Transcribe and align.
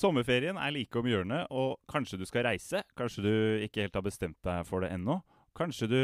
Sommerferien 0.00 0.56
er 0.56 0.72
like 0.72 0.96
om 0.96 1.04
hjørnet, 1.04 1.50
og 1.52 1.76
kanskje 1.90 2.16
du 2.20 2.24
skal 2.24 2.46
reise. 2.46 2.80
Kanskje 2.96 3.24
du 3.26 3.32
ikke 3.66 3.84
helt 3.84 3.98
har 3.98 4.04
bestemt 4.06 4.38
deg 4.46 4.64
for 4.64 4.80
det 4.80 4.94
ennå. 4.94 5.18
Kanskje 5.56 5.88
du 5.90 6.02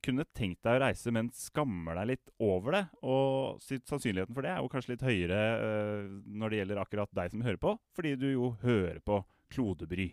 kunne 0.00 0.24
tenkt 0.32 0.62
deg 0.64 0.78
å 0.78 0.82
reise, 0.86 1.12
men 1.12 1.28
skammer 1.36 1.98
deg 1.98 2.14
litt 2.14 2.30
over 2.40 2.78
det. 2.78 2.84
Og 3.04 3.58
sannsynligheten 3.60 4.32
for 4.32 4.46
det 4.46 4.54
er 4.54 4.62
jo 4.62 4.70
kanskje 4.72 4.94
litt 4.94 5.04
høyere 5.04 5.40
øh, 5.66 6.06
når 6.32 6.52
det 6.52 6.60
gjelder 6.62 6.80
akkurat 6.80 7.18
deg 7.18 7.34
som 7.34 7.44
hører 7.44 7.60
på, 7.60 7.74
fordi 7.98 8.14
du 8.22 8.28
jo 8.30 8.54
hører 8.62 9.02
på 9.04 9.20
Klodebry. 9.52 10.08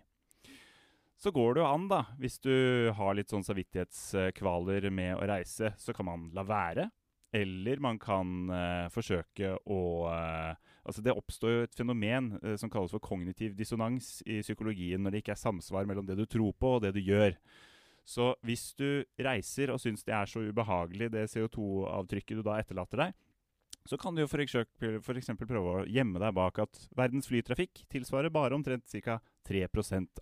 Så 1.15 1.31
går 1.31 1.55
det 1.55 1.63
jo 1.63 1.69
an, 1.69 1.87
da, 1.87 2.01
hvis 2.19 2.41
du 2.43 2.51
har 2.97 3.15
litt 3.15 3.31
sånn 3.31 3.45
samvittighetskvaler 3.47 4.89
med 4.91 5.15
å 5.15 5.29
reise, 5.31 5.71
så 5.79 5.95
kan 5.95 6.09
man 6.09 6.27
la 6.35 6.43
være. 6.43 6.89
Eller 7.33 7.81
man 7.81 7.97
kan 8.01 8.51
uh, 8.51 8.91
forsøke 8.93 9.55
å 9.65 9.81
uh, 10.05 10.53
Altså 10.83 10.99
Det 10.99 11.13
oppstår 11.15 11.53
jo 11.53 11.59
et 11.63 11.77
fenomen 11.77 12.33
uh, 12.43 12.55
som 12.59 12.69
kalles 12.69 12.91
for 12.91 13.01
kognitiv 13.03 13.53
dissonans 13.55 14.17
i 14.27 14.41
psykologien 14.43 14.99
når 14.99 15.15
det 15.15 15.21
ikke 15.23 15.31
er 15.37 15.39
samsvar 15.39 15.87
mellom 15.87 16.05
det 16.05 16.17
du 16.19 16.25
tror 16.27 16.51
på 16.59 16.73
og 16.75 16.81
det 16.83 16.91
du 16.97 16.99
gjør. 16.99 17.37
Så 18.03 18.33
hvis 18.43 18.73
du 18.75 19.05
reiser 19.15 19.71
og 19.71 19.79
syns 19.79 20.03
det 20.03 20.13
er 20.13 20.27
så 20.27 20.43
ubehagelig, 20.43 21.07
det 21.13 21.29
CO2-avtrykket 21.31 22.41
du 22.41 22.43
da 22.43 22.57
etterlater 22.59 22.99
deg, 22.99 23.15
så 23.87 23.97
kan 23.99 24.15
du 24.15 24.23
jo 24.23 24.27
f.eks. 24.27 25.31
prøve 25.39 25.71
å 25.71 25.85
gjemme 25.87 26.19
deg 26.21 26.35
bak 26.35 26.59
at 26.63 26.83
verdens 26.95 27.27
flytrafikk 27.31 27.83
tilsvarer 27.91 28.31
bare 28.31 28.55
omtrent 28.55 28.87
ca. 29.03 29.19
3 29.47 29.67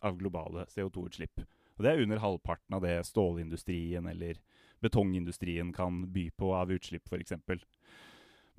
av 0.01 0.17
globale 0.17 0.65
CO2-utslipp. 0.69 1.43
Og 1.77 1.85
Det 1.85 1.91
er 1.91 2.01
under 2.01 2.21
halvparten 2.21 2.77
av 2.77 2.85
det 2.85 2.95
stålindustrien 3.05 4.07
eller 4.09 4.37
betongindustrien 4.83 5.73
kan 5.75 6.03
by 6.13 6.29
på 6.37 6.53
av 6.57 6.71
utslipp, 6.73 7.07
f.eks. 7.09 7.37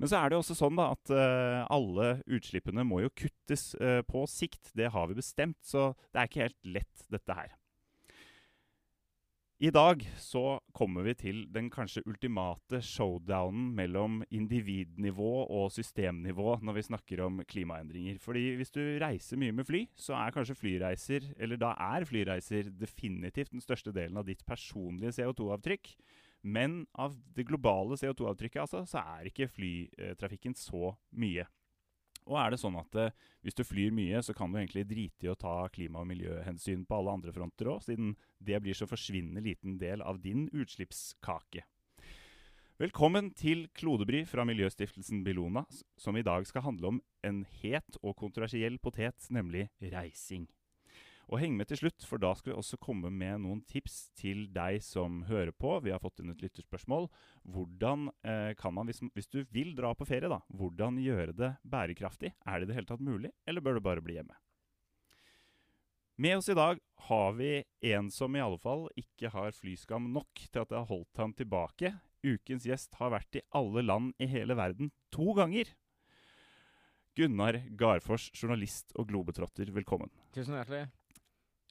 Men 0.01 0.09
så 0.09 0.19
er 0.19 0.31
det 0.31 0.39
også 0.39 0.55
sånn 0.57 0.79
da 0.79 0.89
at 0.95 1.11
uh, 1.13 1.63
alle 1.71 2.15
utslippene 2.25 2.85
må 2.87 3.03
jo 3.03 3.13
kuttes 3.15 3.71
uh, 3.79 4.01
på 4.07 4.25
sikt. 4.29 4.71
Det 4.75 4.89
har 4.91 5.09
vi 5.11 5.19
bestemt, 5.19 5.59
så 5.63 5.91
det 6.11 6.19
er 6.19 6.31
ikke 6.31 6.47
helt 6.47 6.71
lett, 6.79 7.05
dette 7.13 7.37
her. 7.37 7.53
I 9.63 9.69
dag 9.71 10.01
så 10.19 10.57
kommer 10.75 11.05
vi 11.07 11.13
til 11.15 11.37
den 11.55 11.69
kanskje 11.71 12.01
ultimate 12.09 12.81
showdownen 12.83 13.69
mellom 13.77 14.17
individnivå 14.27 15.45
og 15.45 15.69
systemnivå 15.71 16.57
når 16.59 16.75
vi 16.75 16.83
snakker 16.89 17.21
om 17.23 17.39
klimaendringer. 17.47 18.17
Fordi 18.19 18.57
hvis 18.59 18.75
du 18.75 18.81
reiser 18.99 19.39
mye 19.39 19.55
med 19.55 19.63
fly, 19.69 19.85
så 19.95 20.17
er 20.19 20.35
kanskje 20.35 20.57
flyreiser, 20.59 21.29
eller 21.39 21.61
da 21.61 21.71
er 21.79 22.03
flyreiser 22.09 22.73
definitivt 22.75 23.53
den 23.55 23.63
største 23.63 23.95
delen 23.95 24.19
av 24.19 24.27
ditt 24.27 24.43
personlige 24.43 25.15
CO2-avtrykk. 25.21 25.93
Men 26.43 26.81
av 26.99 27.15
det 27.31 27.47
globale 27.47 27.95
CO2-avtrykket 28.03 28.65
altså, 28.65 28.83
så 28.83 28.99
er 29.15 29.31
ikke 29.31 29.47
flytrafikken 29.47 30.59
så 30.59 30.91
mye. 31.15 31.47
Og 32.29 32.37
er 32.39 32.53
det 32.53 32.61
sånn 32.61 32.77
at 32.79 32.95
eh, 32.99 33.13
hvis 33.43 33.57
du 33.57 33.63
flyr 33.67 33.93
mye, 33.95 34.21
så 34.23 34.35
kan 34.35 34.51
du 34.51 34.59
egentlig 34.59 34.85
drite 34.87 35.27
i 35.27 35.31
å 35.31 35.37
ta 35.39 35.67
klima- 35.73 36.03
og 36.03 36.09
miljøhensyn 36.11 36.85
på 36.87 36.99
alle 36.99 37.17
andre 37.17 37.33
fronter 37.35 37.71
òg, 37.73 37.83
siden 37.83 38.15
det 38.39 38.61
blir 38.63 38.77
så 38.77 38.87
forsvinnende 38.87 39.43
liten 39.43 39.77
del 39.81 40.03
av 40.05 40.21
din 40.23 40.47
utslippskake. 40.55 41.65
Velkommen 42.81 43.29
til 43.37 43.67
Klodebry 43.77 44.23
fra 44.25 44.47
miljøstiftelsen 44.49 45.21
Bellona, 45.23 45.61
som 45.99 46.17
i 46.17 46.23
dag 46.25 46.47
skal 46.49 46.65
handle 46.65 46.95
om 46.95 47.01
en 47.23 47.43
het 47.61 47.99
og 48.01 48.15
kontroversiell 48.19 48.79
potet, 48.81 49.29
nemlig 49.29 49.67
reising. 49.93 50.47
Og 51.31 51.39
heng 51.39 51.55
med 51.55 51.69
til 51.69 51.79
slutt, 51.79 52.03
for 52.07 52.21
da 52.21 52.33
skal 52.35 52.51
vi 52.51 52.57
også 52.59 52.79
komme 52.83 53.09
med 53.13 53.43
noen 53.45 53.61
tips 53.69 54.09
til 54.19 54.45
deg 54.53 54.81
som 54.83 55.21
hører 55.29 55.53
på. 55.55 55.77
Vi 55.85 55.93
har 55.93 56.01
fått 56.03 56.19
inn 56.19 56.33
et 56.33 56.43
lytterspørsmål. 56.43 57.07
Hvordan 57.47 58.09
eh, 58.27 58.51
kan 58.59 58.75
man, 58.75 58.89
hvis, 58.89 58.99
hvis, 59.15 59.31
du 59.31 59.43
vil 59.55 59.71
dra 59.77 59.93
på 59.95 60.07
ferie, 60.09 60.29
da, 60.31 60.41
hvordan 60.51 60.99
gjøre 61.01 61.35
det 61.37 61.53
bærekraftig? 61.63 62.33
Er 62.43 62.59
det 62.59 62.67
i 62.67 62.71
det 62.71 62.79
hele 62.79 62.91
tatt 62.91 63.03
mulig, 63.03 63.31
eller 63.47 63.63
bør 63.63 63.79
du 63.79 63.85
bare 63.87 64.03
bli 64.03 64.19
hjemme? 64.19 64.35
Med 66.21 66.37
oss 66.37 66.49
i 66.51 66.57
dag 66.57 66.77
har 67.07 67.31
vi 67.39 67.53
en 67.89 68.11
som 68.13 68.35
i 68.35 68.41
alle 68.43 68.59
fall 68.61 68.85
ikke 68.99 69.31
har 69.33 69.55
flyskam 69.57 70.11
nok 70.13 70.43
til 70.43 70.61
at 70.61 70.69
det 70.69 70.77
har 70.77 70.91
holdt 70.91 71.21
ham 71.23 71.33
tilbake. 71.33 71.95
Ukens 72.23 72.67
gjest 72.69 72.93
har 72.99 73.15
vært 73.15 73.39
i 73.39 73.45
alle 73.57 73.81
land 73.81 74.13
i 74.21 74.27
hele 74.29 74.55
verden 74.59 74.91
to 75.15 75.33
ganger. 75.39 75.71
Gunnar 77.17 77.57
Garfors, 77.77 78.29
journalist 78.33 78.93
og 78.97 79.09
globetrotter, 79.09 79.73
velkommen. 79.73 80.13
Tusen 80.33 80.55
hjertelig. 80.57 80.85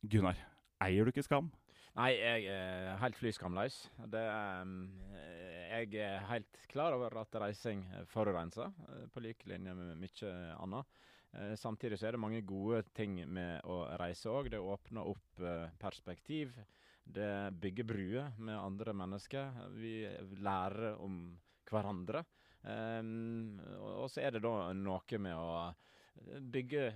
Gunnar, 0.02 0.38
eier 0.82 1.06
du 1.06 1.12
ikke 1.12 1.22
skam? 1.22 1.52
Nei, 1.94 2.08
jeg 2.16 2.46
er 2.50 2.96
helt 2.98 3.18
flyskamløs. 3.20 3.76
Det, 4.10 4.22
jeg 5.70 5.92
er 6.02 6.24
helt 6.26 6.58
klar 6.72 6.96
over 6.96 7.20
at 7.20 7.36
reising 7.38 7.84
forurenser, 8.10 8.72
eh, 8.88 9.04
på 9.12 9.22
lik 9.22 9.44
linje 9.46 9.74
med 9.78 10.00
mye 10.00 10.32
annet. 10.56 10.90
Eh, 11.32 11.54
samtidig 11.54 12.00
så 12.00 12.08
er 12.08 12.16
det 12.16 12.22
mange 12.24 12.42
gode 12.42 12.82
ting 12.96 13.20
med 13.30 13.62
å 13.62 13.84
reise 14.00 14.32
òg. 14.32 14.50
Det 14.50 14.58
åpner 14.58 15.06
opp 15.06 15.38
eh, 15.38 15.70
perspektiv. 15.78 16.58
Det 17.04 17.54
bygger 17.62 17.86
bruer 17.86 18.34
med 18.42 18.58
andre 18.58 18.96
mennesker. 18.98 19.62
Vi 19.78 20.02
lærer 20.42 20.98
om 20.98 21.38
hverandre. 21.70 22.24
og 22.62 24.10
så 24.10 24.20
er 24.20 24.30
det 24.30 24.42
da 24.42 24.72
noe 24.72 25.18
med 25.18 25.34
å 25.34 25.72
bygge, 26.52 26.86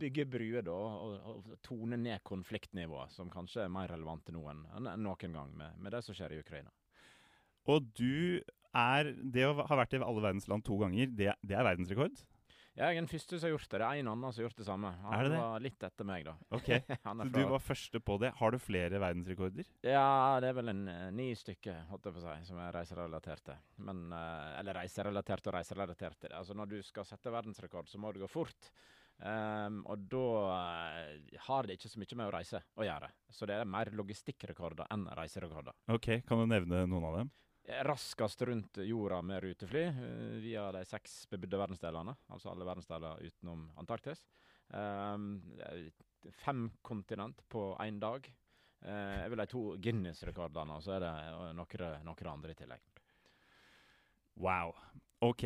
bygge 0.00 0.26
bruer 0.30 0.64
da, 0.66 0.74
og, 0.74 1.16
og, 1.30 1.50
tone 1.64 1.98
ned 2.00 2.22
konfliktnivået, 2.28 3.12
som 3.14 3.30
kanskje 3.32 3.64
er 3.64 3.72
mer 3.72 3.90
relevant 3.92 4.30
enn, 4.32 4.40
enn 4.76 4.90
noen 5.04 5.36
gang 5.36 5.52
med, 5.56 5.76
med, 5.78 5.92
det 5.94 6.02
som 6.06 6.16
skjer 6.16 6.36
i 6.36 6.40
Ukraina. 6.42 6.72
Og 7.68 7.90
du 7.98 8.40
er 8.78 9.14
Det 9.32 9.46
å 9.48 9.54
ha 9.64 9.76
vært 9.80 9.96
i 9.96 9.98
alle 10.04 10.22
verdens 10.22 10.46
land 10.48 10.62
to 10.64 10.76
ganger, 10.78 11.08
det, 11.16 11.32
det 11.40 11.56
er 11.56 11.64
verdensrekord? 11.66 12.20
Jeg 12.78 12.94
er 12.94 13.00
den 13.00 13.08
første 13.10 13.38
som 13.38 13.48
har 13.48 13.52
gjort 13.56 13.66
det. 13.66 13.78
Det 13.82 13.86
er 13.86 14.00
en 14.00 14.10
annen 14.12 14.30
som 14.30 14.38
har 14.38 14.46
gjort 14.46 14.60
det 14.60 14.66
samme. 14.68 14.90
Han 15.02 15.14
er 15.16 15.24
det 15.26 15.32
det? 15.32 15.38
var 15.42 15.62
litt 15.64 15.86
etter 15.88 16.06
meg, 16.06 16.28
da. 16.28 16.34
Ok, 16.58 16.68
Så 17.08 17.26
du 17.34 17.40
var 17.50 17.64
første 17.64 18.00
på 18.06 18.18
det. 18.22 18.30
Har 18.38 18.54
du 18.54 18.58
flere 18.62 19.00
verdensrekorder? 19.02 19.72
Ja, 19.82 20.38
det 20.42 20.52
er 20.52 20.58
vel 20.60 20.70
en 20.70 20.84
uh, 20.86 21.08
ni 21.14 21.32
stykker, 21.38 21.80
holdt 21.90 22.06
jeg 22.06 22.14
på 22.14 22.22
å 22.22 22.26
si, 22.28 22.36
som 22.52 22.60
er 22.62 22.76
reiserelaterte. 22.78 23.58
Men, 23.88 24.04
uh, 24.14 24.60
eller 24.60 24.78
reiserelaterte 24.78 25.50
og 25.50 25.58
reiserelaterte. 25.58 26.30
Altså, 26.38 26.54
når 26.58 26.70
du 26.76 26.78
skal 26.86 27.08
sette 27.08 27.34
verdensrekord, 27.34 27.90
så 27.90 27.98
må 27.98 28.14
det 28.14 28.22
gå 28.22 28.30
fort. 28.30 28.70
Um, 29.18 29.80
og 29.90 30.06
da 30.12 30.24
uh, 30.54 31.38
har 31.48 31.66
det 31.66 31.80
ikke 31.80 31.90
så 31.90 31.98
mye 31.98 32.20
med 32.20 32.28
å 32.28 32.34
reise 32.36 32.62
å 32.78 32.86
gjøre. 32.86 33.10
Så 33.34 33.50
det 33.50 33.58
er 33.58 33.66
mer 33.66 33.90
logistikkrekorder 33.98 34.86
enn 34.94 35.08
reiserekorder. 35.18 35.74
Ok, 35.90 36.12
Kan 36.28 36.44
du 36.44 36.46
nevne 36.46 36.86
noen 36.86 37.10
av 37.10 37.18
dem? 37.24 37.34
Raskest 37.88 38.42
rundt 38.48 38.80
jorda 38.84 39.20
med 39.22 39.42
rutefly 39.44 39.84
uh, 39.88 40.36
via 40.42 40.68
de 40.72 40.84
seks 40.88 41.20
bebudde 41.30 41.60
verdensdelene, 41.60 42.14
altså 42.32 42.52
alle 42.52 42.66
verdensdeler 42.68 43.22
utenom 43.28 43.66
Antarktis. 43.80 44.24
Um, 44.68 45.40
fem 46.44 46.68
kontinent 46.82 47.44
på 47.48 47.70
én 47.84 48.00
dag. 48.00 48.26
Jeg 48.78 49.30
vil 49.32 49.40
ha 49.42 49.46
to 49.50 49.60
Guinness-rekordene, 49.82 50.76
og 50.76 50.84
så 50.84 50.92
er 50.94 51.00
det 51.02 51.12
noen, 51.56 52.04
noen 52.06 52.28
andre 52.30 52.52
i 52.52 52.58
tillegg. 52.60 52.84
Wow. 54.38 54.70
OK. 55.26 55.44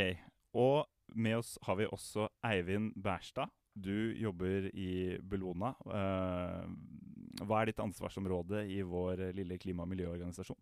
Og 0.61 0.84
med 1.16 1.38
oss 1.38 1.55
har 1.65 1.78
vi 1.81 1.87
også 1.88 2.27
Eivind 2.44 2.93
Bærstad. 3.00 3.49
Du 3.72 4.12
jobber 4.21 4.69
i 4.77 5.16
Bellona. 5.25 5.72
Hva 7.41 7.62
er 7.62 7.71
ditt 7.71 7.81
ansvarsområde 7.81 8.66
i 8.69 8.82
vår 8.84 9.31
lille 9.37 9.56
klima- 9.56 9.87
og 9.87 9.93
miljøorganisasjon? 9.94 10.61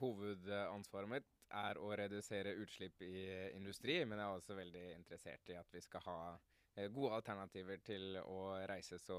Hovedansvaret 0.00 1.10
mitt 1.10 1.28
er 1.56 1.80
å 1.82 1.90
redusere 1.98 2.54
utslipp 2.62 3.02
i 3.04 3.26
industri, 3.56 4.00
men 4.06 4.20
jeg 4.20 4.26
er 4.26 4.38
også 4.38 4.56
veldig 4.58 4.84
interessert 4.94 5.50
i 5.50 5.58
at 5.58 5.74
vi 5.74 5.82
skal 5.84 6.04
ha 6.06 6.18
eh, 6.76 6.86
gode 6.92 7.16
alternativer 7.18 7.82
til 7.84 8.20
å 8.22 8.54
reise 8.70 9.00
så, 9.02 9.18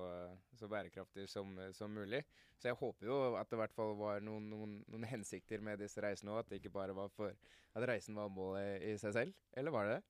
så 0.58 0.70
bærekraftig 0.72 1.28
som, 1.30 1.54
som, 1.78 1.92
mulig. 1.94 2.24
Så 2.58 2.72
jeg 2.72 2.80
håper 2.80 3.10
jo 3.10 3.20
at 3.40 3.52
det 3.52 3.60
i 3.60 3.62
hvert 3.64 3.76
fall 3.76 3.94
var 4.00 4.24
noen, 4.24 4.48
noen, 4.52 4.80
noen 4.88 5.10
hensikter 5.12 5.64
med 5.66 5.82
disse 5.82 6.02
reisene 6.04 6.34
òg. 6.34 6.44
At 6.44 6.54
det 6.54 6.62
ikke 6.62 6.74
bare 6.80 6.96
var 6.98 7.12
for 7.14 7.36
at 7.36 7.88
reisen 7.88 8.18
var 8.18 8.32
målet 8.34 8.84
i 8.88 8.96
seg 9.02 9.16
selv. 9.18 9.38
Eller 9.58 9.76
var 9.76 9.88
det 9.88 10.00
det? 10.00 10.04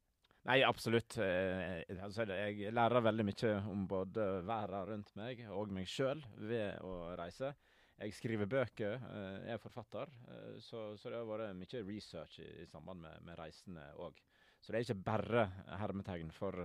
Nei, 0.50 0.62
absolutt. 0.66 1.20
Eh, 1.22 1.84
altså, 2.02 2.26
jeg 2.26 2.74
lærer 2.74 3.03
veldig 3.06 3.26
mye 3.28 3.52
om 3.70 3.84
både 3.90 4.30
verden 4.48 4.88
rundt 4.90 5.12
meg 5.20 5.44
og 5.53 5.74
meg 5.74 5.90
sjøl 5.90 6.24
ved 6.40 6.82
å 6.85 7.12
reise. 7.20 7.53
Jeg 8.02 8.16
skriver 8.18 8.50
bøker, 8.50 8.96
eh, 8.98 9.36
jeg 9.46 9.53
er 9.53 9.62
forfatter, 9.62 10.09
eh, 10.34 10.56
så, 10.58 10.96
så, 10.98 11.12
det 11.12 11.20
har 11.20 11.28
vært 11.30 11.53
mye 11.58 11.82
research 11.86 12.40
i, 12.42 12.48
i 12.64 12.70
samband 12.70 13.03
med, 13.03 13.20
med 13.28 13.38
reisene 13.38 13.84
òg. 14.02 14.18
Så 14.62 14.72
det 14.72 14.80
er 14.80 14.88
ikke 14.88 15.03
bare 15.06 15.44
hermetegn 15.82 16.32
for, 16.34 16.58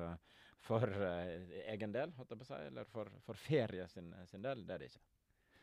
for 0.64 0.84
uh, 0.84 1.52
egen 1.72 1.92
del, 1.94 2.10
holdt 2.16 2.32
jeg 2.32 2.40
på 2.40 2.44
å 2.44 2.48
si, 2.48 2.58
eller 2.68 2.88
for, 2.88 3.12
for 3.24 3.40
ferie 3.40 3.86
sin, 3.88 4.10
sin, 4.28 4.42
del. 4.44 4.64
Det 4.68 4.74
er 4.74 4.82
det 4.82 4.90
ikke. 4.90 5.04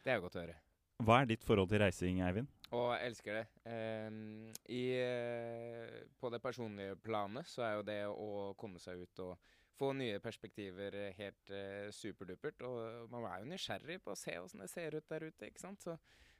Det 0.03 0.13
er 0.13 0.21
godt 0.23 0.37
å 0.37 0.41
høre. 0.41 0.55
Hva 1.03 1.19
er 1.21 1.29
ditt 1.29 1.45
forhold 1.45 1.69
til 1.69 1.81
reising, 1.83 2.23
Eivind? 2.25 2.49
Å, 2.73 2.81
jeg 2.95 3.11
elsker 3.11 3.37
det. 3.37 3.43
Um, 3.69 4.49
i, 4.65 4.83
uh, 4.97 5.99
på 6.17 6.33
det 6.33 6.41
personlige 6.41 6.97
planet 7.05 7.49
så 7.49 7.65
er 7.67 7.77
jo 7.77 7.85
det 7.89 7.99
å 8.09 8.31
komme 8.57 8.81
seg 8.81 9.05
ut 9.05 9.23
og 9.27 9.53
få 9.79 9.91
nye 9.97 10.19
perspektiver 10.23 10.97
eh, 10.99 11.15
helt 11.17 11.53
eh, 11.53 11.89
superdupert. 11.95 12.63
Og 12.67 13.11
man 13.13 13.27
er 13.29 13.41
jo 13.41 13.51
nysgjerrig 13.51 13.99
på 14.03 14.13
å 14.13 14.19
se 14.19 14.35
åssen 14.39 14.63
det 14.63 14.71
ser 14.71 14.97
ut 14.97 15.09
der 15.11 15.27
ute, 15.29 15.49
ikke 15.49 15.63
sant. 15.63 15.83
Så 15.85 15.95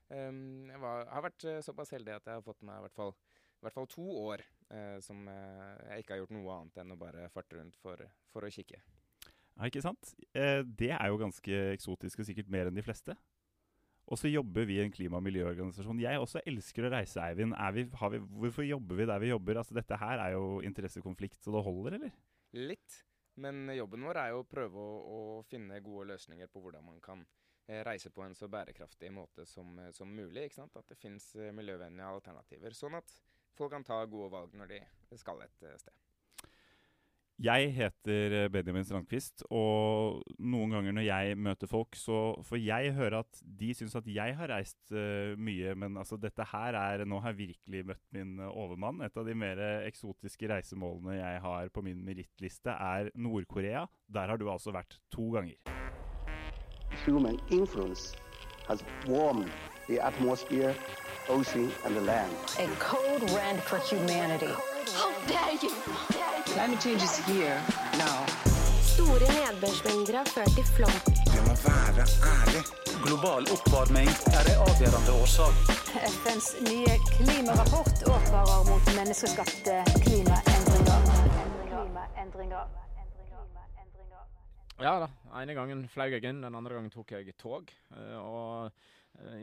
um, 0.09 0.69
jeg 0.69 0.81
var, 0.83 1.07
har 1.11 1.27
vært 1.27 1.47
uh, 1.49 1.61
såpass 1.65 1.93
heldig 1.95 2.17
at 2.17 2.29
jeg 2.29 2.39
har 2.39 2.45
fått 2.45 2.65
meg 2.65 2.79
i 2.79 2.85
hvert 2.87 2.97
fall, 2.97 3.15
i 3.59 3.67
hvert 3.67 3.77
fall 3.77 3.91
to 3.91 4.09
år 4.25 4.43
eh, 4.75 4.97
som 4.99 5.23
jeg 5.29 6.03
ikke 6.03 6.17
har 6.17 6.23
gjort 6.23 6.33
noe 6.35 6.57
annet 6.57 6.81
enn 6.81 6.95
å 6.95 6.99
bare 6.99 7.29
farte 7.31 7.55
rundt 7.55 7.77
for, 7.79 8.01
for 8.33 8.43
å 8.43 8.51
kikke. 8.51 8.81
Ja, 9.53 9.69
ikke 9.69 9.83
sant? 9.85 10.15
Eh, 10.33 10.61
det 10.65 10.91
er 10.95 11.11
jo 11.11 11.21
ganske 11.21 11.61
eksotisk, 11.75 12.19
og 12.19 12.27
sikkert 12.27 12.51
mer 12.51 12.69
enn 12.69 12.77
de 12.77 12.85
fleste. 12.85 13.15
Og 14.11 14.19
så 14.19 14.27
jobber 14.27 14.65
vi 14.67 14.79
i 14.79 14.83
en 14.83 14.91
klima- 14.91 15.19
og 15.21 15.23
miljøorganisasjon. 15.23 16.01
Jeg 16.03 16.19
også 16.19 16.41
elsker 16.49 16.87
å 16.87 16.91
reise, 16.91 17.21
Eivind. 17.23 17.55
Vi, 17.77 17.85
vi, 17.87 18.21
hvorfor 18.41 18.67
jobber 18.67 18.99
vi 18.99 19.07
der 19.07 19.21
vi 19.23 19.31
jobber? 19.31 19.61
Altså, 19.61 19.77
dette 19.77 19.99
her 19.99 20.19
er 20.25 20.35
jo 20.35 20.59
interessekonflikt, 20.65 21.39
så 21.39 21.53
det 21.55 21.63
holder, 21.63 21.99
eller? 21.99 22.17
Litt. 22.57 22.99
Men 23.35 23.75
jobben 23.75 24.05
vår 24.05 24.19
er 24.21 24.33
jo 24.33 24.43
å 24.43 24.49
prøve 24.49 24.77
å, 24.79 24.97
å 25.17 25.43
finne 25.49 25.81
gode 25.81 26.11
løsninger 26.11 26.49
på 26.53 26.61
hvordan 26.61 26.85
man 26.85 26.99
kan 27.01 27.23
eh, 27.65 27.81
reise 27.85 28.11
på 28.13 28.21
en 28.25 28.35
så 28.37 28.49
bærekraftig 28.51 29.09
måte 29.13 29.45
som, 29.49 29.79
som 29.91 30.09
mulig. 30.09 30.45
ikke 30.45 30.61
sant? 30.61 30.77
At 30.77 30.89
det 30.91 30.99
fins 31.01 31.31
eh, 31.35 31.53
miljøvennlige 31.55 32.11
alternativer. 32.19 32.77
Sånn 32.77 32.99
at 32.99 33.15
folk 33.57 33.73
kan 33.73 33.85
ta 33.87 34.03
gode 34.05 34.29
valg 34.33 34.53
når 34.57 34.75
de 34.75 34.81
skal 35.17 35.41
et 35.45 35.65
eh, 35.65 35.79
sted. 35.81 36.12
Jeg 37.41 37.71
heter 37.73 38.33
eh, 38.37 38.49
Benjamin 38.53 38.85
Strandquist, 38.85 39.41
og 39.49 40.21
noen 40.37 40.75
ganger 40.75 40.93
når 40.93 41.05
jeg 41.07 41.37
møter 41.41 41.69
folk, 41.69 41.97
så 41.97 42.35
får 42.45 42.59
jeg 42.61 42.93
høre 42.93 43.23
at 43.23 43.41
de 43.41 43.71
syns 43.73 43.95
at 43.97 44.05
jeg 44.05 44.35
har 44.37 44.51
reist 44.53 44.93
uh, 44.93 45.33
mye, 45.41 45.73
men 45.73 45.97
altså 45.97 46.19
dette 46.21 46.45
her 46.51 46.77
er 46.77 47.05
Nå 47.09 47.23
har 47.23 47.33
jeg 47.33 47.55
virkelig 47.55 47.81
møtt 47.89 48.03
min 48.13 48.37
uh, 48.37 48.51
overmann. 48.51 49.01
Et 49.01 49.17
av 49.17 49.25
de 49.25 49.33
mer 49.33 49.61
eksotiske 49.87 50.51
reisemålene 50.51 51.17
jeg 51.17 51.41
har 51.47 51.73
på 51.73 51.81
min 51.85 52.05
merittliste, 52.05 52.69
er 52.69 53.09
Nord-Korea. 53.17 53.87
Der 54.13 54.29
har 54.29 54.37
du 54.37 54.45
altså 54.51 54.75
vært 54.75 54.99
to 55.11 55.31
ganger. 55.33 55.57
Human 57.07 57.39
influence 57.49 58.13
has 58.67 58.85
warmed 59.09 59.49
the 59.89 59.99
atmosphere, 59.99 60.75
ocean 61.27 61.71
and 61.83 61.97
the 61.97 62.01
land. 62.01 62.31
A 62.59 62.69
code 62.77 63.25
red 63.33 63.57
for 63.63 63.81
humanity. 63.89 64.53
How 64.93 65.11
dare 65.25 65.57
you! 65.57 65.73
Is 65.73 66.15
here 66.15 66.25
now. 66.37 66.42
Store 68.93 69.27
nedbørsmengder 69.37 70.17
har 70.19 70.27
ført 70.35 70.53
til 70.57 70.67
flom. 70.75 70.97
Vi 71.33 71.39
må 71.47 71.55
være 71.63 72.05
ærlig. 72.33 72.61
Global 73.05 73.43
oppvarming 73.55 74.11
er 74.37 74.43
en 74.51 74.59
avgjørende 74.65 75.11
årsak. 75.23 75.55
FNs 76.19 76.47
nye 76.69 76.93
klimarapport 77.15 78.05
advarer 78.15 78.61
mot 78.69 78.85
menneskeskapte 78.99 79.75
klimaendringer. 80.03 80.99
klimaendringer. 81.71 82.65
Ja 84.81 84.93
da. 85.03 85.07
ene 85.41 85.53
gangen 85.57 85.87
fløy 85.89 86.09
jeg 86.13 86.23
inn, 86.29 86.45
den 86.45 86.55
andre 86.55 86.77
gangen 86.77 86.93
tok 86.93 87.11
jeg 87.17 87.33
tog. 87.41 87.73
Uh, 87.97 88.17
og 88.21 88.43
Eh, 88.63 88.71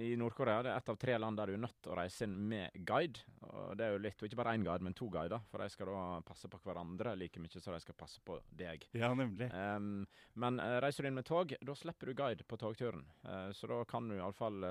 I 0.03 0.17
Nord-Korea 0.19 0.65
det 0.65 0.73
er 0.73 0.81
et 0.81 0.89
av 0.93 0.97
tre 1.01 1.15
land 1.19 1.39
der 1.39 1.51
du 1.51 1.55
er 1.55 1.63
nødt 1.63 1.77
til 1.83 1.93
å 1.93 1.99
reise 1.99 2.27
inn 2.27 2.35
med 2.51 2.75
guide. 2.87 3.23
Og 3.47 3.77
det 3.79 3.87
er 3.87 3.95
jo 3.95 4.03
litt, 4.03 4.19
og 4.19 4.27
Ikke 4.27 4.41
bare 4.41 4.55
én 4.59 4.65
guide, 4.67 4.85
men 4.87 4.97
to 4.99 5.07
guider. 5.13 5.45
For 5.51 5.63
de 5.63 5.71
skal 5.73 5.91
da 5.93 6.03
passe 6.27 6.51
på 6.51 6.61
hverandre 6.65 7.15
like 7.19 7.43
mye 7.43 7.63
som 7.63 7.77
de 7.77 7.81
skal 7.85 7.99
passe 7.99 8.23
på 8.27 8.41
deg. 8.51 8.89
Ja, 8.99 9.13
nemlig. 9.15 9.51
Um, 9.55 10.05
men 10.43 10.61
uh, 10.63 10.81
reiser 10.83 11.07
du 11.07 11.11
inn 11.11 11.19
med 11.21 11.29
tog, 11.29 11.55
da 11.55 11.79
slipper 11.79 12.11
du 12.11 12.19
guide 12.19 12.47
på 12.49 12.59
togturen. 12.61 13.07
Uh, 13.25 13.49
så 13.57 13.71
da 13.71 13.81
kan 13.89 14.11
du 14.11 14.19
iallfall 14.19 14.67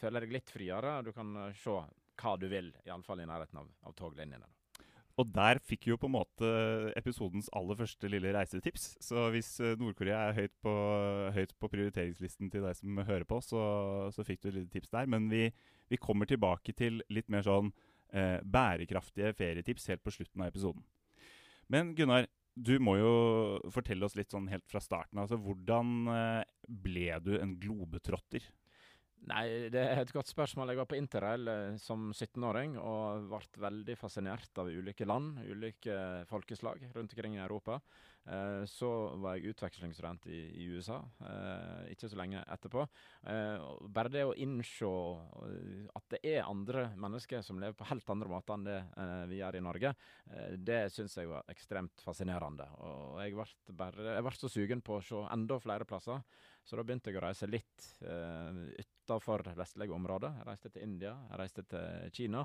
føle 0.00 0.24
deg 0.24 0.36
litt 0.38 0.52
friere. 0.52 0.98
Du 1.04 1.12
kan 1.16 1.36
se 1.56 1.78
hva 2.16 2.36
du 2.40 2.48
vil, 2.48 2.72
iallfall 2.88 3.20
i 3.20 3.28
nærheten 3.28 3.60
av, 3.60 3.72
av 3.84 3.96
toglinjene. 3.98 4.48
Og 5.16 5.28
der 5.32 5.56
fikk 5.64 5.86
jo 5.88 5.96
på 5.96 6.10
en 6.10 6.16
måte 6.18 6.48
episodens 6.98 7.48
aller 7.56 7.78
første 7.78 8.08
lille 8.12 8.34
reisetips. 8.36 8.88
Så 9.00 9.30
hvis 9.32 9.48
eh, 9.64 9.76
Nord-Korea 9.80 10.26
er 10.28 10.36
høyt 10.36 10.52
på, 10.64 10.74
høyt 11.32 11.54
på, 11.56 11.70
prioriteringslisten 11.72 12.52
til 12.52 12.66
deg 12.66 12.76
som 12.76 13.00
hører 13.00 13.24
på, 13.28 13.40
så, 13.44 13.62
så 14.12 14.26
fikk 14.26 14.42
du 14.42 14.50
et 14.50 14.58
lite 14.58 14.74
tips 14.74 14.92
der. 14.92 15.08
Men 15.08 15.30
vi, 15.32 15.48
vi, 15.88 16.00
kommer 16.00 16.28
tilbake 16.28 16.76
til 16.76 17.00
litt 17.08 17.32
mer 17.32 17.46
sånn 17.46 17.72
eh, 18.12 18.44
bærekraftige 18.44 19.32
ferietips 19.38 19.88
helt 19.92 20.04
på 20.04 20.12
slutten 20.18 20.44
av 20.44 20.52
episoden. 20.52 20.84
Men 21.72 21.96
Gunnar, 21.96 22.28
du 22.52 22.76
må 22.80 22.98
jo 23.00 23.14
fortelle 23.72 24.04
oss 24.04 24.18
litt 24.20 24.36
sånn 24.36 24.50
helt 24.52 24.68
fra 24.68 24.84
starten. 24.84 25.22
Altså, 25.22 25.40
Hvordan 25.40 26.12
eh, 26.12 26.44
ble 26.68 27.08
du 27.24 27.38
en 27.40 27.56
globetrotter? 27.62 28.44
Nei, 29.26 29.68
det 29.72 29.80
er 29.82 30.00
et 30.02 30.12
godt 30.14 30.28
spørsmål. 30.30 30.70
Jeg 30.70 30.78
var 30.78 30.88
på 30.90 30.98
interrail 30.98 31.48
eh, 31.50 31.78
som 31.82 32.10
17-åring 32.12 32.76
og 32.78 33.30
ble 33.32 33.62
veldig 33.64 33.96
fascinert 33.98 34.60
av 34.60 34.70
ulike 34.70 35.08
land, 35.08 35.40
ulike 35.48 35.96
folkeslag 36.30 36.84
rundt 36.92 37.14
omkring 37.16 37.34
i 37.34 37.42
Europa. 37.42 37.80
Eh, 38.26 38.62
så 38.70 38.90
var 39.22 39.34
jeg 39.34 39.54
utvekslingsstudent 39.54 40.28
i, 40.30 40.68
USA 40.70 41.00
eh, 41.26 41.90
ikke 41.96 42.10
så 42.12 42.20
lenge 42.20 42.44
etterpå. 42.54 42.86
Bare 43.96 44.12
det 44.14 44.22
å 44.28 44.34
innse 44.38 44.92
at 45.96 46.06
det 46.14 46.22
er 46.36 46.46
andre 46.46 46.92
mennesker 46.94 47.42
som 47.42 47.58
lever 47.58 47.74
på 47.78 47.88
helt 47.90 48.10
andre 48.14 48.30
måter 48.30 48.54
enn 48.54 48.66
det 48.68 48.80
vi 49.32 49.40
gjør 49.40 49.58
i 49.58 49.64
Norge, 49.64 49.94
det 50.54 50.84
syns 50.94 51.16
jeg 51.18 51.30
var 51.30 51.48
ekstremt 51.50 52.04
fascinerende. 52.04 52.68
Og 52.86 53.18
jeg 53.24 53.34
ble 53.74 54.38
så 54.38 54.50
sugen 54.52 54.84
på 54.86 55.00
å 55.00 55.02
se 55.02 55.24
enda 55.34 55.58
flere 55.62 55.88
plasser. 55.88 56.22
Så 56.66 56.74
da 56.74 56.82
begynte 56.82 57.12
jeg 57.12 57.20
å 57.20 57.22
reise 57.22 57.46
litt 57.46 57.84
uh, 58.02 58.56
utafor 58.82 59.44
vestlige 59.54 59.94
områder. 59.94 60.40
Jeg 60.40 60.48
reiste 60.48 60.70
til 60.74 60.82
India, 60.82 61.12
jeg 61.30 61.38
reiste 61.38 61.62
til 61.70 62.08
Kina. 62.16 62.42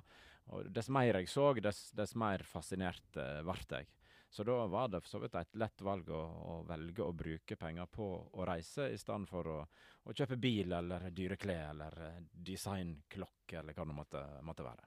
Og 0.53 0.69
dess 0.69 0.91
mer 0.93 1.17
jeg 1.17 1.29
så, 1.31 1.47
dess, 1.57 1.87
dess 1.97 2.13
mer 2.19 2.43
fascinert 2.45 3.17
uh, 3.17 3.41
jeg. 3.71 3.89
Så 4.31 4.45
da 4.47 4.59
var 4.71 4.91
det 4.93 5.01
for 5.01 5.11
så 5.11 5.19
vidt 5.23 5.33
et 5.35 5.57
lett 5.59 5.81
valg 5.83 6.07
å, 6.13 6.21
å, 6.21 6.59
velge 6.69 7.03
å 7.03 7.11
bruke 7.17 7.57
penger 7.59 7.89
på 7.91 8.05
å 8.31 8.45
reise, 8.47 8.91
i 8.93 8.99
stedet 9.01 9.27
for 9.27 9.49
å, 9.49 9.57
å, 10.05 10.13
kjøpe 10.13 10.37
bil 10.39 10.71
eller 10.77 11.09
dyre 11.11 11.35
klær 11.41 11.73
eller 11.73 11.97
uh, 12.05 12.21
designklokke 12.31 13.57
eller 13.59 13.75
hva 13.75 13.87
det 13.89 13.97
måtte, 13.97 14.21
måtte 14.45 14.67
være. 14.69 14.85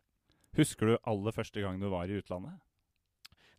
Husker 0.55 0.93
du 0.93 0.97
aller 1.11 1.35
første 1.35 1.61
gang 1.61 1.83
du 1.83 1.91
var 1.91 2.07
i 2.07 2.23
utlandet? 2.23 2.63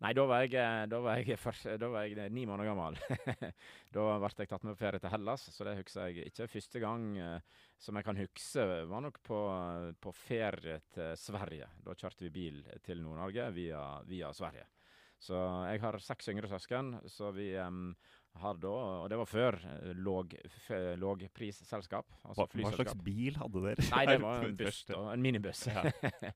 Nei, 0.03 0.11
da 0.11 0.25
var 0.27 0.43
jeg, 0.43 0.57
eh, 0.59 0.85
da 0.91 0.99
var 1.03 1.21
jeg, 1.21 1.37
først, 1.39 1.69
da 1.79 1.87
var 1.91 2.09
jeg 2.09 2.31
ni 2.35 2.43
måneder 2.47 2.67
gammel. 2.67 2.97
da 3.95 4.07
ble 4.19 4.31
jeg 4.41 4.49
tatt 4.51 4.65
med 4.67 4.75
på 4.75 4.81
ferie 4.81 4.99
til 4.99 5.13
Hellas, 5.13 5.45
så 5.55 5.67
det 5.67 5.77
husker 5.79 6.09
jeg 6.11 6.31
ikke. 6.31 6.49
Første 6.51 6.81
gang 6.83 7.05
eh, 7.15 7.61
som 7.79 7.95
jeg 7.95 8.07
kan 8.07 8.19
huske, 8.19 8.65
var 8.91 9.05
nok 9.05 9.21
på, 9.23 9.39
på 10.03 10.13
ferie 10.19 10.81
til 10.95 11.15
Sverige. 11.19 11.69
Da 11.85 11.95
kjørte 11.95 12.27
vi 12.27 12.33
bil 12.35 12.59
til 12.83 13.03
Nord-Norge 13.05 13.47
via, 13.55 13.85
via, 14.09 14.33
Sverige. 14.35 14.67
Så 15.25 15.39
jeg 15.71 15.79
har 15.81 15.97
seks 16.03 16.27
yngre 16.33 16.51
søsken, 16.51 16.97
så 17.07 17.31
vi 17.33 17.53
um, 17.63 17.93
har 18.41 18.57
da, 18.59 18.71
og 19.03 19.09
det 19.11 19.17
var 19.19 19.29
før 19.29 19.57
eh, 19.69 19.91
låg, 19.95 20.35
lågprisselskap. 20.99 22.15
Altså 22.23 22.45
hva, 22.45 22.63
hva, 22.65 22.71
slags 22.75 22.97
bil 23.05 23.37
hadde 23.39 23.63
dere? 23.63 23.85
Nei, 23.93 24.03
det 24.11 24.17
var 24.23 24.47
en 24.47 24.57
buss, 24.59 24.81
en 24.91 25.23
minibuss. 25.23 25.65
Ja. 25.71 25.85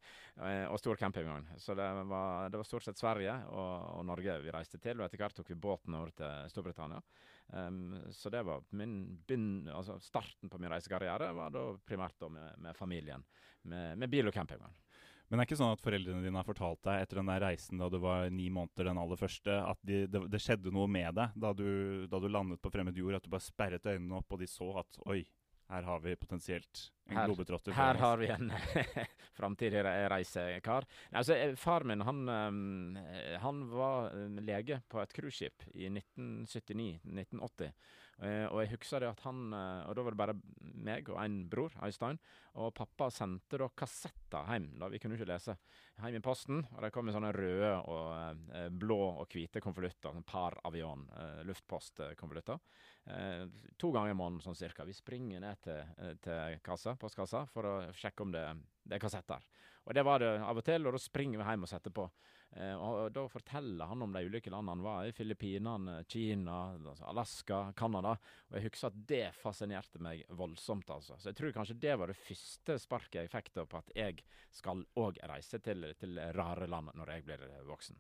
og 0.72 0.80
stor 0.80 1.00
campingvogn. 1.02 1.50
Så 1.60 1.76
det 1.78 1.88
var, 2.12 2.50
det 2.52 2.62
var, 2.62 2.68
stort 2.68 2.88
sett 2.88 3.02
Sverige 3.02 3.36
og, 3.52 3.74
og, 3.98 4.06
Norge 4.08 4.38
vi 4.44 4.54
reiste 4.56 4.80
til. 4.82 5.00
Og 5.00 5.08
etter 5.08 5.22
hvert 5.22 5.36
tok 5.40 5.52
vi 5.52 5.60
båten 5.60 5.98
over 6.00 6.14
til 6.16 6.54
Storbritannia. 6.54 7.02
Um, 7.50 7.98
så 8.14 8.30
det 8.30 8.44
var 8.46 8.62
min 8.78 9.00
begyn, 9.26 9.68
altså 9.74 9.98
starten 10.04 10.52
på 10.52 10.60
min 10.62 10.70
reisekarriere 10.70 11.32
var 11.34 11.50
da 11.54 11.64
primært 11.82 12.20
da 12.22 12.30
med, 12.30 12.60
med 12.62 12.78
familien. 12.78 13.26
Med, 13.70 13.98
med 14.00 14.12
bil 14.12 14.30
og 14.30 14.36
campingvogn. 14.36 14.76
Men 15.30 15.38
det 15.38 15.44
er 15.44 15.48
ikke 15.50 15.60
sånn 15.60 15.76
at 15.76 15.84
foreldrene 15.84 16.24
dine 16.26 16.42
har 16.42 16.48
fortalt 16.48 16.82
deg 16.88 17.04
etter 17.04 17.20
den 17.20 17.30
der 17.30 17.44
reisen 17.44 17.82
da 17.82 17.90
du 17.94 18.00
var 18.02 18.32
ni 18.34 18.48
måneder, 18.54 18.90
den 18.90 19.02
aller 19.02 19.20
første, 19.20 19.60
at 19.62 19.78
de, 19.86 20.02
det, 20.10 20.24
det, 20.34 20.42
skjedde 20.42 20.74
noe 20.74 20.90
med 20.90 21.14
deg 21.20 21.36
da 21.38 21.52
du, 21.54 21.68
da 22.10 22.22
du, 22.22 22.26
landet 22.34 22.62
på 22.64 22.72
fremmed 22.74 22.98
jord? 22.98 23.20
At 23.20 23.28
du 23.28 23.30
bare 23.34 23.46
sperret 23.46 23.86
øynene 23.86 24.18
opp, 24.18 24.34
og 24.34 24.42
de 24.42 24.50
så 24.50 24.72
at 24.82 25.00
oi, 25.06 25.22
her 25.70 25.86
har 25.86 26.00
vi 26.02 26.16
potensielt 26.18 26.92
en 27.06 27.18
her, 27.18 27.30
globetrotter. 27.30 27.76
Her 27.78 28.02
har 28.02 28.18
vi 28.18 28.28
en 28.34 28.50
framtidig 29.38 29.84
reisekar. 29.86 30.88
Altså, 31.12 31.36
eh, 31.38 31.54
far 31.56 31.86
min 31.86 32.02
han, 32.02 32.24
eh, 32.28 33.36
han 33.44 33.62
var 33.70 34.10
eh, 34.18 34.42
lege 34.42 34.82
på 34.90 35.02
et 35.04 35.14
cruiseskip 35.14 35.68
i 35.76 35.92
1979-1980. 35.94 37.70
Uh, 38.20 38.52
og 38.52 38.58
jeg 38.60 38.74
husker 38.74 39.00
det 39.00 39.08
at 39.14 39.22
han 39.24 39.54
uh, 39.56 39.86
Og 39.88 39.94
da 39.96 40.04
var 40.04 40.12
det 40.12 40.20
bare 40.20 40.34
meg 40.84 41.08
og 41.08 41.22
en 41.22 41.38
bror, 41.48 41.76
Øystein. 41.86 42.20
Og 42.60 42.74
pappa 42.76 43.08
sendte 43.14 43.60
da 43.62 43.70
kassetter 43.72 44.50
hjem, 44.52 44.74
da 44.82 44.90
vi 44.92 45.00
kunne 45.00 45.16
ikke 45.16 45.30
lese, 45.30 45.56
hjem 46.02 46.18
i 46.20 46.24
posten. 46.24 46.60
Og 46.76 46.84
de 46.84 46.92
kom 46.92 47.08
i 47.08 47.16
sånne 47.16 47.32
røde 47.36 47.72
og 47.80 48.44
uh, 48.52 48.68
blå 48.76 49.00
og 49.24 49.32
hvite 49.32 49.64
konvolutter. 49.64 50.12
Sånn 50.12 50.28
par 50.28 50.58
avion, 50.68 51.06
luftpostkonvolutter. 51.48 52.60
to 53.78 53.92
ganger 53.92 54.12
i 54.12 54.18
måneden 54.18 54.44
sånn 54.44 54.58
cirka. 54.58 54.86
Vi 54.86 54.94
springer 54.94 55.40
ned 55.42 55.62
til, 55.64 56.18
til 56.22 56.60
kassa, 56.64 56.96
postkassa 57.00 57.46
for 57.50 57.66
å 57.66 57.76
sjekke 57.96 58.26
om 58.26 58.34
det, 58.36 58.44
det 58.84 58.98
er 58.98 59.02
kassetter. 59.02 59.48
Og 59.88 59.96
det 59.96 60.04
var 60.06 60.22
det 60.22 60.36
av 60.46 60.60
og 60.60 60.66
til, 60.66 60.86
og 60.86 60.94
da 60.94 61.02
springer 61.02 61.42
vi 61.42 61.48
hjem 61.48 61.66
og 61.66 61.72
setter 61.72 61.94
på. 61.96 62.06
Eh, 62.58 62.76
og 62.76 63.12
Da 63.14 63.26
forteller 63.30 63.92
han 63.92 64.02
om 64.02 64.14
de 64.14 64.24
ulike 64.26 64.52
landene 64.52 64.78
han 64.78 64.86
var 64.86 65.06
i. 65.06 65.14
Filippinene, 65.16 66.00
Kina, 66.10 66.60
altså 66.74 67.06
Alaska, 67.12 67.62
Canada. 67.78 68.16
Og 68.50 68.58
jeg 68.58 68.68
husker 68.70 68.90
at 68.90 69.00
det 69.12 69.24
fascinerte 69.38 70.02
meg 70.02 70.26
voldsomt. 70.30 70.90
altså. 70.90 71.18
Så 71.18 71.32
jeg 71.32 71.40
tror 71.40 71.56
kanskje 71.60 71.80
det 71.80 71.98
var 72.00 72.12
det 72.12 72.20
første 72.20 72.80
sparket 72.82 73.22
jeg 73.24 73.34
fikk 73.34 73.54
da 73.54 73.66
på 73.70 73.82
at 73.82 73.92
jeg 73.96 74.24
skal 74.52 74.86
òg 74.98 75.22
reise 75.30 75.62
til, 75.64 75.92
til 76.00 76.22
rare 76.38 76.68
land 76.68 76.94
når 76.98 77.16
jeg 77.16 77.28
blir 77.28 77.50
voksen. 77.70 78.00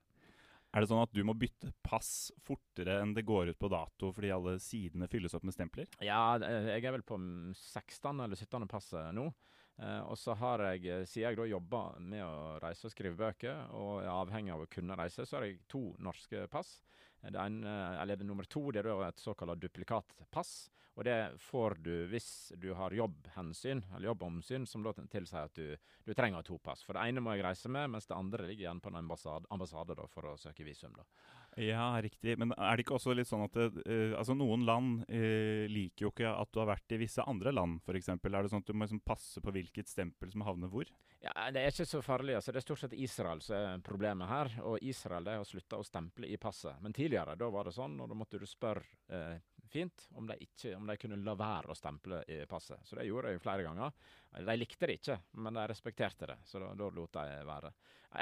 Er 0.70 0.84
det 0.84 0.90
sånn 0.92 1.02
at 1.02 1.14
du 1.16 1.24
må 1.26 1.34
bytte 1.34 1.72
pass 1.82 2.30
fortere 2.46 3.00
enn 3.02 3.16
det 3.18 3.26
går 3.26 3.50
ut 3.50 3.60
på 3.62 3.72
dato 3.74 4.12
fordi 4.14 4.30
alle 4.34 4.60
sidene 4.62 5.08
fylles 5.10 5.34
opp 5.34 5.48
med 5.48 5.56
stempler? 5.56 5.90
Ja, 6.06 6.38
eh, 6.38 6.76
jeg 6.76 6.86
er 6.86 6.94
vel 6.94 7.06
på 7.06 7.18
16. 7.18 8.22
eller 8.22 8.38
17. 8.38 8.68
passet 8.70 9.10
nå. 9.18 9.32
Eh, 9.80 10.02
og 10.12 10.18
så 10.20 10.36
har 10.36 10.60
jeg, 10.60 10.86
eh, 10.92 11.06
siden 11.08 11.30
jeg 11.30 11.40
da 11.40 11.46
jobber 11.48 12.00
med 12.04 12.24
å 12.26 12.60
reise 12.60 12.88
og 12.90 12.92
skrive 12.92 13.16
bøker, 13.20 13.70
og 13.72 14.02
er 14.02 14.12
avhengig 14.12 14.52
av 14.54 14.66
å 14.66 14.72
kunne 14.72 14.98
reise, 15.00 15.26
så 15.26 15.38
har 15.38 15.48
jeg 15.48 15.62
to 15.72 15.96
norske 16.04 16.48
pass. 16.52 16.82
Det 17.20 17.36
ene, 17.36 18.00
eller 18.00 18.16
det 18.16 18.28
nummer 18.28 18.48
to 18.48 18.72
det 18.72 18.86
er 18.86 19.08
et 19.08 19.20
såkalt 19.20 19.60
duplikatpass. 19.60 20.70
Og 21.00 21.06
det 21.08 21.40
får 21.40 21.78
du 21.80 21.94
hvis 22.12 22.52
du 22.60 22.74
har 22.76 22.92
jobbhensyn, 22.92 23.86
eller 23.96 24.10
jobbomsyn, 24.10 24.66
som 24.68 24.84
da 24.84 24.92
tilsier 25.00 25.48
at 25.48 25.56
du, 25.56 25.78
du 26.04 26.12
trenger 26.12 26.44
to 26.44 26.58
pass. 26.60 26.82
For 26.84 26.98
det 26.98 27.06
ene 27.08 27.24
må 27.24 27.38
jeg 27.38 27.46
reise 27.46 27.72
med, 27.72 27.94
mens 27.94 28.10
det 28.10 28.18
andre 28.18 28.50
ligger 28.50 28.66
igjen 28.66 28.82
på 28.84 28.92
en 28.92 29.00
ambassade, 29.00 29.48
ambassade 29.54 29.96
da, 29.96 30.08
for 30.12 30.28
å 30.28 30.36
søke 30.42 30.68
visum. 30.68 30.92
da. 30.98 31.08
Ja, 31.56 31.88
riktig. 32.04 32.36
Men 32.40 32.52
er 32.52 32.76
det 32.76 32.84
ikke 32.84 32.98
også 32.98 33.16
litt 33.16 33.30
sånn 33.30 33.46
at 33.46 33.56
det, 33.56 33.70
uh, 33.88 34.18
altså 34.20 34.36
noen 34.36 34.66
land 34.68 35.06
uh, 35.08 35.64
liker 35.72 36.10
jo 36.10 36.12
ikke 36.12 36.34
at 36.36 36.52
du 36.52 36.60
har 36.62 36.70
vært 36.74 36.96
i 36.96 37.00
visse 37.00 37.24
andre 37.24 37.56
land, 37.56 37.80
f.eks.? 37.88 38.12
Er 38.20 38.36
det 38.36 38.52
sånn 38.52 38.66
at 38.66 38.68
du 38.68 38.76
må 38.76 38.84
liksom 38.84 39.02
passe 39.08 39.44
på 39.44 39.54
hvilket 39.56 39.92
stempel 39.92 40.36
som 40.36 40.44
havner 40.48 40.72
hvor? 40.74 40.92
Ja, 41.24 41.34
Det 41.52 41.64
er 41.64 41.72
ikke 41.72 41.88
så 41.88 42.04
farlig. 42.04 42.36
altså 42.36 42.52
Det 42.52 42.62
er 42.62 42.68
stort 42.68 42.84
sett 42.84 43.00
Israel 43.00 43.40
som 43.44 43.56
er 43.56 43.88
problemet 43.88 44.28
her. 44.28 44.52
Og 44.68 44.84
Israel 44.84 45.28
de 45.28 45.40
har 45.40 45.48
slutta 45.48 45.80
å 45.80 45.88
stemple 45.88 46.28
i 46.28 46.38
passet. 46.40 46.76
Men 46.84 46.96
tidligere 46.96 47.40
da 47.40 47.50
var 47.52 47.68
det 47.68 47.76
sånn, 47.76 47.98
og 48.00 48.12
da 48.12 48.20
måtte 48.20 48.40
du 48.40 48.48
spørre 48.48 48.84
eh, 49.12 49.40
fint 49.70 50.08
om 50.18 50.28
de, 50.28 50.36
ikke, 50.44 50.74
om 50.76 50.88
de 50.90 50.96
kunne 50.98 51.20
la 51.24 51.36
være 51.38 51.72
å 51.72 51.78
stemple 51.78 52.22
i 52.28 52.40
passet. 52.50 52.82
Så 52.86 52.98
det 52.98 53.06
gjorde 53.08 53.34
jeg 53.34 53.42
flere 53.44 53.66
ganger. 53.68 53.94
De 54.36 54.56
likte 54.58 54.90
det 54.90 54.98
ikke, 55.00 55.18
men 55.42 55.58
de 55.58 55.66
respekterte 55.70 56.30
det. 56.32 56.38
Så 56.46 56.62
da, 56.62 56.72
da 56.78 56.90
lot 56.94 57.16
de 57.20 57.38
være. 57.48 57.72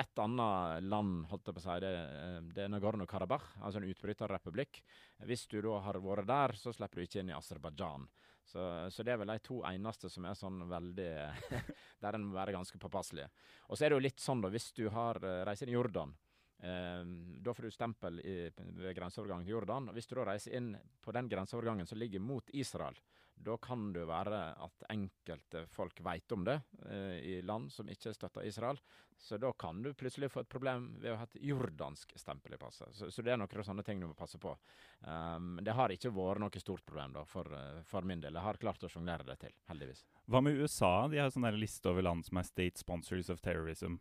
Et 0.02 0.22
annet 0.24 0.88
land, 0.88 1.26
holdt 1.32 1.50
jeg 1.50 1.58
på 1.58 1.64
å 1.64 1.66
si, 1.66 1.80
det, 1.84 1.94
eh, 2.04 2.38
det 2.56 2.66
er 2.66 2.72
Nagorno-Karabakh, 2.74 3.58
altså 3.62 3.82
en 3.82 3.88
utbryterrepublikk. 3.88 4.82
Hvis 5.28 5.48
du 5.52 5.60
da 5.64 5.80
har 5.88 6.02
vært 6.04 6.28
der, 6.28 6.56
så 6.60 6.76
slipper 6.76 7.00
du 7.00 7.08
ikke 7.08 7.24
inn 7.24 7.32
i 7.32 7.38
Aserbajdsjan. 7.38 8.08
Så, 8.48 8.62
så, 8.94 9.04
det 9.04 9.12
er 9.12 9.20
vel 9.20 9.32
de 9.34 9.42
to 9.44 9.58
eneste 9.68 10.08
som 10.12 10.24
er 10.24 10.38
sånn 10.40 10.62
veldig 10.70 11.10
Der 12.04 12.16
en 12.16 12.30
må 12.30 12.38
være 12.38 12.54
ganske 12.56 12.80
påpasselige. 12.80 13.28
Og 13.68 13.76
så 13.76 13.84
er 13.84 13.92
det 13.92 13.98
jo 13.98 14.06
litt 14.06 14.24
sånn, 14.24 14.44
da, 14.44 14.52
hvis 14.54 14.70
du 14.78 14.86
har 14.94 15.20
reist 15.48 15.66
inn 15.66 15.74
i 15.74 15.76
Jordan 15.76 16.14
Eh, 16.16 16.27
da 16.58 17.54
får 17.54 17.68
du 17.68 17.72
stempel 17.72 18.20
i, 18.26 18.36
ved 18.58 18.96
grenseovergangen 18.98 19.46
til 19.46 19.54
Jordan. 19.54 19.92
og 19.92 19.98
Hvis 19.98 20.10
du 20.10 20.16
da 20.18 20.24
reiser 20.26 20.56
inn 20.58 20.72
på 21.06 21.14
den 21.14 21.30
grenseovergangen 21.30 21.86
som 21.86 22.00
ligger 22.02 22.24
mot 22.24 22.50
Israel, 22.50 22.98
da 23.38 23.58
kan 23.58 23.92
det 23.94 24.06
være 24.10 24.40
at 24.66 24.86
enkelte 24.90 25.66
folk 25.70 26.00
vet 26.06 26.32
om 26.34 26.46
det 26.48 26.56
eh, 26.90 27.18
i 27.22 27.36
land 27.46 27.70
som 27.72 27.90
ikke 27.90 28.14
støtter 28.16 28.48
Israel. 28.48 28.80
Så 29.18 29.38
da 29.42 29.52
kan 29.54 29.82
du 29.82 29.94
plutselig 29.98 30.30
få 30.32 30.44
et 30.44 30.50
problem 30.50 30.90
ved 31.02 31.14
å 31.14 31.20
ha 31.22 31.26
et 31.26 31.38
jordansk 31.42 32.14
stempel 32.20 32.54
i 32.54 32.60
passet. 32.62 32.94
Så, 32.94 33.10
så 33.14 33.26
det 33.26 33.34
er 33.34 33.40
noen 33.42 33.66
sånne 33.66 33.86
ting 33.86 34.02
du 34.02 34.08
må 34.10 34.18
passe 34.18 34.38
på. 34.42 34.54
Um, 35.02 35.58
det 35.62 35.74
har 35.74 35.94
ikke 35.94 36.14
vært 36.14 36.44
noe 36.44 36.62
stort 36.62 36.86
problem 36.86 37.16
da, 37.18 37.26
for, 37.30 37.50
for 37.90 38.06
min 38.06 38.22
del. 38.22 38.38
Jeg 38.38 38.46
har 38.46 38.62
klart 38.62 38.86
å 38.86 38.92
sjonglere 38.92 39.26
det 39.26 39.40
til, 39.46 39.56
heldigvis. 39.70 40.04
Hva 40.30 40.44
med 40.46 40.62
USA? 40.62 40.92
De 41.10 41.22
har 41.22 41.34
sånn 41.34 41.50
liste 41.58 41.90
over 41.90 42.06
land 42.06 42.26
som 42.28 42.42
er 42.42 42.50
state 42.50 42.82
sponsors 42.82 43.32
of 43.34 43.42
terrorism. 43.42 43.98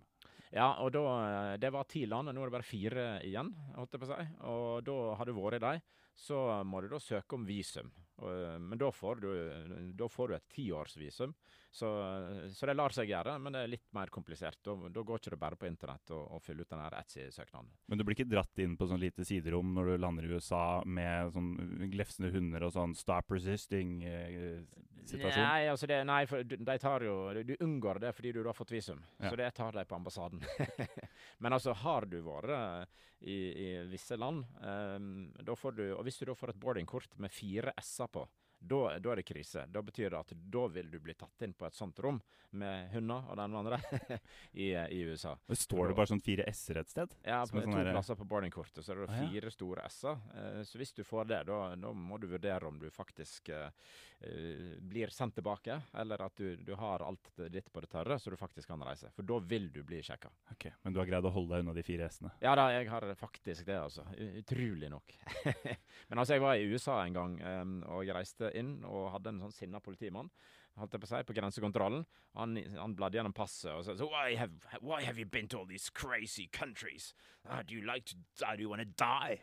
Ja, 0.57 0.71
og 0.81 0.95
da, 0.95 1.03
det 1.61 1.69
var 1.75 1.85
ti 1.85 2.07
land, 2.09 2.31
og 2.31 2.37
nå 2.37 2.41
er 2.41 2.49
det 2.49 2.55
bare 2.55 2.65
fire 2.65 3.07
igjen. 3.27 3.51
holdt 3.77 3.93
jeg 3.93 4.01
på 4.01 4.09
å 4.09 4.15
si. 4.15 4.27
Og 4.49 4.87
da 4.87 4.97
har 5.19 5.29
du 5.29 5.37
vært 5.37 5.59
i 5.59 5.65
dem, 5.67 5.83
så 6.17 6.39
må 6.65 6.81
du 6.81 6.89
da 6.89 7.01
søke 7.03 7.37
om 7.37 7.45
visum. 7.45 7.91
Og, 8.17 8.61
men 8.63 8.79
da 8.81 8.89
får 8.93 9.21
du, 9.21 9.31
da 9.93 10.09
får 10.09 10.29
du 10.29 10.35
et 10.37 10.49
tiårsvisum. 10.55 11.35
Så, 11.77 11.89
så, 12.55 12.67
det 12.67 12.73
lar 12.73 12.95
seg 12.95 13.11
gjøre, 13.11 13.35
men 13.43 13.53
det 13.53 13.63
er 13.67 13.73
litt 13.75 13.91
mer 13.93 14.09
komplisert. 14.13 14.57
Da, 14.65 14.73
da 14.89 15.03
går 15.05 15.21
ikke 15.21 15.35
det 15.35 15.39
bare 15.43 15.59
på 15.61 15.69
internett 15.69 16.13
å, 16.17 16.39
fylle 16.41 16.65
ut 16.65 16.71
den 16.73 16.85
Etsy-søknaden. 16.87 17.69
Men 17.93 18.01
du 18.01 18.05
blir 18.07 18.17
ikke 18.17 18.31
dratt 18.31 18.63
inn 18.65 18.79
på 18.81 18.89
sånn 18.89 19.03
lite 19.03 19.27
siderom 19.29 19.75
når 19.77 19.91
du 19.91 20.01
lander 20.01 20.25
i 20.25 20.31
USA 20.33 20.63
med 20.89 21.35
sånn 21.35 21.51
glefsende 21.93 22.33
hunder 22.33 22.65
og 22.65 22.73
sånn 22.73 22.97
'stop 22.97 23.37
resisting'-situasjon? 23.37 25.29
Eh, 25.29 25.43
nei, 25.43 25.69
altså 25.69 25.91
det, 25.91 26.01
nei, 26.09 26.23
for 26.31 26.49
de 26.49 26.79
tar 26.81 27.05
jo 27.05 27.45
Du 27.45 27.53
unngår 27.61 28.01
det 28.07 28.15
fordi 28.17 28.33
du 28.33 28.41
har 28.47 28.57
fått 28.57 28.73
visum, 28.73 29.05
ja. 29.21 29.29
så 29.29 29.37
det 29.37 29.53
tar 29.61 29.77
de 29.77 29.85
på 29.85 30.01
ambassaden. 30.01 30.41
men 31.45 31.53
altså, 31.53 31.77
har 31.77 32.09
du 32.09 32.23
vært 32.25 32.89
i, 33.21 33.37
i 33.37 33.69
visse 33.91 34.17
land, 34.17 34.45
um, 34.61 35.29
da 35.41 35.57
får 35.57 35.77
du 35.77 35.85
Og 35.95 36.03
hvis 36.05 36.19
du 36.21 36.27
da 36.29 36.37
får 36.37 36.53
et 36.53 36.61
boardingkort 36.61 37.17
med 37.23 37.33
fire 37.33 37.73
s-er 37.81 38.06
på, 38.13 38.27
da, 38.59 38.99
da, 38.99 39.13
er 39.13 39.21
det 39.21 39.27
krise. 39.29 39.67
Da 39.69 39.83
betyr 39.83 40.11
det 40.11 40.19
at 40.19 40.33
da 40.33 40.65
vil 40.73 40.89
du 40.91 40.99
bli 41.03 41.15
tatt 41.15 41.45
inn 41.45 41.55
på 41.55 41.67
et 41.69 41.77
sånt 41.77 41.99
rom 42.03 42.19
med 42.57 42.89
hunder 42.95 43.29
og 43.31 43.37
den 43.39 43.55
andre 43.61 43.79
i, 44.65 44.71
i, 44.73 45.03
USA. 45.07 45.37
Og 45.37 45.59
Står 45.61 45.91
det 45.91 45.99
bare 45.99 46.11
sånn 46.11 46.23
fire 46.25 46.47
s-er 46.51 46.81
et 46.81 46.91
sted? 46.91 47.15
Ja, 47.23 47.43
på 47.45 47.61
sånn 47.61 47.69
to 47.69 47.77
der... 47.79 47.93
plasser 47.93 48.19
på 48.19 48.27
boardingkortet. 48.29 48.83
Så 48.83 48.95
er 48.95 49.05
det 49.05 49.11
fire 49.13 49.45
ah, 49.45 49.51
ja. 49.51 49.55
store 49.55 49.87
s-er. 49.91 50.25
Eh, 50.41 50.61
så 50.67 50.81
hvis 50.81 50.95
du 50.97 51.05
får 51.07 51.31
det, 51.33 51.43
da, 51.51 51.61
da, 51.79 51.93
må 51.93 52.19
du 52.23 52.29
vurdere 52.33 52.71
om 52.71 52.81
du 52.81 52.89
faktisk 52.95 53.53
eh, 53.55 53.69
blir 54.81 55.13
sendt 55.15 55.37
tilbake, 55.39 55.79
eller 56.01 56.25
at 56.27 56.37
du, 56.37 56.57
du, 56.57 56.75
har 56.79 57.05
alt 57.07 57.31
ditt 57.53 57.71
på 57.73 57.83
det 57.85 57.91
tørre, 57.93 58.19
så 58.19 58.33
du 58.33 58.37
faktisk 58.41 58.71
kan 58.73 58.83
reise. 58.87 59.11
For 59.17 59.27
da 59.27 59.39
vil 59.53 59.71
du 59.73 59.83
bli 59.87 60.03
sjekka. 60.05 60.31
Okay, 60.55 60.75
men 60.83 60.95
du 60.95 61.01
har 61.03 61.09
greid 61.11 61.29
å 61.29 61.33
holde 61.35 61.55
deg 61.55 61.65
unna 61.65 61.77
de 61.77 61.87
fire 61.87 62.11
s-ene? 62.11 62.35
Ja 62.45 62.57
da, 62.59 62.69
jeg 62.75 62.91
har 62.91 63.09
faktisk 63.19 63.67
det, 63.69 63.79
altså. 63.81 64.07
Utrolig 64.43 64.91
nok. 64.93 65.17
men 66.09 66.19
altså, 66.19 66.37
jeg 66.37 66.45
var 66.45 66.57
i 66.57 66.69
USA 66.71 67.01
en 67.05 67.17
gang, 67.17 67.41
og 67.91 68.05
jeg 68.07 68.17
reiste 68.17 68.53
inn 68.59 68.79
og 68.87 69.11
hadde 69.17 69.35
en 69.35 69.45
sånn 69.47 69.59
sinna 69.61 69.83
politimann 69.85 70.33
holdt 70.81 70.97
jeg 70.97 71.03
på 71.03 71.09
å 71.09 71.11
si, 71.11 71.21
på 71.29 71.37
grensekontrollen. 71.37 72.05
Han, 72.37 72.57
han 72.77 72.97
bladde 72.97 73.19
gjennom 73.19 73.35
passet 73.37 73.73
og 73.73 73.85
sa 73.87 73.97
so, 73.97 74.09
why, 74.13 74.37
have, 74.37 74.53
why 74.81 75.03
have 75.05 75.21
you 75.21 75.27
been 75.27 75.49
to 75.49 75.61
all 75.61 75.69
these 75.69 75.91
crazy 75.91 76.49
countries? 76.53 77.15
Uh, 77.49 77.63
do 77.63 77.75
you 77.75 77.83
like 77.87 78.05
to 78.11 78.17
die? 78.39 78.57
Do 78.57 78.63
you 78.63 78.69
want 78.73 78.83
to 78.83 78.93
die? 79.01 79.41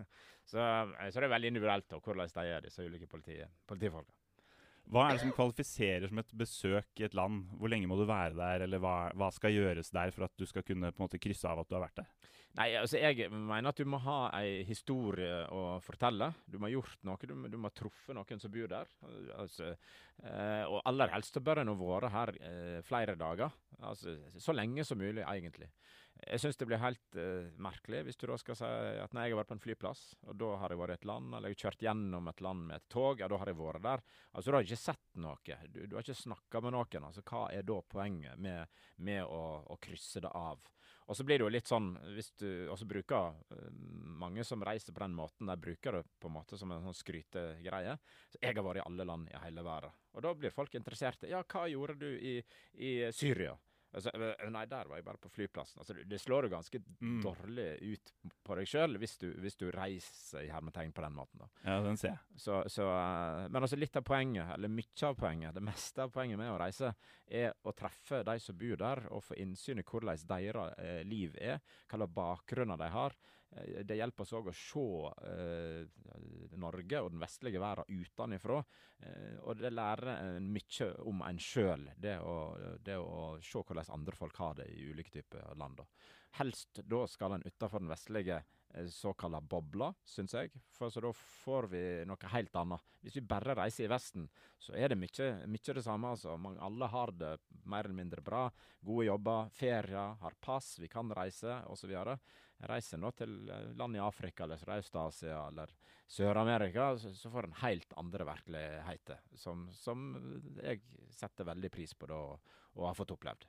så, 0.50 0.58
eh, 0.58 1.10
så, 1.10 1.20
det 1.20 1.28
er 1.28 1.36
veldig 1.36 1.52
individuelt 1.54 1.88
da, 1.90 2.00
hvordan 2.02 2.34
de 2.34 2.48
er, 2.48 2.66
disse 2.66 2.86
ulike 2.86 3.06
politi, 3.10 3.38
politifolka. 3.68 4.21
Hva 4.90 5.06
er 5.06 5.16
det 5.16 5.22
som 5.22 5.32
kvalifiserer 5.32 6.10
som 6.10 6.20
et 6.20 6.34
besøk 6.36 7.00
i 7.00 7.06
et 7.06 7.14
land? 7.16 7.44
Hvor 7.56 7.70
lenge 7.70 7.88
må 7.88 7.96
du 7.96 8.04
være 8.08 8.34
der, 8.36 8.66
eller 8.66 8.82
hva, 8.82 8.96
hva 9.16 9.30
skal 9.32 9.54
gjøres 9.54 9.92
der 9.94 10.12
for 10.14 10.26
at 10.26 10.34
du 10.36 10.44
skal 10.48 10.64
kunne 10.66 10.90
på 10.92 11.00
en 11.00 11.06
måte 11.06 11.20
krysse 11.22 11.48
av 11.48 11.62
at 11.62 11.70
du 11.70 11.76
har 11.78 11.84
vært 11.86 12.02
der? 12.02 12.10
Nei, 12.58 12.66
altså 12.76 13.00
Jeg 13.00 13.30
mener 13.32 13.70
at 13.70 13.78
du 13.80 13.88
må 13.88 13.96
ha 14.04 14.16
ei 14.36 14.60
historie 14.68 15.46
å 15.48 15.78
fortelle. 15.80 16.28
Du 16.44 16.58
må 16.58 16.68
ha 16.68 16.74
gjort 16.74 17.06
noe. 17.08 17.16
Du 17.24 17.32
du 17.32 17.56
må 17.56 17.70
ha 17.70 17.76
truffet 17.76 18.16
noen 18.16 18.42
som 18.42 18.52
bor 18.52 18.68
der. 18.68 18.90
Altså, 19.40 19.70
eh, 20.20 20.64
og 20.68 20.82
aller 20.90 21.14
helst 21.14 21.40
bør 21.40 21.62
en 21.62 21.72
ha 21.72 21.76
vært 21.80 22.12
her 22.12 22.34
eh, 22.42 22.78
flere 22.84 23.16
dager. 23.16 23.56
Altså, 23.80 24.18
så 24.36 24.52
lenge 24.52 24.84
som 24.84 25.00
mulig, 25.00 25.24
egentlig. 25.24 25.70
Jeg 26.22 26.38
syns 26.38 26.58
det 26.58 26.66
blir 26.70 26.78
helt 26.78 27.16
uh, 27.18 27.48
merkelig 27.62 28.04
hvis 28.06 28.18
du 28.20 28.26
da 28.30 28.36
skal 28.38 28.56
si 28.58 28.66
at 29.02 29.14
når 29.14 29.26
jeg 29.26 29.34
har 29.34 29.40
vært 29.40 29.50
på 29.50 29.56
en 29.56 29.62
flyplass, 29.64 30.02
og 30.28 30.36
da 30.38 30.50
har 30.62 30.72
jeg 30.72 30.80
vært 30.82 30.94
i 30.94 30.98
et 31.00 31.08
land, 31.10 31.32
eller 31.34 31.50
jeg 31.50 31.58
har 31.58 31.64
kjørt 31.66 31.86
gjennom 31.88 32.28
et 32.30 32.42
land 32.46 32.66
med 32.68 32.76
et 32.78 32.86
tog, 32.94 33.22
ja, 33.22 33.28
da 33.30 33.40
har 33.40 33.50
jeg 33.50 33.58
vært 33.58 33.86
der. 33.86 34.04
Altså, 34.30 34.50
Du 34.50 34.56
har 34.56 34.68
ikke 34.68 34.78
sett 34.84 35.18
noe. 35.24 35.58
Du, 35.66 35.80
du 35.86 35.96
har 35.96 36.06
ikke 36.06 36.20
snakka 36.20 36.62
med 36.62 36.76
noen. 36.76 37.08
Altså, 37.08 37.24
Hva 37.26 37.48
er 37.50 37.66
da 37.66 37.80
poenget 37.82 38.38
med, 38.38 38.84
med 39.02 39.24
å, 39.26 39.42
å 39.74 39.78
krysse 39.82 40.22
det 40.22 40.30
av? 40.30 40.62
Og 41.10 41.18
så 41.18 41.26
blir 41.26 41.40
det 41.40 41.44
jo 41.44 41.50
litt 41.50 41.68
sånn, 41.68 41.90
hvis 42.14 42.30
du 42.38 42.48
også 42.70 42.86
bruker 42.88 43.34
uh, 43.34 43.66
Mange 44.22 44.44
som 44.46 44.62
reiser 44.62 44.94
på 44.94 45.02
den 45.02 45.16
måten, 45.18 45.50
de 45.50 45.58
bruker 45.58 45.98
det 45.98 46.04
på 46.22 46.30
en 46.30 46.36
måte 46.36 46.58
som 46.60 46.70
en 46.70 46.86
sånn 46.86 46.96
skrytegreie. 46.96 47.96
Så 48.30 48.38
jeg 48.38 48.54
har 48.54 48.64
vært 48.64 48.84
i 48.84 48.86
alle 48.86 49.08
land 49.10 49.32
i 49.32 49.42
hele 49.42 49.66
verden. 49.66 49.98
Og 50.14 50.22
da 50.22 50.32
blir 50.38 50.54
folk 50.54 50.74
interesserte. 50.78 51.26
Ja, 51.26 51.42
hva 51.42 51.66
gjorde 51.66 51.98
du 52.04 52.08
i, 52.14 52.36
i 52.78 52.92
Syria? 53.16 53.56
Altså, 53.92 54.12
nei, 54.16 54.62
der 54.70 54.88
var 54.88 54.96
jeg 54.96 55.04
bare 55.04 55.20
på 55.20 55.30
flyplassen. 55.32 55.82
Altså, 55.82 55.96
det 56.08 56.20
slår 56.20 56.46
jo 56.46 56.52
ganske 56.54 56.80
mm. 56.80 57.18
dårlig 57.24 57.66
ut 57.92 58.12
på 58.46 58.56
deg 58.56 58.70
sjøl 58.70 58.96
hvis, 59.02 59.18
hvis, 59.20 59.58
du 59.60 59.66
reiser 59.74 60.46
i 60.46 60.52
hermetegn 60.52 60.94
på 60.96 61.04
den 61.04 61.16
måten. 61.16 61.42
da. 61.42 61.50
Ja, 61.66 61.76
den 61.84 62.00
ser 62.00 62.14
jeg. 62.14 62.40
Så, 62.40 62.62
så, 62.72 62.86
uh, 62.88 63.44
men 63.52 63.60
altså 63.60 63.76
litt 63.76 63.98
av 64.00 64.06
poenget, 64.08 64.54
eller 64.54 64.72
mye 64.72 65.08
av 65.08 65.18
poenget, 65.20 65.52
det 65.58 65.64
meste 65.66 66.06
av 66.06 66.14
poenget 66.14 66.40
med 66.40 66.54
å 66.54 66.56
reise, 66.62 66.94
er 67.28 67.52
å 67.68 67.76
treffe 67.76 68.22
de 68.24 68.38
som 68.40 68.58
bor 68.64 68.80
der, 68.80 69.04
og 69.12 69.26
få 69.26 69.36
innsyn 69.44 69.82
i 69.82 69.86
hvordan 69.86 70.24
deres 70.32 70.80
uh, 70.80 71.02
liv 71.08 71.36
er, 71.36 71.60
hva 71.84 72.00
slags 72.00 72.16
bakgrunner 72.16 72.80
de 72.80 72.90
har. 72.96 73.18
Eh, 73.56 73.84
det 73.84 73.98
hjelper 73.98 74.24
oss 74.24 74.32
òg 74.38 74.48
å 74.50 74.56
se 74.56 74.86
eh, 75.28 76.56
Norge 76.60 77.02
og 77.02 77.12
den 77.12 77.22
vestlige 77.22 77.60
verden 77.62 78.00
utenfra. 78.02 78.62
Eh, 79.02 79.36
og 79.42 79.60
det 79.60 79.72
lærer 79.74 80.14
en 80.14 80.48
mye 80.54 80.88
om 81.08 81.22
en 81.26 81.42
sjøl, 81.42 81.90
det, 81.96 82.16
det, 82.84 82.98
å 82.98 83.36
se 83.42 83.62
hvordan 83.62 83.94
andre 83.98 84.18
folk 84.18 84.42
har 84.42 84.58
det 84.62 84.70
i 84.72 84.88
ulike 84.90 85.18
typer 85.18 85.54
land. 85.60 85.84
Helst 86.38 86.80
da 86.88 87.04
skal 87.10 87.36
en 87.36 87.44
utenfor 87.44 87.82
den 87.82 87.92
vestlige 87.92 88.40
såkalla 88.88 89.42
bobla, 89.44 89.90
syns 90.08 90.32
jeg. 90.32 90.54
For 90.72 90.88
så 90.88 91.02
da 91.04 91.10
får 91.12 91.66
vi 91.74 91.82
noe 92.08 92.30
helt 92.32 92.54
annet. 92.56 92.86
Hvis 93.04 93.18
vi 93.18 93.24
bare 93.28 93.52
reiser 93.58 93.84
i 93.84 93.90
Vesten, 93.92 94.24
så 94.56 94.72
er 94.78 94.88
det 94.88 94.96
mye, 94.96 95.26
mye 95.44 95.74
det 95.76 95.82
samme. 95.84 96.14
altså. 96.14 96.38
Man, 96.40 96.56
alle 96.56 96.88
har 96.88 97.12
det 97.12 97.34
mer 97.68 97.84
eller 97.84 97.98
mindre 97.98 98.24
bra. 98.24 98.46
Gode 98.80 99.10
jobber, 99.10 99.52
ferier, 99.52 100.16
har 100.22 100.38
pass, 100.40 100.78
vi 100.80 100.88
kan 100.88 101.12
reise 101.12 101.58
osv 101.68 101.92
reiser 102.70 103.00
nå 103.00 103.10
til 103.16 103.32
eh, 103.50 103.72
land 103.78 103.96
i 103.98 104.02
Afrika 104.02 104.46
eller 104.46 104.60
Sørøst-Asia 104.60 105.40
eller 105.48 105.72
Sør-Amerika, 106.12 106.92
så, 107.00 107.14
så, 107.16 107.30
får 107.32 107.48
en 107.48 107.58
helt 107.62 107.96
andre 107.96 108.26
virkeligheter, 108.28 109.22
som, 109.38 109.64
som, 109.72 110.12
jeg 110.60 110.82
setter 111.14 111.48
veldig 111.48 111.72
pris 111.72 111.94
på 111.96 112.10
da, 112.10 112.20
og 112.76 112.86
har 112.88 112.98
fått 112.98 113.14
opplevd. 113.16 113.48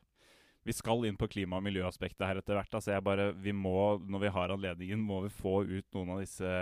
Vi 0.63 0.71
skal 0.71 1.03
inn 1.03 1.17
på 1.19 1.27
klima- 1.27 1.57
og 1.59 1.65
miljøaspektet 1.65 2.23
her 2.23 2.39
etter 2.39 2.55
hvert. 2.55 2.75
altså 2.77 2.93
jeg 2.93 3.03
bare, 3.03 3.31
vi 3.35 3.51
må, 3.51 3.99
Når 3.99 4.19
vi 4.21 4.31
har 4.31 4.53
anledningen, 4.53 5.01
må 5.03 5.19
vi 5.25 5.31
få 5.35 5.57
ut 5.67 5.87
noen 5.91 6.13
av 6.15 6.21
disse, 6.23 6.53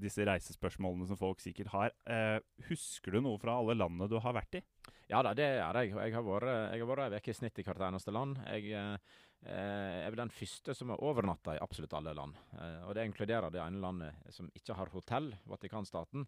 disse 0.00 0.24
reisespørsmålene 0.24 1.10
som 1.10 1.20
folk 1.20 1.42
sikkert 1.44 1.68
har. 1.74 1.92
Eh, 2.08 2.38
husker 2.70 3.12
du 3.12 3.20
noe 3.20 3.36
fra 3.42 3.58
alle 3.60 3.76
landene 3.76 4.08
du 4.08 4.16
har 4.16 4.32
vært 4.32 4.62
i? 4.62 4.64
Ja 5.12 5.20
da, 5.26 5.34
det 5.36 5.44
er 5.44 5.76
jeg. 5.76 5.92
Jeg 5.92 6.14
har 6.14 6.24
vært, 6.24 6.48
jeg 6.72 6.80
har 6.80 6.88
vært 6.88 7.12
ei 7.12 7.20
uke 7.20 7.34
i 7.34 7.36
snitt 7.36 7.60
i 7.60 7.66
hvert 7.66 7.84
eneste 7.84 8.14
land. 8.16 8.40
Jeg 8.48 8.72
eh, 8.72 9.20
er 9.48 10.10
vel 10.12 10.20
den 10.20 10.32
første 10.34 10.74
som 10.76 10.90
har 10.92 11.00
overnatta 11.00 11.54
i 11.56 11.60
absolutt 11.64 11.94
alle 11.96 12.12
land. 12.16 12.36
Eh, 12.60 12.82
og 12.84 12.92
det 12.96 13.06
inkluderer 13.08 13.52
det 13.52 13.62
ene 13.62 13.80
landet 13.80 14.34
som 14.34 14.50
ikke 14.56 14.76
har 14.76 14.92
hotell, 14.92 15.30
Vatikanstaten. 15.48 16.26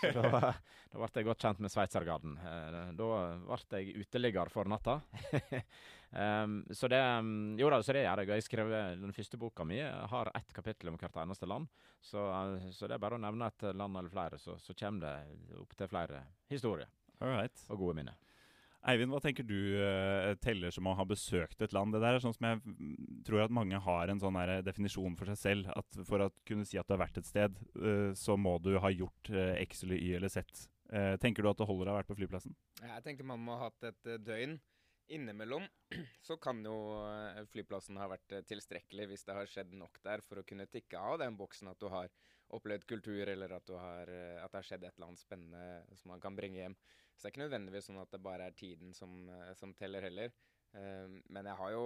Så 0.00 0.14
da, 0.16 0.40
da 0.90 1.00
ble 1.02 1.10
jeg 1.12 1.28
godt 1.28 1.44
kjent 1.44 1.60
med 1.60 1.74
sveitsergarden. 1.74 2.38
Eh, 2.40 2.78
da 2.96 3.10
ble 3.44 3.82
jeg 3.82 4.06
uteligger 4.06 4.52
for 4.52 4.70
natta. 4.70 5.00
så 6.78 6.88
det 6.88 7.02
Jo 7.58 7.70
da, 7.72 7.82
så 7.82 7.92
det 7.92 8.04
gjør 8.04 8.22
jeg. 8.22 8.32
Jeg 8.32 8.46
skrev 8.48 8.74
den 9.02 9.16
første 9.16 9.40
boka 9.40 9.66
mi 9.68 9.80
har 9.82 10.30
ett 10.32 10.52
kapittel 10.56 10.92
om 10.92 10.98
hvert 11.00 11.20
eneste 11.20 11.48
land. 11.50 11.68
Så, 12.00 12.22
så 12.72 12.88
det 12.88 12.96
er 12.96 13.02
bare 13.02 13.18
å 13.18 13.24
nevne 13.24 13.50
et 13.50 13.68
land 13.74 13.98
eller 13.98 14.12
flere, 14.12 14.38
så, 14.40 14.56
så 14.62 14.76
kommer 14.78 15.04
det 15.04 15.58
opp 15.60 15.76
til 15.76 15.90
flere 15.90 16.22
historier. 16.52 16.88
Alright. 17.20 17.66
Og 17.68 17.80
gode 17.82 18.00
minner. 18.00 18.16
Eivind, 18.84 19.14
hva 19.14 19.20
tenker 19.24 19.46
du 19.48 19.56
uh, 19.80 20.34
teller 20.44 20.72
som 20.74 20.90
å 20.90 20.92
ha 20.98 21.06
besøkt 21.08 21.62
et 21.64 21.72
land? 21.72 21.94
Det 21.94 22.02
der 22.02 22.18
er 22.18 22.20
sånn 22.24 22.34
som 22.36 22.50
jeg 22.50 22.60
tror 23.24 23.46
at 23.46 23.54
mange 23.56 23.78
har 23.80 24.12
en 24.12 24.20
sånn 24.20 24.36
definisjon 24.66 25.16
for 25.16 25.30
seg 25.32 25.38
selv. 25.40 25.70
At 25.72 26.00
for 26.04 26.26
å 26.26 26.28
kunne 26.44 26.68
si 26.68 26.76
at 26.76 26.88
du 26.88 26.92
har 26.92 27.00
vært 27.06 27.16
et 27.20 27.28
sted, 27.28 27.56
uh, 27.80 28.12
så 28.18 28.36
må 28.36 28.58
du 28.60 28.74
ha 28.82 28.92
gjort 28.92 29.32
X 29.64 29.86
eller 29.86 29.96
Y 29.96 30.18
eller 30.18 30.32
Z. 30.32 30.68
tenker 31.20 31.42
du 31.42 31.48
at 31.48 31.58
det 31.58 31.66
holder 31.66 31.88
å 31.88 31.94
ha 31.94 32.00
vært 32.02 32.10
på 32.12 32.18
flyplassen? 32.18 32.52
Jeg 32.82 33.04
tenker 33.06 33.24
man 33.24 33.40
må 33.40 33.56
ha 33.56 33.70
hatt 33.70 33.88
et 33.88 34.10
døgn. 34.20 34.58
Innimellom 35.14 35.64
så 36.26 36.36
kan 36.40 36.60
jo 36.64 36.76
flyplassen 37.52 37.96
ha 38.00 38.06
vært 38.08 38.36
tilstrekkelig 38.48 39.08
hvis 39.10 39.24
det 39.28 39.36
har 39.36 39.48
skjedd 39.48 39.72
nok 39.76 40.00
der 40.04 40.24
for 40.24 40.40
å 40.40 40.44
kunne 40.48 40.68
tikke 40.68 41.00
av 41.00 41.18
den 41.20 41.36
boksen 41.40 41.72
at 41.72 41.80
du 41.80 41.88
har 41.92 42.12
opplevd 42.54 42.84
kultur, 42.88 43.24
eller 43.28 43.56
at, 43.56 43.72
har, 43.80 44.12
at 44.44 44.52
det 44.52 44.60
har 44.60 44.68
skjedd 44.68 44.84
et 44.84 44.92
eller 44.94 45.10
annet 45.10 45.24
spennende 45.24 45.98
som 46.00 46.12
man 46.12 46.22
kan 46.22 46.36
bringe 46.36 46.60
hjem. 46.60 46.76
Så 47.14 47.22
det 47.22 47.30
er 47.30 47.32
ikke 47.34 47.44
nødvendigvis 47.44 47.88
sånn 47.88 48.02
at 48.02 48.12
det 48.12 48.22
bare 48.24 48.48
er 48.48 48.56
tiden 48.58 48.94
som, 48.96 49.12
eh, 49.30 49.52
som 49.58 49.74
teller 49.78 50.04
heller. 50.08 50.34
Uh, 50.74 51.20
men 51.30 51.46
jeg 51.46 51.54
har 51.60 51.70
jo 51.70 51.84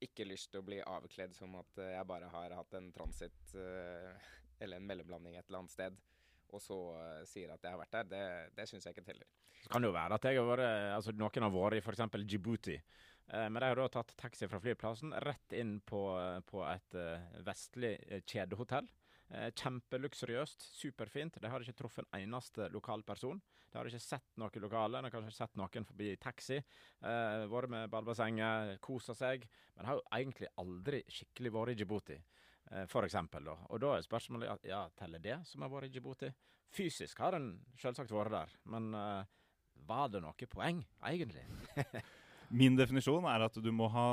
ikke 0.00 0.24
lyst 0.24 0.50
til 0.52 0.62
å 0.62 0.64
bli 0.64 0.78
avkledd 0.80 1.34
som 1.36 1.58
at 1.58 1.80
jeg 1.80 2.08
bare 2.08 2.30
har 2.32 2.54
hatt 2.56 2.76
en 2.78 2.86
transit 2.92 3.52
eller 4.62 4.78
en 4.78 4.86
mellomlanding 4.88 5.36
et 5.36 5.44
eller 5.48 5.62
annet 5.62 5.72
sted, 5.72 5.98
og 6.48 6.62
så 6.64 6.78
sier 7.28 7.52
at 7.52 7.64
jeg 7.64 7.72
har 7.72 7.80
vært 7.80 7.94
der. 7.98 8.08
Det, 8.08 8.22
det 8.56 8.66
syns 8.68 8.88
jeg 8.88 8.96
ikke 8.96 9.06
teller. 9.10 9.28
Så 9.60 9.72
kan 9.72 9.84
det 9.84 9.90
jo 9.90 9.96
være 9.96 10.16
at 10.16 10.28
jeg 10.28 10.40
har 10.40 10.48
vært, 10.48 10.64
altså 10.96 11.14
noen 11.16 11.46
har 11.46 11.54
vært 11.54 11.78
i 11.78 11.82
f.eks. 11.84 12.04
Djibouti. 12.24 12.78
Men 13.28 13.60
de 13.60 13.68
har 13.68 13.80
da 13.80 13.88
tatt 13.92 14.16
taxi 14.16 14.48
fra 14.48 14.60
flyplassen 14.64 15.12
rett 15.24 15.56
inn 15.56 15.78
på, 15.84 16.02
på 16.48 16.64
et 16.68 16.98
vestlig 17.44 17.94
kjedehotell. 18.28 18.88
Eh, 19.28 19.50
kjempeluksuriøst, 19.52 20.70
superfint. 20.78 21.36
De 21.42 21.50
har 21.52 21.60
ikke 21.60 21.76
truffet 21.76 22.06
en 22.06 22.22
eneste 22.22 22.70
lokal 22.72 23.02
person. 23.04 23.40
De 23.68 23.76
har 23.76 23.88
ikke 23.88 24.00
sett 24.00 24.38
noe 24.40 24.62
lokale. 24.62 25.02
De 25.02 25.04
har 25.04 25.12
kanskje 25.12 25.36
sett 25.36 25.58
noen 25.60 25.84
forbi 25.84 26.14
taxi. 26.20 26.56
Eh, 26.56 27.44
vært 27.52 27.72
med 27.74 27.90
ballbassenget, 27.92 28.78
kosa 28.80 29.14
seg. 29.14 29.44
Men 29.76 29.90
har 29.90 29.98
jo 29.98 30.06
egentlig 30.16 30.48
aldri 30.56 31.02
skikkelig 31.12 31.52
vært 31.58 31.74
i 31.74 31.78
Djibouti. 31.82 32.18
Eh, 32.70 32.86
eksempel, 33.04 33.44
da. 33.44 33.56
Og 33.68 33.80
da 33.80 33.96
er 33.96 34.06
spørsmålet 34.06 34.64
ja, 34.68 34.86
teller 34.96 35.20
det 35.20 35.42
som 35.48 35.64
har 35.64 35.72
vært 35.72 35.88
i 35.88 35.92
Djibouti? 35.92 36.32
Fysisk 36.72 37.20
har 37.24 37.36
en 37.36 37.52
selvsagt 37.80 38.12
vært 38.12 38.34
der, 38.34 38.56
men 38.68 38.92
eh, 38.94 39.28
var 39.88 40.08
det 40.12 40.20
noe 40.24 40.48
poeng, 40.52 40.82
egentlig? 41.08 41.44
Min 42.60 42.76
definisjon 42.76 43.24
er 43.28 43.44
at 43.44 43.56
du 43.60 43.70
må 43.72 43.88
ha 43.92 44.10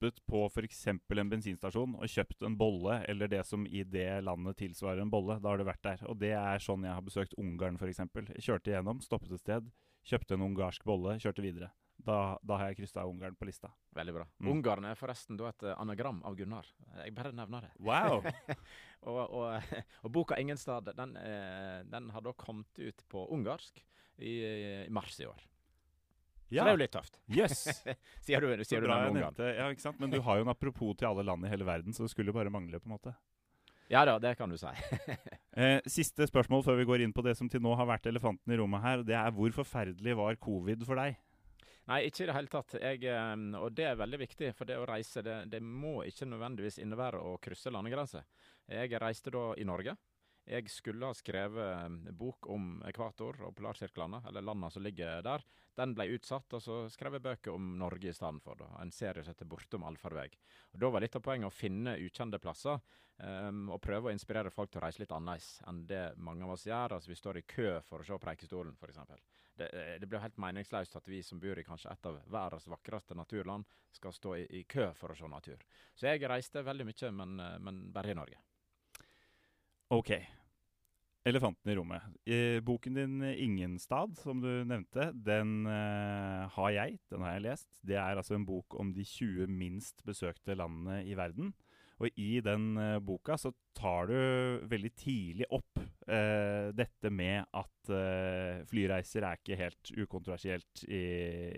stoppet 0.00 0.26
på 0.26 0.46
f.eks. 0.48 0.86
en 0.88 1.30
bensinstasjon 1.30 1.96
og 1.98 2.08
kjøpt 2.08 2.42
en 2.46 2.56
bolle, 2.56 3.02
eller 3.08 3.28
det 3.28 3.44
som 3.46 3.66
i 3.66 3.82
det 3.84 4.22
landet 4.24 4.56
tilsvarer 4.56 5.02
en 5.02 5.10
bolle. 5.10 5.38
Da 5.40 5.50
har 5.50 5.58
du 5.58 5.64
vært 5.64 5.82
der. 5.84 6.04
Og 6.08 6.16
det 6.16 6.32
er 6.32 6.58
sånn 6.58 6.84
jeg 6.84 6.94
har 6.94 7.04
besøkt 7.04 7.36
Ungarn 7.36 7.76
f.eks. 7.76 8.00
Kjørte 8.40 8.72
igjennom, 8.72 9.00
stoppet 9.04 9.32
et 9.32 9.42
sted, 9.42 9.68
kjøpte 10.08 10.34
en 10.34 10.46
ungarsk 10.48 10.84
bolle, 10.84 11.18
kjørte 11.20 11.44
videre. 11.44 11.70
Da, 12.00 12.38
da 12.40 12.56
har 12.56 12.70
jeg 12.70 12.78
kryssa 12.80 13.04
Ungarn 13.04 13.36
på 13.36 13.44
lista. 13.44 13.68
Veldig 13.92 14.14
bra. 14.16 14.24
Mm. 14.40 14.50
Ungarn 14.54 14.88
er 14.88 14.96
forresten 14.96 15.36
da 15.36 15.50
et 15.50 15.66
anagram 15.74 16.22
av 16.24 16.38
Gunnar. 16.38 16.70
Jeg 17.02 17.12
bare 17.18 17.34
nevner 17.36 17.68
det. 17.68 17.74
Wow! 17.76 18.24
og, 19.10 19.20
og, 19.20 19.76
og, 20.06 20.10
boka 20.16 20.40
'Ingen 20.40 20.56
stad' 20.56 20.94
den, 20.96 21.16
eh, 21.20 21.84
den 21.84 22.08
har 22.10 22.24
da 22.24 22.32
kommet 22.32 22.72
ut 22.78 23.04
på 23.08 23.28
ungarsk 23.36 23.84
i, 24.16 24.32
i 24.86 24.88
mars 24.88 25.20
i 25.20 25.28
år. 25.28 25.44
Ja. 26.50 26.62
Så 26.62 26.66
det 26.66 26.70
er 26.70 26.76
jo 26.76 26.82
litt 26.82 26.94
tøft. 26.94 27.18
Yes. 27.30 27.64
sier 28.26 28.42
du, 28.42 28.64
sier 28.66 28.82
du 28.82 28.88
den 28.90 29.04
noen 29.06 29.20
gang. 29.22 29.42
Ja, 29.54 29.68
ikke 29.70 29.84
sant? 29.84 30.00
Men 30.02 30.10
du 30.10 30.18
har 30.26 30.40
jo 30.40 30.46
en 30.46 30.52
apropos 30.52 30.96
til 30.98 31.10
alle 31.10 31.24
land 31.26 31.46
i 31.46 31.52
hele 31.52 31.66
verden, 31.68 31.94
så 31.94 32.06
det 32.06 32.12
skulle 32.14 32.32
jo 32.32 32.36
bare 32.36 32.52
mangle. 32.52 32.80
på 32.82 32.90
en 32.90 32.96
måte. 32.96 33.14
Ja 33.90 34.04
da, 34.06 34.18
det 34.22 34.36
kan 34.38 34.50
du 34.50 34.58
si. 34.58 34.70
eh, 35.58 35.80
siste 35.90 36.26
spørsmål 36.30 36.62
før 36.62 36.76
vi 36.78 36.86
går 36.86 37.02
inn 37.02 37.14
på 37.14 37.24
det 37.26 37.34
som 37.38 37.48
til 37.50 37.62
nå 37.64 37.72
har 37.74 37.88
vært 37.90 38.06
elefanten 38.06 38.54
i 38.54 38.58
rommet 38.60 38.84
her. 38.84 39.02
Det 39.06 39.16
er 39.18 39.34
hvor 39.34 39.50
forferdelig 39.56 40.14
var 40.18 40.38
covid 40.42 40.86
for 40.86 41.00
deg? 41.00 41.18
Nei, 41.90 42.04
ikke 42.06 42.22
i 42.22 42.28
det 42.28 42.36
hele 42.36 42.52
tatt. 42.52 42.76
Jeg, 42.78 43.00
ehm, 43.10 43.48
og 43.58 43.72
det 43.74 43.88
er 43.88 43.98
veldig 43.98 44.20
viktig, 44.20 44.52
for 44.54 44.68
det 44.68 44.76
å 44.78 44.86
reise 44.86 45.24
det, 45.26 45.40
det 45.50 45.58
må 45.64 46.04
ikke 46.06 46.28
nødvendigvis 46.30 46.78
innebære 46.78 47.18
å 47.18 47.34
krysse 47.42 47.72
landegrenser. 47.74 48.28
Jeg 48.70 49.00
reiste 49.02 49.32
da 49.34 49.48
i 49.58 49.66
Norge. 49.66 49.96
Jeg 50.50 50.66
skulle 50.66 51.06
ha 51.06 51.14
skrevet 51.14 51.84
en 51.84 51.98
bok 52.18 52.48
om 52.50 52.80
ekvator 52.88 53.36
og 53.46 53.52
polarsirklene, 53.54 54.18
eller 54.26 54.42
landene 54.42 54.70
som 54.74 54.82
ligger 54.82 55.22
der. 55.22 55.44
Den 55.78 55.92
ble 55.94 56.08
utsatt, 56.16 56.50
og 56.58 56.62
så 56.64 56.78
skrev 56.90 57.14
jeg 57.16 57.22
bøker 57.22 57.54
om 57.54 57.68
Norge 57.78 58.10
i 58.10 58.14
stedet 58.14 58.42
for. 58.42 58.58
Da. 58.58 58.66
En 58.82 58.90
serie 58.90 59.22
som 59.22 59.30
heter 59.30 59.46
'Bortom 59.46 59.86
allfarvei. 59.86 60.26
Og 60.72 60.80
Da 60.80 60.90
var 60.90 61.00
litt 61.00 61.14
av 61.14 61.22
poenget 61.22 61.46
å 61.46 61.54
finne 61.54 61.94
ukjente 62.02 62.40
plasser, 62.40 62.80
um, 63.18 63.68
og 63.70 63.80
prøve 63.80 64.10
å 64.10 64.12
inspirere 64.12 64.50
folk 64.50 64.72
til 64.72 64.80
å 64.80 64.84
reise 64.84 64.98
litt 64.98 65.12
annerledes 65.12 65.62
enn 65.68 65.86
det 65.86 66.16
mange 66.16 66.42
av 66.42 66.50
oss 66.50 66.66
gjør. 66.66 66.96
Altså 66.98 67.08
Vi 67.08 67.14
står 67.14 67.36
i 67.38 67.42
kø 67.42 67.80
for 67.82 68.00
å 68.00 68.04
se 68.04 68.18
Preikestolen, 68.18 68.74
f.eks. 68.74 68.98
Det, 69.56 69.70
eh, 69.72 69.98
det 70.00 70.08
blir 70.08 70.18
helt 70.18 70.36
meningsløst 70.36 70.96
at 70.96 71.06
vi 71.06 71.22
som 71.22 71.38
bor 71.38 71.58
i 71.58 71.64
kanskje 71.64 71.92
et 71.92 72.06
av 72.06 72.20
verdens 72.26 72.66
vakreste 72.66 73.14
naturland, 73.14 73.64
skal 73.92 74.12
stå 74.12 74.36
i, 74.36 74.46
i 74.50 74.64
kø 74.64 74.92
for 74.94 75.12
å 75.12 75.16
se 75.16 75.28
natur. 75.28 75.62
Så 75.94 76.06
jeg 76.06 76.28
reiste 76.28 76.64
veldig 76.64 76.86
mye, 76.86 77.10
men, 77.12 77.40
eh, 77.40 77.58
men 77.58 77.92
bare 77.92 78.10
i 78.10 78.14
Norge. 78.14 78.38
Ok. 79.90 80.39
Elefanten 81.28 81.68
i 81.68 81.74
rommet. 81.76 82.04
I 82.24 82.60
boken 82.64 82.94
din 82.96 83.20
'Ingenstad', 83.20 84.14
som 84.16 84.40
du 84.40 84.64
nevnte, 84.64 85.10
den 85.12 85.66
uh, 85.68 86.48
har 86.48 86.70
jeg. 86.72 86.96
Den 87.12 87.20
har 87.20 87.34
jeg 87.34 87.44
lest. 87.44 87.68
Det 87.84 87.96
er 87.96 88.16
altså 88.16 88.38
en 88.38 88.46
bok 88.48 88.74
om 88.80 88.94
de 88.94 89.04
20 89.04 89.46
minst 89.46 90.00
besøkte 90.06 90.56
landene 90.56 91.04
i 91.04 91.14
verden. 91.14 91.52
Og 92.00 92.08
i 92.16 92.40
den 92.40 92.72
uh, 92.80 92.96
boka 93.04 93.36
så 93.36 93.52
tar 93.76 94.08
du 94.08 94.64
veldig 94.64 94.92
tidlig 94.96 95.50
opp 95.52 95.82
uh, 96.08 96.72
dette 96.72 97.12
med 97.12 97.44
at 97.52 97.68
flyreiser 98.70 99.24
er 99.24 99.38
ikke 99.40 99.56
helt 99.56 99.90
ukontroversielt 99.98 100.84
i, 100.84 101.00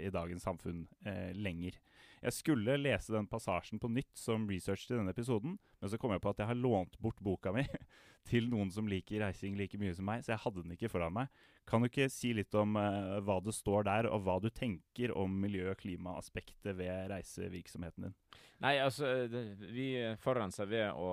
i 0.07 0.11
dagens 0.15 0.47
samfunn 0.47 0.87
lenger. 1.35 1.77
Jeg 2.23 2.37
skulle 2.37 2.77
lese 2.79 3.15
den 3.15 3.27
passasjen 3.27 3.81
på 3.83 3.91
nytt 3.91 4.15
som 4.19 4.45
research 4.51 4.87
til 4.87 5.01
denne 5.01 5.11
episoden, 5.11 5.57
men 5.81 5.91
så 5.91 5.99
kom 5.99 6.15
jeg 6.15 6.23
på 6.23 6.31
at 6.31 6.43
jeg 6.43 6.51
har 6.53 6.59
lånt 6.59 6.95
bort 7.03 7.19
boka 7.25 7.51
mi 7.55 7.65
til 8.31 8.47
noen 8.51 8.71
som 8.71 8.87
liker 8.87 9.25
reising 9.25 9.57
like 9.59 9.81
mye 9.81 9.95
som 9.97 10.07
meg, 10.07 10.23
så 10.23 10.37
jeg 10.37 10.43
hadde 10.45 10.63
den 10.63 10.77
ikke 10.77 10.93
foran 10.93 11.17
meg. 11.17 11.43
Kan 11.67 11.83
du 11.83 11.89
ikke 11.91 12.09
si 12.11 12.31
litt 12.35 12.55
om 12.59 12.79
uh, 12.79 13.19
hva 13.27 13.41
det 13.43 13.55
står 13.55 13.87
der, 13.91 14.09
og 14.11 14.23
hva 14.27 14.39
du 14.43 14.49
tenker 14.55 15.15
om 15.19 15.35
miljø- 15.43 15.73
og 15.73 15.79
klimaaspektet 15.83 16.79
ved 16.79 17.11
reisevirksomheten 17.11 18.09
din? 18.09 18.17
Nei, 18.63 18.77
altså, 18.79 19.09
vi 19.75 19.89
forurenser 20.23 20.69
ved 20.71 20.95
å, 20.95 21.09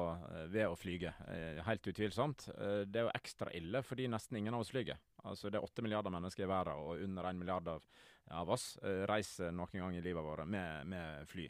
ved 0.54 0.68
å 0.70 0.76
flyge. 0.78 1.16
Eh, 1.34 1.62
helt 1.66 1.88
utvilsomt. 1.90 2.46
Eh, 2.54 2.84
det 2.86 3.02
er 3.02 3.08
jo 3.08 3.16
ekstra 3.18 3.50
ille 3.58 3.82
fordi 3.82 4.06
nesten 4.12 4.38
ingen 4.38 4.54
av 4.54 4.62
oss 4.62 4.70
flyger. 4.70 5.00
Altså, 5.28 5.50
det 5.50 5.60
er 5.60 5.66
åtte 5.66 5.84
milliarder 5.84 6.14
mennesker 6.14 6.46
i 6.46 6.50
verden, 6.50 6.80
og 6.80 7.04
under 7.04 7.28
én 7.32 7.42
milliard 7.42 7.68
av 7.68 7.86
av 8.30 8.50
oss 8.54 8.78
uh, 8.84 9.06
reiser 9.10 9.54
noen 9.56 9.82
gang 9.82 9.98
i 9.98 10.04
livet 10.06 10.24
vårt 10.24 10.48
med, 10.48 10.88
med 10.90 11.30
fly. 11.30 11.48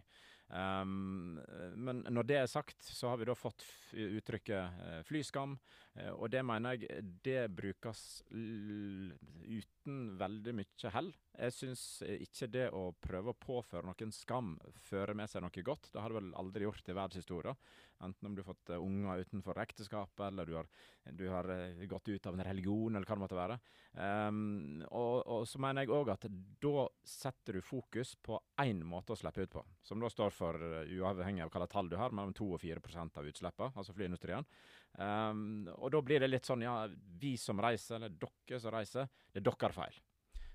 Um, 0.50 1.38
men 1.78 2.02
når 2.10 2.26
det 2.26 2.38
er 2.40 2.50
sagt, 2.50 2.82
så 2.82 3.12
har 3.12 3.20
vi 3.22 3.28
da 3.30 3.36
fått 3.38 3.66
uttrykket 3.94 4.80
uh, 4.80 5.02
flyskam. 5.08 5.58
Uh, 6.00 6.14
og 6.16 6.30
det 6.32 6.44
mener 6.48 6.78
jeg 6.78 7.04
det 7.26 7.42
brukes 7.52 8.24
uten 8.32 9.98
veldig 10.20 10.54
mye 10.56 10.94
hell. 10.94 11.12
Jeg 11.40 11.56
syns 11.56 11.84
ikke 12.06 12.50
det 12.52 12.66
å 12.76 12.90
prøve 13.00 13.32
å 13.34 13.40
påføre 13.40 13.88
noen 13.88 14.12
skam 14.16 14.58
fører 14.90 15.16
med 15.18 15.32
seg 15.32 15.44
noe 15.44 15.64
godt. 15.66 15.92
Det 15.94 16.02
har 16.02 16.12
du 16.12 16.20
vel 16.20 16.34
aldri 16.40 16.68
gjort 16.68 16.90
i 16.90 16.96
verdenshistorien. 16.96 17.60
Enten 18.04 18.30
om 18.30 18.36
du 18.36 18.42
har 18.42 18.48
fått 18.48 18.72
unger 18.76 19.24
utenfor 19.26 19.60
ekteskapet, 19.60 20.22
eller 20.30 20.48
du 20.48 20.56
har, 20.56 20.68
du 21.04 21.26
har 21.28 21.50
gått 21.92 22.08
ut 22.08 22.30
av 22.30 22.38
en 22.38 22.46
religion, 22.48 22.96
eller 22.96 23.08
hva 23.08 23.18
det 23.18 23.24
måtte 23.26 23.40
være. 23.40 23.58
Um, 24.00 24.84
og, 24.88 25.16
og, 25.26 25.48
så 25.50 25.60
mener 25.64 25.84
jeg 25.84 25.92
òg 25.96 26.12
at 26.14 26.28
da 26.64 26.86
setter 27.04 27.58
du 27.58 27.66
fokus 27.66 28.14
på 28.24 28.40
én 28.64 28.86
måte 28.88 29.16
å 29.16 29.20
slippe 29.20 29.44
ut 29.44 29.56
på, 29.58 29.66
som 29.84 30.00
da 30.00 30.12
står 30.12 30.36
for, 30.36 30.68
uavhengig 30.88 31.44
av 31.44 31.52
slags 31.52 31.74
tall 31.74 31.92
du 31.92 31.98
har, 32.00 32.16
mellom 32.16 32.36
2 32.38 32.52
og 32.56 32.64
4% 32.64 33.20
av 33.20 33.32
utslippene, 33.34 33.76
altså 33.76 33.96
flyindustrien. 33.98 34.48
Um, 34.97 35.67
og 35.78 35.91
da 35.93 36.02
blir 36.04 36.23
det 36.23 36.32
litt 36.32 36.47
sånn, 36.49 36.65
ja, 36.65 36.84
vi 37.21 37.36
som 37.39 37.62
reiser, 37.62 37.99
eller 37.99 38.15
dere 38.19 38.60
som 38.60 38.73
reiser, 38.73 39.12
det 39.32 39.41
er 39.41 39.45
deres 39.47 39.75
feil. 39.75 39.99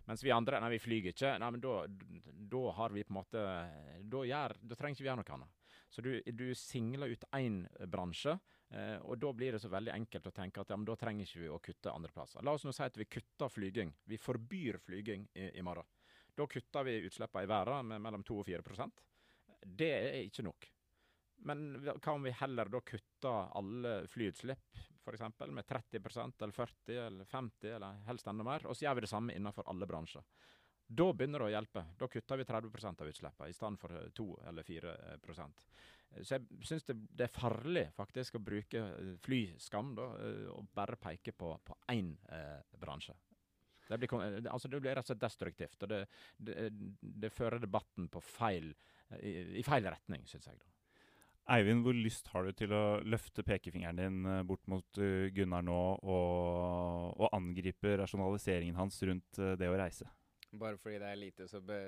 Mens 0.04 0.24
vi 0.24 0.34
andre, 0.34 0.58
nei, 0.60 0.74
vi 0.74 0.82
flyger 0.84 1.14
ikke. 1.14 1.36
Nei, 1.40 1.50
men 1.54 1.62
da, 1.64 1.76
da 2.54 2.64
har 2.76 2.92
vi 2.92 3.06
på 3.06 3.14
en 3.14 3.20
måte 3.22 3.44
Da, 4.04 4.24
gjør, 4.28 4.56
da 4.60 4.76
ikke 4.76 5.06
gjøre 5.06 5.22
noe 5.22 5.36
annet. 5.38 5.78
Så 5.88 6.02
du, 6.04 6.10
du 6.28 6.50
singler 6.58 7.14
ut 7.14 7.24
én 7.38 7.62
bransje 7.88 8.34
Eh, 8.74 8.96
og 9.06 9.18
Da 9.18 9.32
blir 9.32 9.52
det 9.52 9.60
så 9.62 9.70
veldig 9.70 9.92
enkelt 9.94 10.26
å 10.26 10.34
tenke 10.34 10.62
at 10.62 10.70
ja, 10.72 10.76
men 10.76 10.86
da 10.88 10.96
trenger 10.98 11.28
ikke 11.28 11.42
vi 11.44 11.50
å 11.52 11.60
kutte 11.62 11.92
andre 11.92 12.12
plasser. 12.14 12.42
La 12.42 12.54
oss 12.56 12.64
nå 12.66 12.72
si 12.74 12.82
at 12.82 12.96
vi 12.98 13.06
kutter 13.06 13.52
flyging. 13.52 13.92
Vi 14.10 14.18
forbyr 14.18 14.80
flyging 14.82 15.28
i, 15.32 15.50
i 15.58 15.62
morgen. 15.62 15.86
Da 16.34 16.46
kutter 16.50 16.86
vi 16.86 16.98
utslippene 17.06 17.46
i 17.46 17.50
verden 17.50 17.92
med 17.92 18.02
mellom 18.02 18.24
2 18.26 18.40
og 18.42 18.48
4% 18.48 19.04
Det 19.64 19.90
er 19.94 20.24
ikke 20.24 20.42
nok. 20.48 20.66
Men 21.48 21.64
hva 21.84 22.14
om 22.14 22.24
vi 22.24 22.32
heller 22.34 22.70
da 22.72 22.80
kutter 22.80 23.54
alle 23.58 23.94
flyutslipp 24.08 24.82
f.eks. 25.04 25.20
med 25.50 25.64
30% 25.64 26.42
eller 26.42 26.52
40 26.52 26.98
eller 27.06 27.24
50 27.24 27.74
eller 27.76 27.92
helst 28.06 28.26
enda 28.26 28.44
mer, 28.44 28.66
og 28.66 28.76
så 28.76 28.86
gjør 28.86 28.94
vi 28.98 29.04
det 29.04 29.10
samme 29.10 29.34
innenfor 29.36 29.68
alle 29.68 29.86
bransjer. 29.86 30.24
Da 30.86 31.06
begynner 31.16 31.40
det 31.40 31.48
å 31.48 31.52
hjelpe. 31.54 31.82
Da 31.98 32.08
kutter 32.12 32.40
vi 32.40 32.46
30% 32.48 33.02
av 33.02 33.10
utslippene 33.10 33.50
i 33.50 33.56
stedet 33.56 33.80
for 33.80 34.08
2 34.20 34.26
eller 34.50 34.66
4% 34.68 35.62
Så 36.22 36.36
jeg 36.36 36.64
syns 36.68 36.84
det, 36.88 36.96
er 37.24 37.32
farlig 37.32 37.86
faktisk 37.96 38.36
å 38.36 38.42
bruke 38.44 38.80
eh, 38.80 39.14
flyskam 39.24 39.94
da, 39.96 40.10
eh, 40.20 40.50
og 40.52 40.68
bare 40.76 41.00
peke 41.00 41.32
på, 41.32 41.54
på 41.64 41.78
én 41.92 42.12
eh, 42.28 42.60
bransje. 42.80 43.16
Det 43.88 43.98
blir, 44.00 44.12
altså 44.48 44.68
det 44.68 44.80
blir 44.80 44.94
rett 44.96 45.04
og 45.04 45.10
slett 45.10 45.24
destruktivt, 45.24 45.82
og 45.84 45.90
det, 45.92 46.68
det 47.00 47.32
fører 47.32 47.60
debatten 47.60 48.06
feil, 48.24 48.70
i, 49.18 49.34
i, 49.60 49.64
feil 49.66 49.84
retning, 49.84 50.24
syns 50.30 50.48
jeg. 50.48 50.56
da. 50.56 50.73
Eivind, 51.52 51.82
hvor 51.84 51.96
lyst 51.96 52.30
har 52.32 52.46
du 52.46 52.54
til 52.56 52.72
å 52.72 52.82
løfte 53.04 53.44
pekefingeren 53.44 53.98
din 54.00 54.46
bort 54.48 54.64
mot 54.72 55.00
Gunnar 55.36 55.64
nå 55.66 55.80
og, 56.00 57.18
og 57.20 57.34
angripe 57.36 57.98
rasjonaliseringen 58.00 58.78
hans 58.78 58.96
rundt 59.04 59.40
det 59.60 59.68
å 59.68 59.76
reise? 59.76 60.08
Bare 60.54 60.78
fordi 60.80 61.02
det 61.02 61.10
er 61.10 61.20
lite, 61.20 61.48
så 61.50 61.60
be 61.60 61.82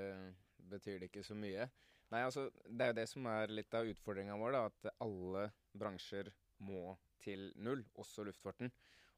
betyr 0.70 0.98
det 1.00 1.10
ikke 1.10 1.24
så 1.24 1.36
mye. 1.38 1.68
Nei, 2.12 2.22
altså, 2.22 2.48
Det 2.66 2.84
er 2.84 2.92
jo 2.92 2.98
det 3.00 3.06
som 3.10 3.26
er 3.30 3.54
litt 3.54 3.74
av 3.74 3.88
utfordringa 3.90 4.36
vår, 4.38 4.54
da, 4.54 4.64
at 4.70 5.00
alle 5.02 5.46
bransjer 5.74 6.30
må 6.66 6.94
til 7.22 7.48
null, 7.62 7.82
også 7.98 8.26
luftfarten. 8.26 8.70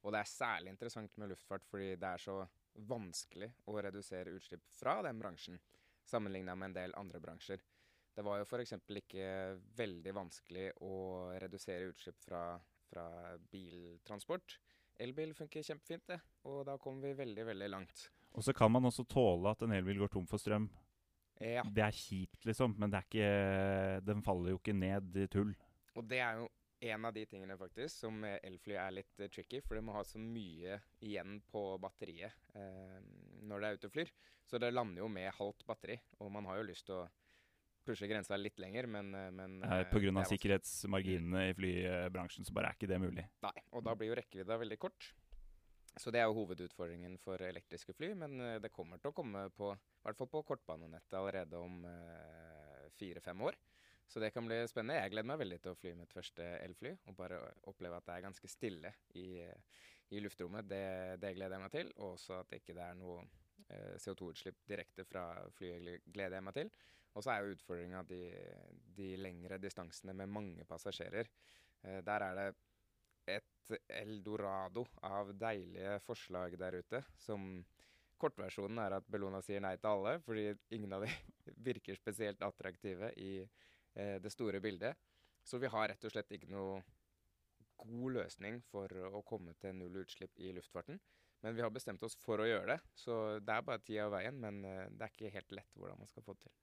Og 0.03 0.13
det 0.13 0.21
er 0.21 0.31
særlig 0.31 0.73
interessant 0.73 1.17
med 1.19 1.33
luftfart 1.33 1.65
fordi 1.67 1.91
det 1.99 2.13
er 2.13 2.23
så 2.23 2.37
vanskelig 2.89 3.49
å 3.67 3.75
redusere 3.81 4.33
utslipp 4.37 4.63
fra 4.71 4.99
den 5.05 5.19
bransjen, 5.19 5.59
sammenligna 6.07 6.55
med 6.55 6.71
en 6.71 6.77
del 6.77 6.95
andre 6.97 7.21
bransjer. 7.21 7.61
Det 8.15 8.25
var 8.25 8.41
jo 8.41 8.47
f.eks. 8.47 8.75
ikke 8.99 9.29
veldig 9.77 10.13
vanskelig 10.17 10.65
å 10.83 10.95
redusere 11.39 11.91
utslipp 11.91 12.19
fra, 12.23 12.43
fra 12.89 13.05
biltransport. 13.51 14.57
Elbil 14.99 15.31
funker 15.37 15.63
kjempefint, 15.63 16.09
det. 16.09 16.19
Og 16.49 16.65
da 16.67 16.75
kommer 16.81 17.07
vi 17.07 17.19
veldig, 17.21 17.45
veldig 17.53 17.69
langt. 17.71 18.09
Og 18.35 18.43
så 18.45 18.53
kan 18.53 18.71
man 18.71 18.85
også 18.89 19.07
tåle 19.09 19.53
at 19.53 19.63
en 19.63 19.73
elbil 19.77 20.03
går 20.03 20.11
tom 20.13 20.27
for 20.29 20.41
strøm. 20.41 20.67
Ja. 21.39 21.63
Det 21.63 21.83
er 21.85 21.95
kjipt, 21.95 22.43
liksom, 22.45 22.75
men 22.81 22.91
ikke, 22.99 23.27
den 24.03 24.23
faller 24.25 24.51
jo 24.51 24.59
ikke 24.59 24.75
ned 24.75 25.15
i 25.15 25.27
tull. 25.31 25.53
Og 25.95 26.03
det 26.07 26.19
er 26.19 26.41
jo 26.41 26.49
en 26.79 27.05
av 27.07 27.15
de 27.15 27.25
tingene 27.27 27.57
faktisk 27.59 28.05
som 28.05 28.23
elfly 28.23 28.75
er 28.79 28.93
litt 28.95 29.23
uh, 29.23 29.27
tricky, 29.31 29.61
for 29.63 29.75
det 29.75 29.83
må 29.87 29.95
ha 29.95 30.03
så 30.07 30.19
mye 30.19 30.79
igjen 31.03 31.39
på 31.51 31.63
batteriet 31.81 32.35
eh, 32.55 32.99
når 33.47 33.59
det 33.59 33.69
er 33.69 33.79
ute 33.79 33.89
og 33.89 33.95
flyr. 33.95 34.11
Så 34.47 34.59
det 34.61 34.71
lander 34.73 35.03
jo 35.03 35.09
med 35.11 35.31
halvt 35.35 35.65
batteri, 35.67 35.99
og 36.19 36.31
man 36.33 36.47
har 36.49 36.59
jo 36.59 36.69
lyst 36.69 36.87
til 36.87 37.01
å 37.01 37.07
pushe 37.85 38.09
grensa 38.09 38.37
litt 38.37 38.59
lenger, 38.61 38.89
men, 38.91 39.13
uh, 39.15 39.29
men 39.35 39.57
uh, 39.63 39.81
Pga. 39.91 40.25
sikkerhetsmarginene 40.29 41.49
i 41.49 41.55
flybransjen 41.57 42.47
så 42.47 42.55
bare 42.55 42.73
er 42.73 42.79
ikke 42.79 42.91
det 42.91 43.01
mulig. 43.01 43.25
Nei, 43.45 43.55
og 43.73 43.85
da 43.87 43.95
blir 43.97 44.11
jo 44.11 44.19
rekkevidda 44.19 44.59
veldig 44.61 44.79
kort. 44.81 45.11
Så 45.99 46.11
det 46.13 46.21
er 46.21 46.29
jo 46.29 46.37
hovedutfordringen 46.37 47.17
for 47.23 47.41
elektriske 47.43 47.95
fly, 47.97 48.13
men 48.21 48.39
eh, 48.43 48.59
det 48.63 48.71
kommer 48.71 49.01
til 49.01 49.11
å 49.11 49.15
komme 49.15 49.47
på, 49.55 49.71
i 49.73 50.05
hvert 50.05 50.19
fall 50.19 50.29
på 50.31 50.43
kortbanenettet 50.47 51.17
allerede 51.17 51.59
om 51.59 51.81
eh, 51.89 52.85
fire-fem 52.99 53.41
år. 53.49 53.57
Så 54.09 54.21
det 54.23 54.31
kan 54.33 54.47
bli 54.47 54.57
spennende. 54.69 55.01
Jeg 55.03 55.13
gleder 55.13 55.29
meg 55.29 55.41
veldig 55.41 55.57
til 55.61 55.73
å 55.73 55.77
fly 55.77 55.91
mitt 55.97 56.13
første 56.15 56.45
elfly. 56.63 56.95
Og 57.11 57.17
bare 57.17 57.37
oppleve 57.69 57.99
at 57.99 58.07
det 58.07 58.15
er 58.15 58.23
ganske 58.25 58.49
stille 58.49 58.93
i, 59.21 59.27
i 60.09 60.21
luftrommet. 60.23 60.65
Det, 60.65 60.85
det, 61.21 61.35
gleder 61.37 61.59
jeg 61.59 61.61
meg 61.61 61.75
til. 61.75 61.91
Og 61.99 62.15
også 62.15 62.39
at 62.39 62.49
det 62.49 62.63
ikke 62.63 62.73
er 62.81 62.97
noe 62.97 63.19
eh, 63.67 63.99
CO2-utslipp 64.01 64.63
direkte 64.71 65.05
fra 65.05 65.27
flyet 65.59 66.09
gleder 66.09 66.39
jeg 66.39 66.47
meg 66.47 66.57
til. 66.57 66.73
Og 67.19 67.25
så 67.25 67.33
er 67.33 67.43
jo 67.43 67.57
utfordringa 67.57 68.05
de, 68.07 68.21
de 68.95 69.11
lengre 69.19 69.59
distansene 69.59 70.15
med 70.15 70.31
mange 70.31 70.63
passasjerer. 70.67 71.27
Eh, 71.83 71.99
der 72.07 72.25
er 72.29 72.37
det 72.37 72.49
et 73.35 73.73
eldorado 73.99 74.85
av 75.05 75.33
deilige 75.35 75.97
forslag 76.05 76.55
der 76.61 76.79
ute. 76.79 77.03
Som 77.19 77.59
kortversjonen 78.19 78.79
er 78.85 78.95
at 78.97 79.11
Bellona 79.11 79.41
sier 79.43 79.59
nei 79.63 79.75
til 79.79 79.91
alle, 79.91 80.15
fordi 80.23 80.47
ingen 80.75 80.95
av 80.95 81.03
dem 81.03 81.35
virker 81.69 81.99
spesielt 81.99 82.41
attraktive 82.45 83.11
i 83.19 83.33
eh, 83.43 84.15
det 84.23 84.31
store 84.31 84.63
bildet. 84.63 84.95
Så 85.43 85.59
vi 85.59 85.71
har 85.71 85.91
rett 85.91 86.07
og 86.07 86.15
slett 86.15 86.31
ikke 86.35 86.51
noe 86.55 86.79
god 87.79 88.15
løsning 88.15 88.59
for 88.71 88.91
å 89.11 89.23
komme 89.27 89.55
til 89.59 89.75
null 89.75 90.01
utslipp 90.05 90.39
i 90.39 90.51
luftfarten. 90.55 90.99
Men 91.43 91.55
vi 91.55 91.63
har 91.63 91.71
bestemt 91.71 92.03
oss 92.03 92.17
for 92.19 92.41
å 92.43 92.47
gjøre 92.47 92.73
det, 92.73 92.79
så 92.99 93.13
det 93.39 93.53
er 93.53 93.63
bare 93.63 93.83
tida 93.83 94.09
og 94.09 94.15
veien. 94.17 94.39
Men 94.39 94.63
eh, 94.67 94.87
det 94.91 95.05
er 95.05 95.13
ikke 95.15 95.35
helt 95.35 95.59
lett 95.59 95.75
hvordan 95.75 95.99
man 95.99 96.11
skal 96.11 96.25
få 96.25 96.35
det 96.35 96.47
til. 96.47 96.55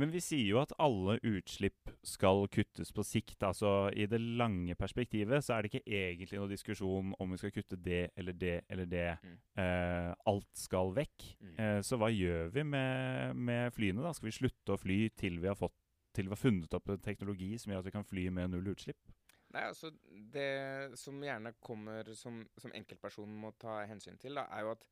Men 0.00 0.10
vi 0.10 0.20
sier 0.22 0.48
jo 0.48 0.58
at 0.58 0.72
alle 0.82 1.16
utslipp 1.22 1.92
skal 2.06 2.48
kuttes 2.52 2.90
på 2.94 3.04
sikt. 3.06 3.38
Altså 3.46 3.90
i 3.94 4.08
det 4.10 4.18
lange 4.20 4.74
perspektivet 4.78 5.44
så 5.44 5.54
er 5.54 5.62
det 5.62 5.70
ikke 5.70 5.98
egentlig 6.00 6.40
noe 6.40 6.50
diskusjon 6.50 7.12
om 7.22 7.34
vi 7.34 7.38
skal 7.38 7.54
kutte 7.54 7.78
det 7.78 8.08
eller 8.18 8.34
det 8.38 8.56
eller 8.68 8.90
det. 8.90 9.06
Mm. 9.22 9.36
Eh, 9.62 10.10
alt 10.32 10.50
skal 10.58 10.90
vekk. 10.96 11.28
Mm. 11.38 11.54
Eh, 11.62 11.80
så 11.86 11.98
hva 12.00 12.10
gjør 12.10 12.50
vi 12.56 12.66
med, 12.66 13.38
med, 13.38 13.70
flyene? 13.76 14.02
da? 14.02 14.14
Skal 14.16 14.32
vi 14.32 14.38
slutte 14.40 14.74
å 14.74 14.80
fly 14.80 14.98
til 15.14 15.38
vi 15.38 15.50
har, 15.52 15.58
fått, 15.58 15.76
til 16.16 16.26
vi 16.26 16.34
har 16.34 16.42
funnet 16.42 16.74
opp 16.74 16.90
en 16.90 17.06
teknologi 17.06 17.52
som 17.60 17.72
gjør 17.72 17.84
at 17.84 17.90
vi 17.90 17.94
kan 17.94 18.08
fly 18.08 18.26
med 18.34 18.50
null 18.50 18.74
utslipp? 18.74 19.14
Nei, 19.54 19.68
altså 19.70 19.92
Det 20.10 20.98
som 20.98 21.22
gjerne 21.22 21.54
kommer 21.62 22.10
som, 22.18 22.42
som 22.58 22.74
enkeltpersonen 22.74 23.38
må 23.38 23.54
ta 23.62 23.84
hensyn 23.86 24.18
til, 24.18 24.42
da, 24.42 24.48
er 24.50 24.66
jo 24.66 24.74
at 24.74 24.84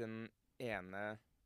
den 0.00 0.22
ene 0.56 1.02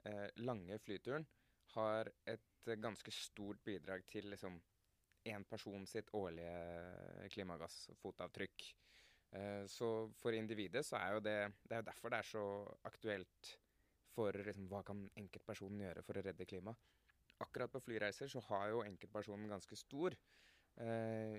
eh, 0.07 0.29
lange 0.46 0.79
flyturen 0.79 1.27
har 1.74 2.11
et 2.28 2.70
ganske 2.80 3.12
stort 3.14 3.62
bidrag 3.64 4.04
til 4.09 4.28
liksom 4.33 4.59
én 5.28 5.44
person 5.44 5.87
sitt 5.87 6.09
årlige 6.16 7.28
klimagassfotavtrykk. 7.35 8.68
Uh, 9.30 9.64
så 9.70 9.88
for 10.18 10.35
individet 10.35 10.83
så 10.87 10.98
er 10.98 11.12
jo 11.14 11.20
det 11.22 11.37
Det 11.62 11.76
er 11.76 11.83
jo 11.83 11.87
derfor 11.87 12.11
det 12.11 12.18
er 12.18 12.26
så 12.26 12.44
aktuelt 12.83 13.52
for 14.11 14.35
liksom, 14.35 14.66
hva 14.70 14.83
kan 14.83 15.04
enkeltpersonen 15.20 15.85
gjøre 15.85 16.02
for 16.02 16.18
å 16.18 16.24
redde 16.26 16.46
klimaet. 16.48 16.88
Akkurat 17.40 17.72
på 17.72 17.80
flyreiser 17.80 18.28
så 18.28 18.42
har 18.50 18.68
jo 18.72 18.83
enkeltpersonen 18.85 19.48
ganske 19.48 19.76
stor 19.78 20.16
eh, 20.83 21.38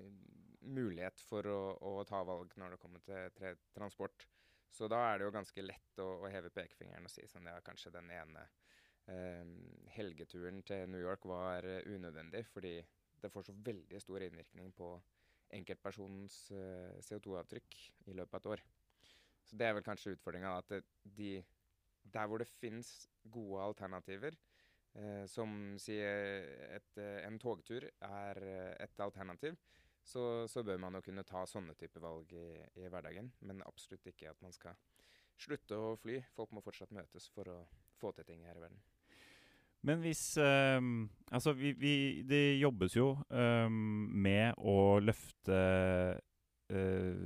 mulighet 0.61 1.19
for 1.27 1.45
å, 1.51 1.59
å, 1.77 1.91
ta 2.07 2.23
valg 2.25 2.55
når 2.57 2.73
det 2.73 2.79
kommer 2.81 3.03
til 3.05 3.59
transport. 3.75 4.25
Så 4.71 4.87
da 4.89 5.01
er 5.09 5.19
det 5.19 5.27
jo 5.27 5.35
ganske 5.35 5.65
lett 5.65 6.01
å, 6.01 6.07
å 6.23 6.31
heve 6.31 6.49
pekefingeren 6.55 7.05
og 7.05 7.13
si 7.13 7.27
sånn 7.29 7.51
ja, 7.51 7.59
kanskje 7.65 7.93
den 7.93 8.09
ene 8.15 8.47
eh, 8.47 8.71
helgeturen 9.95 10.61
til 10.63 10.89
New 10.89 11.01
York 11.01 11.25
var 11.25 11.65
eh, 11.67 11.81
unødvendig, 11.85 12.45
fordi 12.45 12.77
det 13.21 13.31
får 13.31 13.47
så 13.47 13.55
veldig 13.65 14.01
stor 14.01 14.23
innvirkning 14.23 14.71
på 14.73 14.91
enkeltpersonens 15.53 16.37
eh, 16.55 16.99
CO2-avtrykk 17.03 17.79
i 18.07 18.15
løpet 18.17 18.37
av 18.37 18.39
et 18.39 18.51
år. 18.55 18.63
Så 19.45 19.57
det 19.59 19.67
er 19.67 19.75
vel 19.75 19.85
kanskje 19.85 20.15
utfordringa 20.15 20.53
at 20.61 20.77
de, 21.03 21.33
der 22.13 22.29
hvor 22.29 22.41
det 22.41 22.47
finnes 22.47 23.09
gode 23.31 23.63
alternativer, 23.63 24.37
eh, 24.95 25.25
som 25.27 25.75
sier 25.81 26.47
et, 26.77 26.97
eh, 26.97 27.19
en 27.27 27.39
togtur 27.39 27.85
er 27.85 28.43
eh, 28.45 28.75
et 28.79 29.03
alternativ, 29.03 29.57
så, 30.03 30.47
så, 30.47 30.63
bør 30.63 30.79
man 30.81 30.97
jo 30.97 31.03
kunne 31.05 31.23
ta 31.27 31.43
sånne 31.45 31.75
type 31.77 32.01
valg 32.01 32.31
i, 32.33 32.47
i, 32.79 32.87
hverdagen. 32.89 33.27
Men 33.45 33.61
absolutt 33.67 34.07
ikke 34.09 34.31
at 34.31 34.41
man 34.41 34.55
skal 34.55 34.79
slutte 35.37 35.77
å 35.77 35.93
fly. 35.99 36.17
Folk 36.33 36.55
må 36.57 36.63
fortsatt 36.65 36.95
møtes 36.95 37.29
for 37.29 37.51
å 37.53 37.59
få 38.01 38.09
til 38.17 38.25
ting 38.25 38.47
her 38.47 38.57
i 38.57 38.63
verden. 38.63 38.81
Men 39.87 40.03
hvis 40.03 40.37
um, 40.37 41.09
Altså, 41.31 41.53
vi, 41.55 41.71
vi, 41.79 41.93
det 42.27 42.59
jobbes 42.59 42.97
jo 42.97 43.13
um, 43.31 43.75
med 44.19 44.57
å 44.59 44.99
løfte 44.99 45.59
uh, 46.19 47.21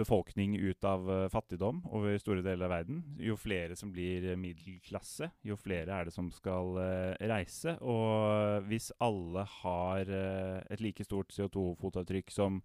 befolkning 0.00 0.54
ut 0.56 0.86
av 0.88 1.04
uh, 1.10 1.26
fattigdom 1.28 1.82
over 1.92 2.16
store 2.22 2.40
deler 2.46 2.70
av 2.70 2.72
verden. 2.72 3.02
Jo 3.20 3.36
flere 3.36 3.76
som 3.76 3.92
blir 3.92 4.30
middelklasse, 4.40 5.28
jo 5.44 5.58
flere 5.60 5.92
er 5.92 6.08
det 6.08 6.16
som 6.16 6.32
skal 6.32 6.72
uh, 6.80 7.12
reise. 7.20 7.76
Og 7.84 8.64
hvis 8.70 8.88
alle 8.96 9.44
har 9.60 10.14
et 10.16 10.80
like 10.80 11.04
stort 11.04 11.36
CO2-fotavtrykk 11.36 12.32
som, 12.32 12.62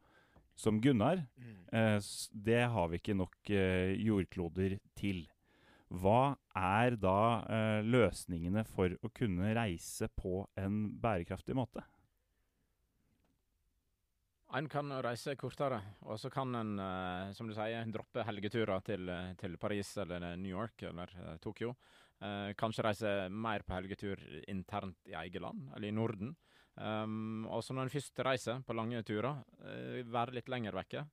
som 0.55 0.79
Gunnar, 0.79 1.25
mm. 1.35 1.99
det 2.47 2.63
har 2.71 2.87
vi 2.87 3.03
ikke 3.03 3.19
nok 3.19 3.51
jordkloder 3.51 4.79
til. 4.95 5.25
Hva 5.93 6.35
er 6.57 6.95
da 6.97 7.19
eh, 7.45 7.81
løsningene 7.85 8.65
for 8.67 8.95
å 9.05 9.11
kunne 9.13 9.53
reise 9.57 10.09
på 10.09 10.45
en 10.57 10.87
bærekraftig 11.01 11.55
måte? 11.57 11.83
En 14.55 14.69
kan 14.71 14.91
reise 15.03 15.35
kortere, 15.35 15.81
og 16.05 16.19
så 16.21 16.29
kan 16.31 16.55
en, 16.55 16.73
eh, 16.79 17.33
som 17.35 17.49
du 17.49 17.53
sier, 17.57 17.85
droppe 17.91 18.23
helgeturer 18.25 18.81
til, 18.87 19.11
til 19.37 19.57
Paris 19.61 19.95
eller 20.01 20.35
New 20.39 20.53
York 20.53 20.87
eller 20.89 21.11
eh, 21.21 21.37
Tokyo. 21.43 21.75
Eh, 22.23 22.53
kanskje 22.57 22.85
reise 22.85 23.13
mer 23.29 23.65
på 23.67 23.75
helgetur 23.75 24.21
internt 24.47 25.11
i 25.11 25.17
eget 25.19 25.43
land, 25.43 25.69
eller 25.75 25.89
i 25.89 25.95
Norden. 25.95 26.35
Um, 26.75 27.45
og 27.47 27.61
så 27.63 27.71
når 27.71 27.87
en 27.87 27.93
først 27.93 28.19
reiser 28.27 28.63
på 28.67 28.75
lange 28.75 28.99
turer, 29.07 29.43
eh, 29.63 30.01
være 30.11 30.35
litt 30.35 30.49
lenger 30.51 30.75
vekke 30.75 31.05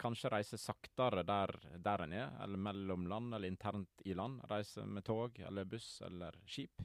kanskje 0.00 0.30
reise 0.32 0.58
saktere 0.58 1.22
der, 1.28 1.52
der 1.78 2.04
en 2.06 2.14
er, 2.16 2.32
eller 2.42 2.60
mellom 2.60 3.06
land, 3.10 3.34
eller 3.34 3.48
internt 3.48 4.02
i 4.08 4.14
land. 4.16 4.40
Reise 4.50 4.86
med 4.86 5.04
tog 5.06 5.38
eller 5.46 5.68
buss 5.68 6.00
eller 6.06 6.36
skip. 6.48 6.82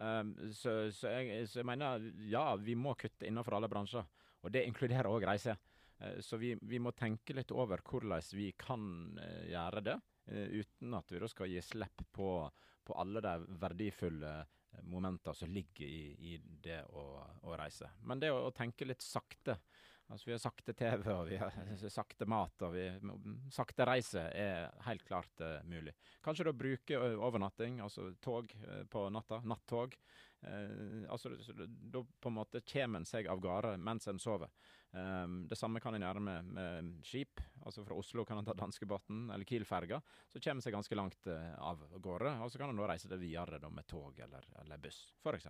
Um, 0.00 0.32
så, 0.52 0.92
så, 0.92 1.10
jeg, 1.12 1.48
så, 1.48 1.60
jeg, 1.60 1.66
mener 1.68 2.06
ja, 2.30 2.54
vi 2.56 2.76
må 2.76 2.94
kutte 2.96 3.26
innenfor 3.28 3.58
alle 3.58 3.68
bransjer. 3.68 4.06
Og 4.40 4.52
det 4.52 4.64
inkluderer 4.68 5.10
òg 5.10 5.26
reise. 5.28 5.56
Uh, 6.00 6.20
så 6.24 6.38
vi, 6.40 6.54
vi, 6.60 6.80
må 6.80 6.94
tenke 6.96 7.36
litt 7.36 7.52
over 7.52 7.82
hvordan 7.84 8.24
vi 8.36 8.52
kan 8.56 8.86
uh, 9.18 9.42
gjøre 9.50 9.84
det, 9.90 9.98
uh, 10.32 10.46
uten 10.56 10.96
at 10.96 11.12
vi 11.12 11.20
da 11.20 11.28
skal 11.28 11.52
gi 11.52 11.60
slipp 11.64 12.06
på, 12.16 12.30
på 12.84 12.96
alle 13.02 13.24
de 13.24 13.36
verdifulle 13.60 14.38
momentene 14.86 15.34
som 15.34 15.50
ligger 15.50 15.86
i, 15.86 16.32
i 16.32 16.36
det 16.62 16.84
å, 16.94 17.04
å, 17.42 17.54
reise. 17.58 17.90
Men 18.06 18.22
det 18.22 18.30
å, 18.32 18.44
å 18.46 18.54
tenke 18.54 18.86
litt 18.86 19.02
sakte 19.02 19.58
Altså 20.10 20.26
Vi 20.26 20.32
har 20.34 20.40
sakte 20.42 20.72
TV, 20.74 21.04
og 21.12 21.28
vi 21.28 21.36
har 21.38 21.54
sakte 21.92 22.26
mat, 22.26 22.64
og 22.66 22.74
vi, 22.74 22.86
sakte 23.54 23.86
reise 23.86 24.24
er 24.34 24.72
helt 24.88 25.04
klart 25.06 25.42
uh, 25.44 25.60
mulig. 25.70 25.94
Kanskje 26.24 26.48
da 26.48 26.54
bruke 26.56 26.98
overnatting, 26.98 27.78
altså 27.84 28.08
tog 28.22 28.50
uh, 28.64 28.82
på 28.90 29.04
natta. 29.14 29.38
Nattog. 29.46 29.94
Uh, 30.42 31.06
altså 31.12 31.30
Da 31.62 32.02
på 32.02 32.32
en 32.32 32.38
måte 32.40 32.62
kommer 32.66 32.98
en 32.98 33.06
seg 33.06 33.30
av 33.30 33.42
gårde 33.44 33.76
mens 33.78 34.10
en 34.10 34.18
sover. 34.18 34.50
Um, 34.90 35.44
det 35.46 35.54
samme 35.54 35.78
kan 35.78 35.94
en 35.94 36.02
gjøre 36.02 36.22
med, 36.26 36.48
med, 36.58 36.90
skip. 37.06 37.38
Altså 37.62 37.86
Fra 37.86 37.94
Oslo 38.02 38.26
kan 38.26 38.40
en 38.40 38.48
ta 38.48 38.56
danskebåten 38.58 39.28
eller 39.30 39.46
Kiel-ferga. 39.46 40.00
Så 40.26 40.42
kommer 40.42 40.58
en 40.58 40.66
seg 40.66 40.74
ganske 40.74 40.98
langt 40.98 41.30
av 41.30 41.86
gårde, 42.02 42.34
og 42.42 42.50
så 42.50 42.58
kan 42.58 42.74
en 42.74 42.82
da 42.82 42.90
reise 42.90 43.10
det 43.12 43.20
videre 43.22 43.62
da, 43.62 43.70
med 43.70 43.86
tog 43.86 44.18
eller, 44.26 44.50
eller 44.64 44.82
buss, 44.82 45.04
f.eks. 45.22 45.46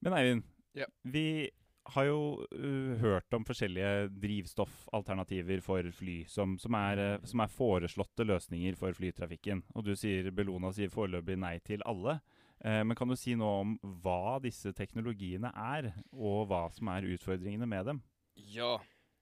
Men 0.00 0.14
Eivind, 0.16 0.46
ja. 0.78 0.86
vi 1.02 1.50
har 1.94 2.06
jo 2.08 2.20
uh, 2.52 2.92
hørt 3.00 3.34
om 3.36 3.44
forskjellige 3.46 4.10
drivstoffalternativer 4.22 5.62
for 5.64 5.86
fly, 5.96 6.20
som, 6.30 6.56
som, 6.60 6.76
er, 6.78 7.02
uh, 7.16 7.26
som, 7.28 7.42
er, 7.44 7.54
foreslåtte 7.54 8.26
løsninger 8.26 8.78
for 8.80 8.96
flytrafikken. 8.96 9.64
Og 9.74 9.86
du 9.86 9.94
sier 9.98 10.30
Bellona 10.34 10.72
sier 10.76 10.92
foreløpig 10.92 11.38
nei 11.40 11.56
til 11.66 11.84
alle. 11.88 12.18
Uh, 12.64 12.82
men 12.86 12.96
kan 12.98 13.10
du 13.10 13.16
si 13.18 13.36
noe 13.38 13.64
om 13.64 13.74
hva 14.04 14.38
disse 14.44 14.74
teknologiene 14.76 15.52
er, 15.54 15.92
og 16.12 16.48
hva 16.50 16.66
som 16.76 16.92
er 16.94 17.08
utfordringene 17.16 17.68
med 17.70 17.90
dem? 17.92 18.02
Ja, 18.50 18.76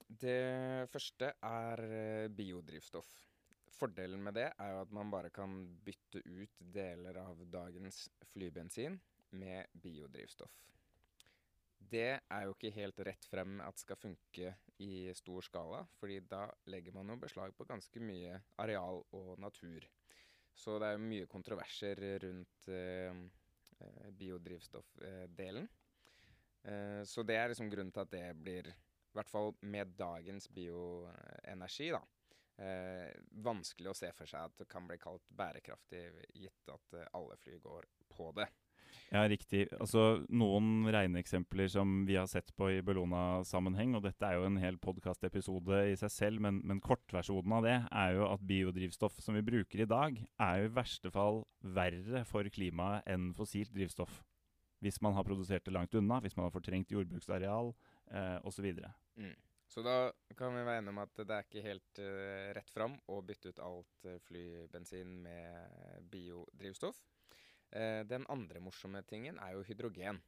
det 0.08 0.88
første 0.92 1.32
er 1.44 2.28
biodrivstoff. 2.34 3.10
Fordelen 3.78 4.22
med 4.24 4.34
det 4.34 4.48
er 4.50 4.72
jo 4.72 4.80
at 4.82 4.94
man 4.94 5.10
bare 5.12 5.30
kan 5.30 5.60
bytte 5.86 6.24
ut 6.24 6.64
deler 6.74 7.20
av 7.20 7.44
dagens 7.52 8.08
flybensin 8.32 8.96
med 9.38 9.68
biodrivstoff. 9.72 10.54
Det 11.78 12.10
er 12.18 12.44
jo 12.44 12.54
ikke 12.54 12.74
helt 12.74 13.00
rett 13.06 13.26
frem 13.30 13.60
at 13.64 13.78
skal 13.80 13.96
funke 13.96 14.54
i 14.82 15.08
stor 15.16 15.44
skala, 15.46 15.84
fordi 15.98 16.18
da 16.26 16.44
legger 16.70 16.94
man 16.94 17.08
jo 17.08 17.18
beslag 17.22 17.54
på 17.56 17.66
ganske 17.68 18.02
mye 18.02 18.34
areal 18.62 19.02
og 19.16 19.38
natur. 19.40 19.86
Så 20.58 20.78
det 20.82 20.90
er 20.92 21.02
mye 21.02 21.30
kontroverser 21.30 22.02
rundt 22.24 22.68
eh, 22.74 23.14
eh 23.78 24.10
biodrivstoffdelen. 24.10 25.68
Eh, 26.62 27.02
så 27.04 27.22
det 27.22 27.38
er 27.38 27.48
liksom 27.52 27.70
grunnen 27.70 27.94
til 27.94 28.04
at 28.04 28.12
det 28.12 28.26
blir, 28.36 28.68
i 28.68 29.16
hvert 29.16 29.30
fall 29.30 29.54
med 29.62 29.94
dagens 29.98 30.48
bioenergi, 30.50 31.92
da, 31.94 32.02
eh, 32.58 33.12
vanskelig 33.44 33.92
å 33.92 33.96
se 33.96 34.10
for 34.16 34.30
seg 34.30 34.50
at 34.50 34.58
det 34.58 34.68
kan 34.70 34.86
bli 34.88 34.98
kalt 35.00 35.26
bærekraftig, 35.30 36.04
gitt 36.34 36.74
at 36.74 36.98
eh, 36.98 37.10
alle 37.14 37.38
fly 37.38 37.58
går 37.62 37.86
på 38.10 38.32
det. 38.36 38.48
Ja, 39.08 39.22
riktig. 39.24 39.62
Altså, 39.80 40.20
Noen 40.28 40.84
regneeksempler 40.92 41.70
som 41.72 42.02
vi 42.08 42.18
har 42.18 42.28
sett 42.28 42.50
på 42.58 42.68
i 42.74 42.82
Bellona-sammenheng, 42.84 43.94
og 43.96 44.04
dette 44.04 44.28
er 44.28 44.36
jo 44.36 44.44
en 44.44 44.58
hel 44.60 44.76
podkastepisode 44.84 45.80
i 45.94 45.96
seg 45.96 46.12
selv, 46.12 46.42
men, 46.44 46.60
men, 46.68 46.82
kortversjonen 46.84 47.54
av 47.56 47.64
det 47.64 47.76
er 47.88 48.16
jo 48.18 48.26
at 48.28 48.44
biodrivstoff 48.50 49.16
som 49.24 49.38
vi 49.38 49.44
bruker 49.46 49.84
i 49.84 49.88
dag, 49.88 50.20
er 50.20 50.60
jo 50.60 50.68
i 50.68 50.74
verste 50.76 51.12
fall 51.14 51.42
verre 51.64 52.26
for 52.28 52.48
klimaet 52.52 53.08
enn 53.08 53.30
fossilt 53.36 53.72
drivstoff. 53.72 54.20
Hvis 54.84 55.00
man 55.02 55.16
har 55.16 55.26
produsert 55.26 55.64
det 55.64 55.74
langt 55.74 55.96
unna, 55.98 56.20
hvis 56.22 56.36
man 56.36 56.46
har 56.46 56.54
fortrengt 56.54 56.92
jordbruksareal 56.92 57.72
eh, 58.12 58.36
osv. 58.46 58.68
Mm. 59.18 59.34
Så 59.68 59.82
da 59.84 60.12
kan 60.36 60.52
vi 60.52 60.64
være 60.64 60.82
enige 60.82 60.92
om 60.94 61.00
at 61.02 61.16
det 61.16 61.34
er 61.34 61.44
ikke 61.44 61.64
helt 61.64 62.00
uh, 62.00 62.52
rett 62.56 62.70
fram 62.72 62.94
å 63.12 63.18
bytte 63.24 63.52
ut 63.52 63.58
alt 63.60 64.06
uh, 64.08 64.16
flybensin 64.24 65.10
med 65.24 66.06
biodrivstoff. 66.12 67.02
Eh, 67.70 68.04
den 68.08 68.24
andre 68.32 68.60
morsomme 68.64 69.02
tingen 69.04 69.38
er 69.44 69.54
jo 69.56 69.64
hydrogen. 69.68 70.20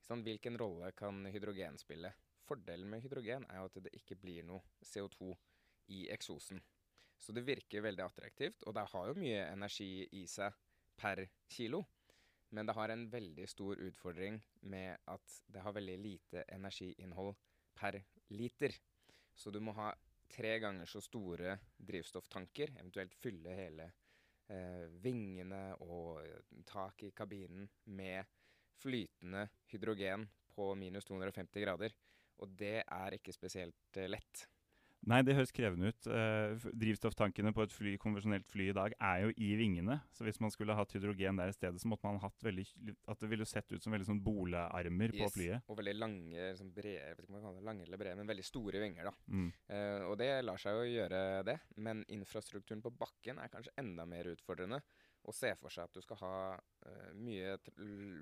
Sånn, 0.00 0.24
hvilken 0.24 0.56
rolle 0.58 0.92
kan 0.96 1.26
hydrogen 1.28 1.76
spille? 1.78 2.12
Fordelen 2.48 2.88
med 2.90 3.04
hydrogen 3.04 3.44
er 3.50 3.60
jo 3.60 3.68
at 3.68 3.80
det 3.84 3.92
ikke 3.98 4.16
blir 4.18 4.46
noe 4.48 4.64
CO2 4.82 5.34
i 5.94 6.06
eksosen. 6.14 6.60
Så 7.20 7.34
det 7.36 7.44
virker 7.44 7.84
veldig 7.84 8.06
attraktivt, 8.06 8.64
og 8.64 8.74
det 8.74 8.86
har 8.94 9.10
jo 9.10 9.18
mye 9.20 9.44
energi 9.52 10.06
i 10.16 10.24
seg 10.30 10.56
per 10.96 11.26
kilo. 11.52 11.84
Men 12.50 12.66
det 12.66 12.74
har 12.74 12.90
en 12.90 13.04
veldig 13.12 13.46
stor 13.46 13.78
utfordring 13.78 14.40
med 14.72 14.96
at 15.12 15.34
det 15.46 15.62
har 15.62 15.76
veldig 15.76 15.98
lite 16.00 16.44
energiinnhold 16.48 17.36
per 17.76 18.00
liter. 18.34 18.74
Så 19.36 19.52
du 19.52 19.60
må 19.62 19.76
ha 19.76 19.92
tre 20.30 20.56
ganger 20.62 20.88
så 20.88 21.02
store 21.04 21.58
drivstofftanker, 21.76 22.74
eventuelt 22.80 23.14
fylle 23.14 23.54
hele 23.54 23.90
vingene 25.02 25.62
og 25.84 26.20
eh, 26.24 26.62
tak 26.66 27.04
i 27.06 27.12
kabinen 27.16 27.68
med 27.96 28.28
flytende 28.80 29.46
hydrogen 29.70 30.26
på 30.54 30.72
minus 30.74 31.06
250 31.08 31.64
grader. 31.64 31.94
Og 32.40 32.56
det 32.58 32.80
er 32.82 33.16
ikke 33.16 33.34
spesielt 33.36 34.00
eh, 34.00 34.08
lett. 34.10 34.46
Nei, 35.08 35.22
det 35.24 35.32
høres 35.32 35.52
krevende 35.56 35.88
ut. 35.88 36.06
Eh, 36.12 36.64
drivstofftankene 36.76 37.54
på 37.56 37.64
et 37.64 37.72
fly, 37.72 37.94
konvensjonelt 38.00 38.44
fly 38.50 38.66
i 38.68 38.74
dag 38.76 38.94
er 38.98 39.22
jo 39.24 39.32
i 39.40 39.48
vingene. 39.56 39.96
Så 40.12 40.26
hvis 40.26 40.40
man 40.44 40.52
skulle 40.52 40.76
hatt 40.76 40.92
hydrogen 40.92 41.40
der 41.40 41.52
i 41.52 41.56
stedet, 41.56 41.80
så 41.80 41.88
måtte 41.88 42.04
man 42.04 42.20
hatt 42.20 42.44
veldig 42.44 42.66
At 43.08 43.22
det 43.22 43.30
ville 43.30 43.46
sett 43.48 43.72
ut 43.72 43.82
som 43.82 43.94
veldig 43.94 44.08
sånn 44.10 44.20
bolearmer 44.24 45.14
yes, 45.14 45.22
på 45.22 45.30
flyet. 45.38 45.68
Og 45.72 45.78
veldig 45.80 45.94
lange, 45.96 46.50
sånn 46.58 46.72
brede, 46.74 46.98
jeg 46.98 47.16
vet 47.16 47.24
ikke 47.24 47.32
om 47.32 47.38
man 47.38 47.46
kan 47.46 47.56
det, 47.56 47.66
lange 47.70 47.86
eller 47.86 48.02
brede, 48.02 48.18
men 48.20 48.32
veldig 48.32 48.46
store 48.46 48.82
vinger, 48.82 49.08
da. 49.08 49.14
Mm. 49.32 49.46
Eh, 49.76 50.08
og 50.10 50.18
det 50.20 50.30
lar 50.44 50.60
seg 50.60 50.76
jo 50.76 50.90
gjøre, 50.90 51.22
det. 51.48 51.56
Men 51.80 52.02
infrastrukturen 52.12 52.84
på 52.84 52.92
bakken 53.00 53.40
er 53.40 53.52
kanskje 53.52 53.76
enda 53.80 54.04
mer 54.08 54.28
utfordrende. 54.34 54.82
Å 55.20 55.36
se 55.36 55.54
for 55.60 55.72
seg 55.72 55.88
at 55.88 55.96
du 55.96 56.00
skal 56.04 56.20
ha 56.22 56.36
uh, 56.56 57.08
mye 57.20 57.58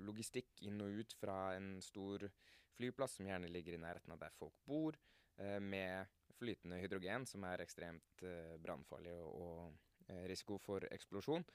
logistikk 0.03 0.65
inn 0.67 0.81
og 0.83 0.97
ut 0.99 1.13
fra 1.15 1.53
en 1.55 1.77
stor 1.83 2.25
flyplass, 2.75 3.15
som 3.15 3.29
gjerne 3.29 3.51
ligger 3.51 3.77
i 3.77 3.79
nærheten 3.79 4.11
av 4.11 4.19
der 4.19 4.35
folk 4.35 4.57
bor, 4.67 4.97
uh, 5.39 5.59
med 5.63 6.11
flytende 6.39 6.79
hydrogen, 6.81 7.25
som 7.29 7.43
er 7.47 7.63
ekstremt 7.63 8.23
eh, 8.25 8.55
brannfarlig 8.63 9.15
og, 9.23 9.75
uh, 10.09 10.23
risiko 10.29 10.57
for 10.63 10.85
eksplosjon. 10.89 11.45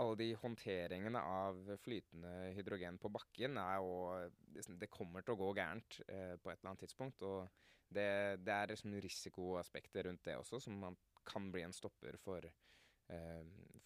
Alle 0.00 0.16
de 0.16 0.28
håndteringene 0.38 1.20
av 1.20 1.58
flytende 1.82 2.32
hydrogen 2.56 2.96
på 3.02 3.10
bakken 3.12 3.58
er 3.58 3.80
jo 3.82 4.70
Det 4.80 4.88
kommer 4.88 5.22
til 5.22 5.34
å 5.34 5.40
gå 5.40 5.50
gærent 5.58 6.00
eh, 6.06 6.36
på 6.40 6.50
et 6.50 6.58
eller 6.60 6.70
annet 6.70 6.84
tidspunkt. 6.86 7.22
Og 7.26 7.48
det, 7.90 8.40
det 8.46 8.54
er 8.54 8.70
liksom 8.70 8.94
risikoaspekter 9.02 10.06
rundt 10.06 10.24
det 10.24 10.38
også, 10.38 10.60
som 10.62 10.78
man 10.78 10.96
kan 11.26 11.50
bli 11.52 11.62
en 11.66 11.74
stopper 11.74 12.16
for, 12.22 12.46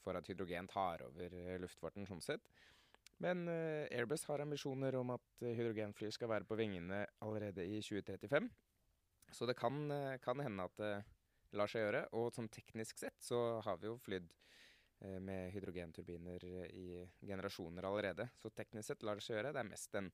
for 0.05 0.17
at 0.17 0.29
hydrogen 0.29 0.69
tar 0.69 1.03
over 1.09 1.35
luftfarten 1.59 2.07
sånn 2.07 2.23
sett. 2.23 2.45
Men 3.25 3.49
Airbus 3.49 4.27
har 4.29 4.45
ambisjoner 4.45 4.95
om 5.01 5.15
at 5.17 5.41
hydrogenfly 5.41 6.13
skal 6.13 6.31
være 6.31 6.47
på 6.49 6.59
vingene 6.61 7.01
allerede 7.25 7.65
i 7.65 7.81
2035. 7.81 8.53
Så 9.33 9.47
det 9.47 9.57
kan, 9.59 9.91
eh, 9.91 10.19
kan, 10.19 10.41
hende 10.41 10.67
at 10.69 10.77
det 10.77 10.95
lar 11.57 11.71
seg 11.71 11.87
gjøre. 11.87 12.07
Og 12.19 12.33
sånn 12.35 12.51
teknisk 12.53 12.99
sett 12.99 13.23
så 13.23 13.61
har 13.65 13.79
vi 13.81 13.89
jo 13.91 13.99
flydd 14.03 14.33
eh, 15.01 15.19
med 15.21 15.53
hydrogenturbiner 15.55 16.45
i 16.71 16.87
generasjoner 17.21 17.89
allerede. 17.89 18.29
Så 18.41 18.51
teknisk 18.51 18.93
sett 18.93 19.07
lar 19.07 19.21
det 19.21 19.27
seg 19.27 19.39
gjøre. 19.39 19.55
Det 19.55 19.63
er 19.65 19.71
mest 19.71 20.01
en, 20.01 20.13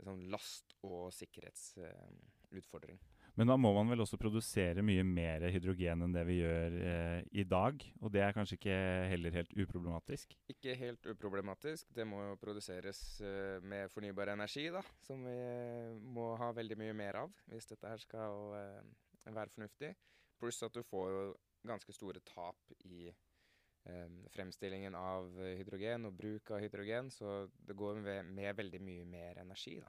sånn 0.00 0.26
last- 0.32 0.76
og 0.86 1.10
sikkerhetsutfordring. 1.12 3.00
Men 3.40 3.48
da 3.48 3.54
må 3.56 3.70
man 3.72 3.88
vel 3.88 4.02
også 4.04 4.18
produsere 4.20 4.82
mye 4.84 5.00
mer 5.00 5.46
hydrogen 5.48 6.04
enn 6.04 6.12
det 6.12 6.26
vi 6.28 6.34
gjør 6.42 6.74
eh, 6.76 7.20
i 7.40 7.44
dag? 7.48 7.86
Og 8.04 8.10
det 8.12 8.20
er 8.20 8.34
kanskje 8.36 8.58
ikke 8.58 8.74
heller 9.08 9.32
helt 9.32 9.54
uproblematisk? 9.56 10.34
Ikke 10.52 10.74
helt 10.76 11.08
uproblematisk. 11.08 11.88
Det 11.96 12.04
må 12.04 12.18
jo 12.20 12.34
produseres 12.42 13.00
eh, 13.24 13.56
med 13.64 13.88
fornybar 13.94 14.34
energi, 14.34 14.66
da. 14.74 14.82
Som 15.06 15.24
vi 15.24 15.32
eh, 15.32 15.96
må 16.04 16.34
ha 16.36 16.50
veldig 16.52 16.76
mye 16.82 16.98
mer 16.98 17.22
av 17.22 17.32
hvis 17.48 17.70
dette 17.70 17.88
her 17.88 18.04
skal 18.04 18.52
eh, 18.58 19.32
være 19.32 19.54
fornuftig. 19.54 19.94
Pluss 20.36 20.60
at 20.68 20.76
du 20.76 20.84
får 20.84 21.08
jo 21.14 21.24
ganske 21.72 21.96
store 21.96 22.20
tap 22.28 22.76
i 22.92 23.06
eh, 23.08 24.20
fremstillingen 24.36 25.00
av 25.00 25.32
hydrogen 25.46 26.10
og 26.10 26.20
bruk 26.20 26.52
av 26.52 26.60
hydrogen. 26.60 27.08
Så 27.08 27.46
det 27.56 27.72
går 27.72 28.04
med, 28.04 28.36
med 28.36 28.60
veldig 28.60 28.84
mye 28.84 29.08
mer 29.16 29.40
energi, 29.46 29.78
da. 29.80 29.88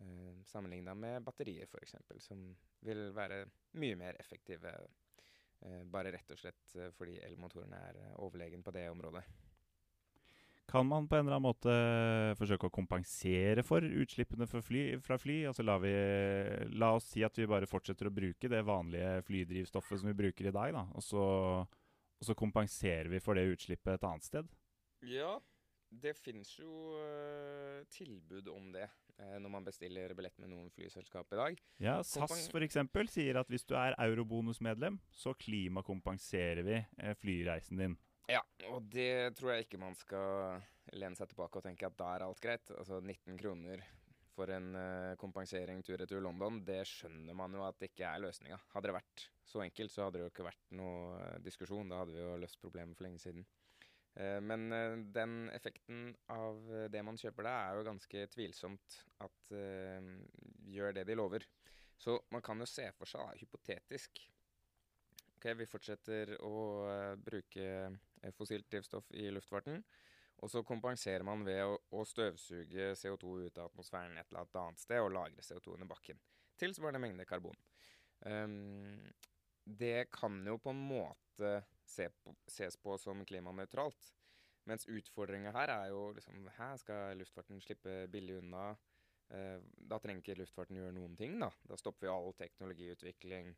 Uh, 0.00 0.44
Sammenligna 0.44 0.94
med 0.94 1.24
batterier, 1.24 1.68
f.eks., 1.70 1.96
som 2.20 2.42
vil 2.84 3.08
være 3.16 3.44
mye 3.80 3.96
mer 3.98 4.18
effektive. 4.20 4.72
Uh, 5.64 5.82
bare 5.88 6.12
rett 6.14 6.32
og 6.34 6.40
slett 6.40 6.76
uh, 6.76 6.90
fordi 6.96 7.16
elmotorene 7.24 7.80
er 7.90 8.00
overlegen 8.20 8.64
på 8.66 8.74
det 8.76 8.88
området. 8.92 9.24
Kan 10.66 10.88
man 10.90 11.06
på 11.06 11.14
en 11.14 11.28
eller 11.28 11.36
annen 11.36 11.46
måte 11.46 11.74
forsøke 12.40 12.66
å 12.66 12.74
kompensere 12.74 13.62
for 13.62 13.84
utslippene 13.86 14.48
for 14.50 14.66
fly, 14.66 14.96
fra 14.98 15.14
fly? 15.22 15.44
Altså 15.46 15.62
la, 15.62 15.76
vi, 15.78 15.92
la 16.74 16.90
oss 16.96 17.12
si 17.12 17.22
at 17.24 17.38
vi 17.38 17.46
bare 17.46 17.68
fortsetter 17.70 18.10
å 18.10 18.14
bruke 18.14 18.50
det 18.50 18.64
vanlige 18.66 19.20
flydrivstoffet 19.28 20.02
som 20.02 20.10
vi 20.10 20.16
bruker 20.18 20.50
i 20.50 20.54
dag, 20.54 20.74
da, 20.74 20.82
og 20.90 21.06
så, 21.06 21.26
og 21.62 22.28
så 22.28 22.34
kompenserer 22.34 23.12
vi 23.12 23.22
for 23.22 23.38
det 23.38 23.46
utslippet 23.52 23.94
et 23.94 24.08
annet 24.10 24.26
sted? 24.26 24.50
Ja, 25.06 25.36
det 26.02 26.14
finnes 26.18 26.50
jo 26.58 26.70
uh, 26.98 27.82
tilbud 27.92 28.48
om 28.52 28.70
det 28.74 28.86
uh, 28.86 29.36
når 29.40 29.52
man 29.52 29.66
bestiller 29.66 30.14
billett 30.16 30.38
med 30.42 30.52
noen 30.52 30.70
flyselskap 30.74 31.32
i 31.34 31.40
dag. 31.40 31.60
Ja, 31.82 31.98
SAS 32.06 32.48
f.eks. 32.52 32.78
sier 33.12 33.40
at 33.40 33.50
hvis 33.52 33.66
du 33.68 33.76
er 33.78 33.96
eurobonusmedlem, 34.06 34.98
så 35.10 35.34
klimakompenserer 35.38 36.62
vi 36.66 36.80
uh, 36.80 37.12
flyreisen 37.20 37.82
din. 37.82 37.98
Ja, 38.30 38.42
og 38.72 38.88
det 38.90 39.36
tror 39.38 39.54
jeg 39.54 39.66
ikke 39.66 39.78
man 39.78 39.94
skal 39.94 40.58
lene 40.98 41.18
seg 41.18 41.30
tilbake 41.30 41.60
og 41.60 41.66
tenke 41.66 41.86
at 41.86 41.98
da 41.98 42.10
er 42.14 42.26
alt 42.26 42.42
greit. 42.42 42.72
Altså 42.74 42.98
19 42.98 43.38
kroner 43.38 43.84
for 44.36 44.50
en 44.52 44.74
kompensering 45.16 45.78
tur-retur 45.86 46.20
London, 46.20 46.58
det 46.66 46.82
skjønner 46.90 47.38
man 47.38 47.54
jo 47.56 47.62
at 47.64 47.78
det 47.80 47.88
ikke 47.88 48.10
er 48.10 48.20
løsninga. 48.20 48.58
Hadde 48.74 48.90
det 48.90 48.96
vært 48.98 49.22
så 49.48 49.62
enkelt, 49.64 49.94
så 49.94 50.04
hadde 50.04 50.18
det 50.18 50.26
jo 50.26 50.32
ikke 50.34 50.44
vært 50.44 50.74
noe 50.76 51.30
diskusjon. 51.46 51.88
Da 51.88 52.02
hadde 52.02 52.12
vi 52.18 52.20
jo 52.20 52.34
løst 52.42 52.60
problemet 52.60 52.98
for 52.98 53.06
lenge 53.06 53.22
siden. 53.22 53.46
Uh, 54.16 54.38
men 54.40 54.68
den 55.12 55.36
effekten 55.52 56.10
av 56.32 56.60
det 56.92 57.02
man 57.04 57.20
kjøper 57.20 57.46
da, 57.48 57.56
er 57.66 57.78
jo 57.78 57.88
ganske 57.90 58.26
tvilsomt 58.32 59.00
at 59.24 59.52
gjør 60.66 60.96
det 60.96 61.04
de 61.08 61.16
lover. 61.18 61.44
Så 62.00 62.18
man 62.32 62.42
kan 62.44 62.60
jo 62.60 62.68
se 62.68 62.90
for 62.96 63.08
seg, 63.08 63.38
hypotetisk 63.40 64.20
Ok, 65.36 65.50
vi 65.56 65.66
fortsetter 65.68 66.30
å 66.44 66.56
bruke 67.20 67.66
Eh, 68.26 68.32
fossilt 68.32 68.70
drivstoff 68.70 69.10
i 69.10 69.30
luftfarten. 69.30 69.84
Og 70.36 70.50
så 70.50 70.62
kompenserer 70.66 71.24
man 71.24 71.44
ved 71.46 71.62
å, 71.64 71.76
å 71.96 72.04
støvsuge 72.04 72.90
CO2 72.98 73.36
ut 73.46 73.60
av 73.60 73.70
atmosfæren 73.70 74.18
et 74.18 74.28
eller 74.32 74.44
annet 74.60 74.82
sted 74.82 75.00
og 75.00 75.14
lagre 75.14 75.44
CO2 75.44 75.76
under 75.78 75.88
bakken. 75.88 76.20
Tilsvarende 76.60 77.00
mengde 77.00 77.24
karbon. 77.28 77.56
Um, 78.20 79.00
det 79.64 80.10
kan 80.12 80.38
jo 80.46 80.58
på 80.60 80.72
en 80.72 80.82
måte 80.88 81.52
ses 81.86 82.76
på 82.82 82.96
som 83.00 83.24
klimanøytralt. 83.28 84.12
Mens 84.66 84.88
utfordringa 84.90 85.52
her 85.54 85.70
er 85.70 85.88
jo 85.92 86.10
liksom 86.16 86.48
Her 86.56 86.76
skal 86.82 87.18
luftfarten 87.20 87.60
slippe 87.62 88.06
billig 88.10 88.40
unna. 88.40 88.72
Uh, 89.30 89.58
da 89.90 89.98
trenger 89.98 90.22
ikke 90.22 90.40
luftfarten 90.40 90.78
gjøre 90.78 90.94
noen 90.94 91.16
ting, 91.18 91.38
da. 91.42 91.50
Da 91.66 91.78
stopper 91.78 92.06
vi 92.06 92.12
all 92.12 92.34
teknologiutvikling 92.38 93.54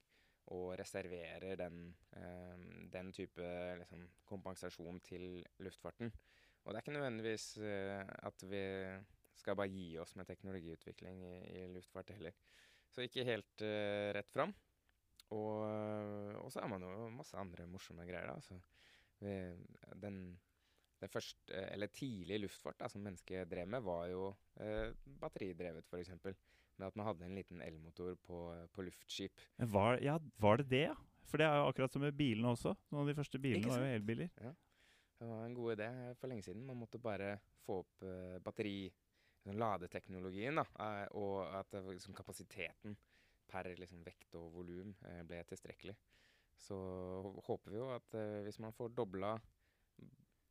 og 0.57 0.79
reserverer 0.81 1.57
den, 1.61 1.95
eh, 2.17 2.57
den 2.93 3.13
type 3.13 3.49
liksom, 3.83 4.07
kompensasjon 4.25 5.01
til 5.05 5.45
luftfarten. 5.65 6.13
Og 6.65 6.73
det 6.73 6.79
er 6.79 6.85
ikke 6.85 6.97
nødvendigvis 6.97 7.47
eh, 7.59 8.05
at 8.29 8.45
vi 8.49 8.63
skal 9.39 9.57
bare 9.57 9.73
gi 9.73 9.99
oss 10.01 10.17
med 10.17 10.27
teknologiutvikling 10.29 11.21
i, 11.25 11.37
i 11.61 11.67
luftfart 11.75 12.15
heller. 12.17 12.37
Så 12.89 13.05
ikke 13.05 13.27
helt 13.29 13.65
eh, 13.65 14.09
rett 14.17 14.33
fram. 14.33 14.55
Og, 15.37 15.65
og, 16.41 16.51
så 16.53 16.63
er 16.63 16.71
man 16.73 16.85
jo 16.85 17.09
masse 17.13 17.37
andre 17.37 17.67
morsomme 17.69 18.07
greier, 18.09 18.31
da. 18.31 18.39
Så 18.41 18.57
vi, 19.21 19.35
den, 20.01 20.21
den 21.03 21.13
første, 21.13 21.53
eller 21.53 21.93
tidlig 21.93 22.41
luftfart 22.47 22.79
da, 22.81 22.89
som 22.93 23.05
mennesket 23.05 23.51
drev 23.51 23.69
med, 23.69 23.85
var 23.85 24.07
jo 24.13 24.31
eh, 24.63 24.95
batteridrevet, 25.21 25.85
f.eks 25.91 26.15
med 26.79 26.93
at 26.93 26.99
man 26.99 27.09
hadde 27.11 27.27
en 27.27 27.35
liten 27.35 27.63
elmotor 27.63 28.15
på, 28.23 28.39
på 28.75 28.87
luftskip. 28.87 29.45
Var, 29.75 29.99
ja, 30.05 30.19
var 30.39 30.61
det 30.61 30.69
det, 30.71 30.85
ja? 30.93 30.97
For 31.29 31.41
det 31.41 31.49
er 31.49 31.61
jo 31.61 31.69
akkurat 31.69 31.93
som 31.93 32.05
med 32.05 32.17
bilene 32.17 32.55
også. 32.55 32.73
Noen 32.93 33.05
av 33.05 33.11
de 33.11 33.19
første 33.19 33.41
bilene 33.43 33.69
var 33.69 33.83
jo 33.83 33.99
elbiler. 33.99 34.31
Ja. 34.41 34.55
Det 35.19 35.27
var 35.27 35.45
en 35.45 35.57
god 35.57 35.75
idé 35.75 35.89
for 36.21 36.31
lenge 36.31 36.47
siden. 36.47 36.65
Man 36.65 36.79
måtte 36.79 37.01
bare 37.03 37.35
få 37.67 37.81
opp 37.83 38.07
eh, 38.07 38.39
batteri, 38.45 38.77
liksom, 38.87 39.59
ladeteknologien, 39.59 40.61
da, 40.61 40.65
uh, 40.79 41.05
og 41.19 41.59
at 41.59 41.75
liksom, 41.91 42.15
kapasiteten 42.17 42.95
per 43.49 43.71
liksom, 43.81 44.05
vekt 44.07 44.37
og 44.39 44.53
volum 44.55 44.95
uh, 45.07 45.23
ble 45.29 45.43
tilstrekkelig. 45.49 45.97
Så 46.59 46.77
håper 47.47 47.71
vi 47.71 47.79
jo 47.79 47.87
at 47.95 48.15
hvis 48.43 48.57
man 48.59 48.75
får 48.75 48.91
dobla 48.91 49.37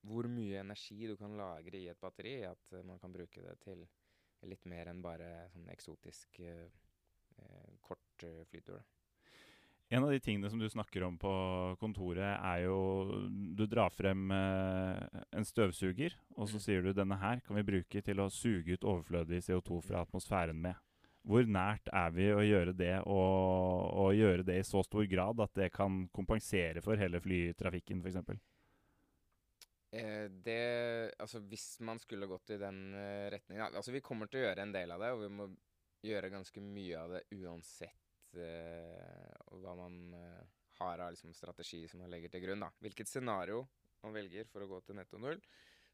hvor 0.07 0.27
mye 0.31 0.61
energi 0.61 1.07
du 1.09 1.17
kan 1.19 1.35
lagre 1.35 1.81
i 1.81 1.89
et 1.91 1.99
batteri, 1.99 2.37
at 2.47 2.71
man 2.87 2.99
kan 3.01 3.11
bruke 3.11 3.43
det 3.43 3.57
til 3.65 3.83
litt 4.45 4.67
mer 4.69 4.91
enn 4.91 5.01
bare 5.01 5.47
sånn 5.53 5.69
eksotisk 5.73 6.39
eh, 6.45 6.67
eh, 7.41 7.73
kort 7.81 8.27
eh, 8.27 8.43
flytur. 8.51 8.83
En 9.87 10.03
av 10.03 10.11
de 10.11 10.19
tingene 10.19 10.49
som 10.51 10.59
du 10.59 10.67
snakker 10.67 11.05
om 11.07 11.15
på 11.15 11.31
kontoret, 11.79 12.33
er 12.43 12.65
jo 12.65 13.29
Du 13.55 13.63
drar 13.71 13.93
frem 13.95 14.27
eh, 14.35 15.21
en 15.31 15.47
støvsuger, 15.47 16.17
og 16.35 16.49
så 16.51 16.59
mm. 16.59 16.63
sier 16.65 16.83
du 16.83 16.91
denne 16.93 17.17
her 17.21 17.39
kan 17.45 17.55
vi 17.57 17.67
bruke 17.71 18.03
til 18.03 18.19
å 18.19 18.29
suge 18.29 18.75
ut 18.75 18.83
overflødig 18.87 19.45
CO2 19.47 19.81
fra 19.87 20.03
atmosfæren 20.03 20.59
med. 20.59 20.75
Hvor 21.27 21.47
nært 21.51 21.89
er 21.91 22.13
vi 22.15 22.29
å 22.31 22.43
gjøre 22.45 22.73
det, 22.77 22.93
og, 23.03 23.89
og 23.99 24.13
gjøre 24.15 24.45
det 24.47 24.61
i 24.61 24.67
så 24.67 24.79
stor 24.85 25.03
grad 25.11 25.41
at 25.43 25.57
det 25.59 25.73
kan 25.75 26.05
kompensere 26.15 26.83
for 26.85 26.99
hele 26.99 27.19
flytrafikken, 27.23 27.99
f.eks.? 27.99 28.39
Eh, 29.91 30.25
det 30.43 31.13
Altså, 31.19 31.39
hvis 31.47 31.79
man 31.83 31.99
skulle 31.99 32.27
gått 32.27 32.51
i 32.55 32.59
den 32.59 32.79
uh, 32.91 33.27
retningen 33.31 33.77
Altså, 33.79 33.93
vi 33.95 34.03
kommer 34.03 34.27
til 34.27 34.41
å 34.41 34.49
gjøre 34.49 34.65
en 34.65 34.75
del 34.75 34.91
av 34.91 35.03
det, 35.03 35.11
og 35.15 35.23
vi 35.23 35.31
må 35.31 35.47
gjøre 36.07 36.31
ganske 36.31 36.63
mye 36.63 36.99
av 36.99 37.15
det 37.15 37.23
uansett 37.39 38.37
uh, 38.37 39.55
hva 39.63 39.75
man 39.79 39.97
uh, 40.13 40.43
har 40.79 41.03
av 41.03 41.15
liksom, 41.15 41.33
strategi 41.33 41.85
som 41.89 42.03
man 42.03 42.11
legger 42.13 42.31
til 42.31 42.43
grunn. 42.45 42.63
da. 42.63 42.71
Hvilket 42.83 43.09
scenario 43.09 43.63
man 44.03 44.15
velger 44.15 44.47
for 44.51 44.63
å 44.63 44.69
gå 44.69 44.81
til 44.85 44.99
netto 44.99 45.19
null. 45.19 45.39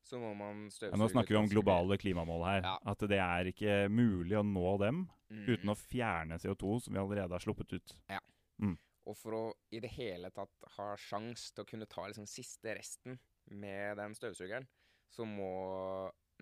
Så 0.03 0.19
må 0.19 0.33
man 0.35 0.65
støvsuge 0.67 0.91
ja, 0.91 0.99
Nå 0.99 1.07
snakker 1.11 1.35
vi 1.35 1.39
om 1.39 1.49
globale 1.51 1.97
klimamål 1.99 2.45
her. 2.47 2.65
Ja. 2.67 2.73
At 2.91 3.03
det 3.09 3.19
er 3.23 3.49
ikke 3.53 3.75
mulig 3.91 4.35
å 4.39 4.43
nå 4.45 4.75
dem 4.81 5.05
mm. 5.31 5.45
uten 5.47 5.71
å 5.71 5.77
fjerne 5.79 6.39
CO2 6.43 6.79
som 6.85 6.95
vi 6.95 7.01
allerede 7.01 7.31
har 7.35 7.43
sluppet 7.43 7.77
ut. 7.77 7.95
Ja. 8.11 8.19
Mm. 8.59 8.75
Og 9.09 9.17
for 9.19 9.35
å 9.35 9.43
i 9.75 9.81
det 9.83 9.91
hele 9.95 10.31
tatt 10.35 10.67
ha 10.77 10.93
sjans 10.99 11.49
til 11.51 11.63
å 11.63 11.69
kunne 11.69 11.87
ta 11.91 12.05
liksom 12.07 12.27
siste 12.29 12.75
resten 12.77 13.17
med 13.51 13.97
den 13.99 14.15
støvsugeren, 14.15 14.67
så 15.11 15.27
må 15.27 15.51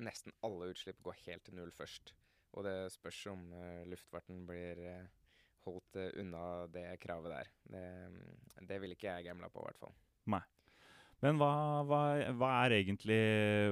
nesten 0.02 0.34
alle 0.46 0.70
utslipp 0.72 1.02
gå 1.04 1.14
helt 1.26 1.44
til 1.46 1.58
null 1.58 1.74
først. 1.76 2.14
Og 2.58 2.66
det 2.68 2.76
spørs 2.94 3.20
om 3.32 3.50
uh, 3.56 3.82
luftfarten 3.90 4.44
blir 4.48 4.80
uh, 4.84 5.36
holdt 5.66 6.00
uh, 6.00 6.10
unna 6.22 6.68
det 6.72 6.88
kravet 7.04 7.34
der. 7.34 7.52
Det, 7.74 7.86
det 8.70 8.80
vil 8.84 8.96
ikke 8.96 9.14
jeg 9.16 9.30
gambla 9.30 9.50
på, 9.52 9.64
i 9.64 9.70
hvert 9.70 9.82
fall. 9.86 9.96
Nei. 10.32 10.44
Men 11.22 11.38
hva, 11.38 11.52
hva, 11.86 12.00
hva, 12.34 12.50
er 12.64 12.78
egentlig 12.80 13.20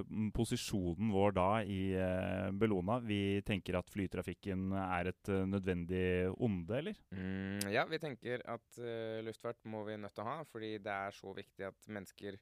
mm, 0.05 0.27
posisjonen 0.35 1.09
vår 1.13 1.33
da 1.33 1.47
i 1.65 1.79
eh, 1.97 2.51
Bellona? 2.53 2.99
Vi 3.01 3.39
tenker 3.47 3.79
at 3.79 3.89
flytrafikken 3.89 4.69
er 4.77 5.09
et 5.09 5.31
uh, 5.33 5.47
nødvendig 5.49 6.29
onde, 6.37 6.77
eller? 6.77 7.01
Mm, 7.09 7.71
ja, 7.73 7.87
vi 7.89 8.01
tenker 8.03 8.45
at 8.45 8.77
uh, 8.77 9.17
luftfart 9.25 9.65
må 9.65 9.81
vi 9.89 9.97
nødt 9.97 10.13
til 10.13 10.27
å 10.27 10.29
ha, 10.29 10.37
fordi 10.51 10.75
det 10.85 10.93
er 10.93 11.17
så 11.17 11.33
viktig 11.33 11.71
at 11.71 11.89
mennesker 11.89 12.37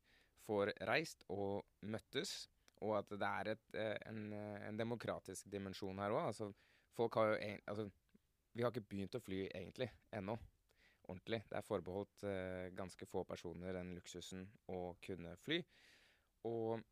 får 0.47 0.73
reist 0.87 1.25
og 1.33 1.65
møttes, 1.87 2.47
og 2.85 2.97
at 2.99 3.13
det 3.13 3.29
er 3.29 3.53
et, 3.53 3.65
eh, 3.75 3.95
en, 4.09 4.33
eh, 4.33 4.67
en, 4.67 4.77
demokratisk 4.77 5.49
dimensjon 5.51 5.99
her 5.99 6.13
òg. 6.13 6.27
Altså, 6.31 6.51
folk 6.97 7.17
har 7.19 7.33
jo 7.33 7.55
altså, 7.65 7.89
Vi 8.57 8.63
har 8.63 8.71
ikke 8.71 8.89
begynt 8.89 9.13
å 9.13 9.21
fly 9.21 9.43
egentlig 9.53 9.85
ennå. 10.17 10.33
Ordentlig. 11.07 11.41
Det 11.47 11.55
er 11.55 11.65
forbeholdt 11.65 12.25
eh, 12.27 12.67
ganske 12.75 13.07
få 13.07 13.23
personer 13.27 13.77
den 13.79 13.93
luksusen 13.95 14.43
å 14.73 14.81
kunne 15.03 15.35
fly. 15.39 15.61
Og 16.49 16.83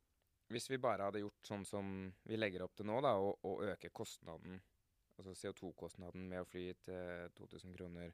hvis 0.51 0.69
vi 0.71 0.80
bare 0.82 1.10
hadde 1.10 1.23
gjort 1.23 1.49
sånn 1.49 1.65
som 1.67 1.91
vi 2.23 2.39
legger 2.39 2.63
opp 2.65 2.75
til 2.78 2.88
nå, 2.88 3.01
da, 3.04 3.15
og, 3.19 3.41
og 3.47 3.65
øke 3.67 3.91
kostnaden, 3.95 4.62
altså 5.17 5.34
CO2-kostnaden 5.39 6.30
med 6.30 6.43
å 6.43 6.47
fly 6.47 6.69
til 6.86 7.34
2000 7.39 7.75
kroner 7.75 8.13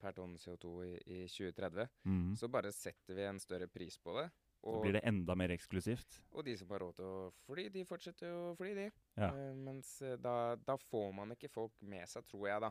per 0.00 0.16
tonn 0.16 0.36
CO2 0.40 0.72
i, 0.84 0.94
i 1.16 1.20
2030, 1.30 1.92
mm. 2.08 2.32
så 2.40 2.50
bare 2.52 2.72
setter 2.74 3.16
vi 3.16 3.28
en 3.28 3.40
større 3.42 3.68
pris 3.72 3.98
på 4.00 4.16
det. 4.18 4.28
Og, 4.64 4.80
blir 4.80 4.96
det 4.96 5.04
enda 5.04 5.36
mer 5.36 5.52
eksklusivt. 5.52 6.22
Og 6.32 6.46
de 6.46 6.54
som 6.56 6.70
har 6.72 6.80
råd 6.80 6.96
til 6.96 7.08
å 7.08 7.16
fly, 7.44 7.66
de 7.72 7.84
fortsetter 7.88 8.32
å 8.32 8.54
fly, 8.56 8.70
de. 8.78 8.86
Ja. 9.20 9.28
Uh, 9.36 9.52
mens 9.66 9.98
uh, 10.00 10.14
da, 10.20 10.54
da, 10.56 10.78
får 10.80 11.10
man 11.16 11.34
ikke 11.34 11.52
folk 11.52 11.76
med 11.84 12.08
seg, 12.08 12.24
tror 12.30 12.48
jeg, 12.48 12.62
da. 12.64 12.70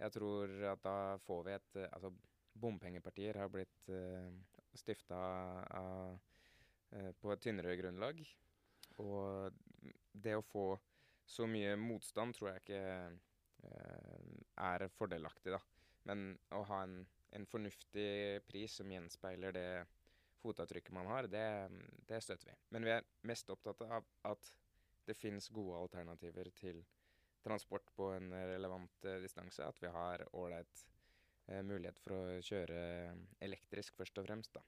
Jeg 0.00 0.14
tror 0.16 0.54
at 0.72 0.82
da 0.84 0.96
får 1.24 1.44
vi 1.46 1.54
et 1.54 1.76
uh, 1.80 1.88
Altså, 1.90 2.10
bompengepartier 2.54 3.38
har 3.38 3.50
blitt 3.50 3.90
uh, 3.90 4.30
stifta 4.74 5.18
på 7.18 7.30
et 7.32 7.40
tynnere 7.42 7.74
grunnlag. 7.74 8.20
Og 9.02 9.54
det 10.14 10.36
å 10.38 10.44
få 10.46 10.66
så 11.26 11.46
mye 11.50 11.72
motstand 11.78 12.36
tror 12.36 12.52
jeg 12.52 12.62
ikke 12.62 12.82
er 14.62 14.84
fordelaktig, 14.94 15.56
da. 15.56 15.58
Men 16.06 16.36
å 16.54 16.62
ha 16.68 16.82
en, 16.84 17.00
en 17.34 17.46
fornuftig 17.50 18.44
pris 18.46 18.78
som 18.78 18.90
gjenspeiler 18.92 19.56
det 19.56 19.68
fotavtrykket 20.44 20.94
man 20.94 21.08
har, 21.08 21.28
det, 21.30 21.46
det, 22.08 22.20
støtter 22.22 22.50
vi. 22.50 22.58
Men 22.76 22.84
vi 22.84 22.92
er 22.94 23.06
mest 23.28 23.50
opptatt 23.52 23.80
av 23.86 24.04
at 24.28 24.50
det 25.08 25.16
finnes 25.16 25.48
gode 25.52 25.78
alternativer 25.80 26.50
til 26.56 26.82
transport 27.44 27.90
på 27.96 28.10
en 28.16 28.32
relevant 28.32 29.08
eh, 29.08 29.20
distanse. 29.22 29.66
At 29.66 29.82
vi 29.82 29.92
har 29.92 30.24
ålreit 30.32 30.86
eh, 31.48 31.62
mulighet 31.62 32.00
for 32.02 32.16
å 32.16 32.40
kjøre 32.44 32.78
elektrisk, 33.44 33.96
først 34.00 34.22
og 34.22 34.28
fremst. 34.28 34.56
da. 34.56 34.64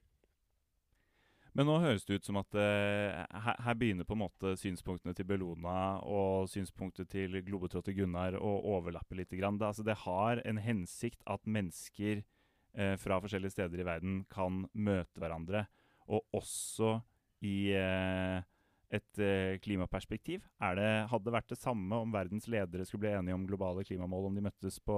Men 1.57 1.65
nå 1.65 1.79
høres 1.81 2.03
det 2.05 2.19
ut 2.19 2.27
som 2.27 2.37
at 2.37 2.53
eh, 2.59 3.15
her, 3.17 3.55
her 3.65 3.77
begynner 3.79 4.05
på 4.05 4.13
en 4.13 4.21
måte 4.21 4.51
synspunktene 4.61 5.15
til 5.17 5.25
Bellona 5.25 5.97
og 6.05 6.49
synspunktet 6.51 7.09
til 7.09 7.39
globetrotter 7.47 7.95
Gunnar 7.97 8.37
å 8.37 8.51
overlappe 8.75 9.17
litt. 9.17 9.33
Grann. 9.33 9.57
Det, 9.57 9.71
altså, 9.71 9.85
det 9.87 9.97
har 10.03 10.43
en 10.45 10.59
hensikt 10.61 11.23
at 11.25 11.49
mennesker 11.49 12.21
eh, 12.21 12.93
fra 13.01 13.17
forskjellige 13.23 13.55
steder 13.55 13.81
i 13.81 13.87
verden 13.87 14.19
kan 14.29 14.67
møte 14.77 15.17
hverandre, 15.17 15.65
og 16.05 16.29
også 16.37 16.99
i 17.45 17.73
eh, 17.73 18.45
et 18.93 19.19
eh, 19.19 19.57
klimaperspektiv. 19.59 20.45
Er 20.63 20.77
det, 20.79 20.91
hadde 21.11 21.27
det 21.27 21.35
vært 21.35 21.49
det 21.51 21.59
samme 21.59 21.99
om 22.03 22.13
verdens 22.13 22.47
ledere 22.51 22.85
skulle 22.87 23.07
bli 23.07 23.15
enige 23.17 23.35
om 23.35 23.47
globale 23.49 23.83
klimamål 23.87 24.29
om 24.29 24.37
de 24.37 24.45
møttes 24.47 24.79
på, 24.79 24.97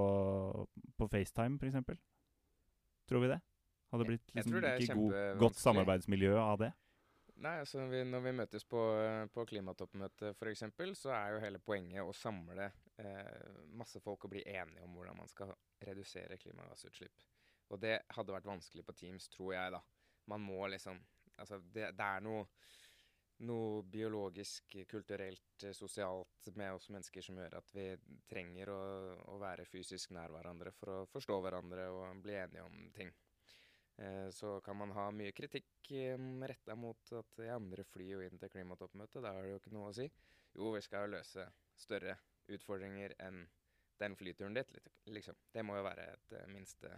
på 0.98 1.08
FaceTime, 1.10 1.58
f.eks.? 1.58 2.04
Tror 3.10 3.26
vi 3.26 3.32
det? 3.32 3.40
Hadde 3.90 4.06
det 4.06 4.12
blitt 4.12 4.36
liksom, 4.38 4.60
ikke 4.60 5.00
god, 5.00 5.18
godt 5.42 5.58
samarbeidsmiljø 5.58 6.36
av 6.38 6.62
det? 6.62 6.70
Nei, 7.40 7.56
altså 7.64 7.86
vi, 7.88 8.04
Når 8.04 8.22
vi 8.22 8.34
møtes 8.36 8.66
på, 8.68 8.82
på 9.34 9.46
klimatoppmøtet 9.50 10.36
f.eks., 10.36 10.66
så 11.00 11.14
er 11.16 11.34
jo 11.34 11.44
hele 11.44 11.62
poenget 11.64 12.04
å 12.04 12.14
samle 12.14 12.68
eh, 13.00 13.62
masse 13.80 14.02
folk 14.04 14.28
og 14.28 14.36
bli 14.36 14.44
enige 14.44 14.84
om 14.86 14.98
hvordan 14.98 15.18
man 15.22 15.32
skal 15.32 15.56
redusere 15.88 16.38
klimagassutslipp. 16.38 17.26
Og 17.70 17.82
det 17.82 17.96
hadde 18.14 18.36
vært 18.36 18.50
vanskelig 18.50 18.86
på 18.86 18.98
Teams, 18.98 19.30
tror 19.32 19.56
jeg, 19.56 19.74
da. 19.78 19.82
Man 20.30 20.46
må 20.46 20.68
liksom 20.70 21.02
Altså, 21.40 21.56
det, 21.72 21.94
det 21.96 22.04
er 22.04 22.20
noe 22.20 22.42
noe 23.48 23.84
biologisk, 23.88 24.76
kulturelt, 24.90 25.66
sosialt 25.74 26.50
med 26.60 26.74
oss 26.76 26.90
mennesker 26.92 27.24
som 27.24 27.40
gjør 27.40 27.58
at 27.60 27.72
vi 27.76 27.86
trenger 28.30 28.72
å, 28.74 28.82
å 29.34 29.38
være 29.40 29.68
fysisk 29.70 30.12
nær 30.16 30.34
hverandre 30.34 30.74
for 30.76 30.94
å 30.94 31.08
forstå 31.14 31.40
hverandre 31.46 31.88
og 31.94 32.24
bli 32.24 32.36
enige 32.36 32.66
om 32.66 32.90
ting. 32.96 33.14
Eh, 34.00 34.30
så 34.36 34.60
kan 34.62 34.78
man 34.80 34.92
ha 34.96 35.10
mye 35.12 35.36
kritikk 35.36 35.92
eh, 35.92 36.18
retta 36.52 36.76
mot 36.76 37.14
at 37.20 37.42
ja, 37.44 37.56
andre 37.56 37.84
flyr 37.88 38.14
jo 38.18 38.26
inn 38.28 38.40
til 38.40 38.52
klimatoppmøtet, 38.54 39.22
da 39.24 39.34
har 39.36 39.44
det 39.44 39.54
jo 39.54 39.62
ikke 39.62 39.76
noe 39.76 39.92
å 39.92 39.96
si. 39.96 40.08
Jo, 40.56 40.74
vi 40.76 40.84
skal 40.84 41.08
jo 41.08 41.16
løse 41.18 41.48
større 41.80 42.16
utfordringer 42.50 43.16
enn 43.24 43.44
den 44.00 44.16
flyturen 44.16 44.56
ditt, 44.56 44.78
liksom. 45.12 45.36
Det 45.52 45.64
må 45.68 45.76
jo 45.80 45.88
være 45.88 46.08
et 46.14 46.38
eh, 46.40 46.48
minste 46.52 46.96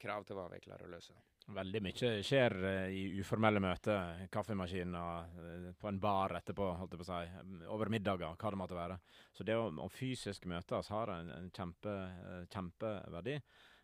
krav 0.00 0.24
til 0.26 0.38
hva 0.38 0.48
vi 0.52 0.62
klarer 0.64 0.88
å 0.88 0.94
løse. 0.94 1.16
Veldig 1.50 1.80
mye 1.82 2.10
skjer 2.22 2.54
eh, 2.68 2.92
i 2.94 3.02
uformelle 3.20 3.60
møter. 3.62 4.26
Kaffemaskiner, 4.32 5.32
eh, 5.42 5.66
på 5.78 5.90
en 5.90 5.98
bar 6.00 6.36
etterpå, 6.38 6.68
holdt 6.78 6.94
jeg 6.94 7.02
på 7.02 7.06
å 7.06 7.10
si. 7.10 7.42
mm, 7.48 7.66
Over 7.74 7.90
middager, 7.92 8.36
hva 8.38 8.52
det 8.54 8.60
måtte 8.60 8.78
være. 8.78 8.98
Så 9.34 9.46
det 9.46 9.56
å, 9.58 9.66
å 9.82 9.88
fysisk 9.90 10.46
møtes 10.50 10.90
har 10.94 11.10
en, 11.16 11.32
en 11.34 11.50
kjempe, 11.50 11.96
eh, 12.28 12.40
kjempeverdi. 12.52 13.38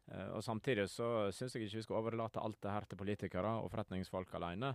Og 0.08 0.40
Samtidig 0.40 0.86
så 0.88 1.28
syns 1.36 1.52
jeg 1.52 1.66
ikke 1.66 1.76
vi 1.76 1.82
skal 1.84 1.98
overlate 1.98 2.40
alt 2.40 2.56
det 2.64 2.70
her 2.72 2.86
til 2.88 2.96
politikere 2.96 3.50
og 3.60 3.66
forretningsfolk 3.68 4.30
alene. 4.38 4.70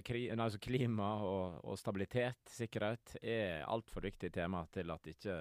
Kri, 0.00 0.22
altså 0.32 0.56
klima 0.64 1.10
og, 1.28 1.58
og 1.68 1.76
stabilitet, 1.76 2.48
sikkerhet, 2.48 3.18
er 3.20 3.66
altfor 3.68 4.08
viktig 4.08 4.30
tema 4.32 4.62
til 4.72 4.94
at 4.96 5.10
ikke 5.12 5.36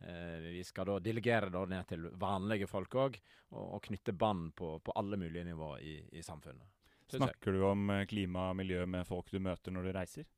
vi 0.00 0.62
skal 0.64 0.88
da 0.88 0.98
delegere 1.04 1.50
det 1.52 1.62
ned 1.68 1.88
til 1.90 2.06
vanlige 2.20 2.68
folk 2.70 2.94
òg, 2.96 3.18
og, 3.52 3.64
og 3.76 3.82
knytte 3.84 4.14
bånd 4.16 4.54
på, 4.56 4.78
på 4.80 4.94
alle 4.96 5.18
mulige 5.20 5.44
nivåer 5.50 5.84
i, 5.84 5.96
i 6.16 6.22
samfunnet. 6.24 6.68
Snakker 7.16 7.52
du 7.52 7.64
om 7.66 7.90
eh, 7.90 8.06
klima 8.06 8.50
og 8.50 8.60
miljø 8.60 8.84
med 8.86 9.06
folk 9.08 9.30
du 9.32 9.40
møter 9.42 9.74
når 9.74 9.88
du 9.88 9.92
reiser? 9.96 10.28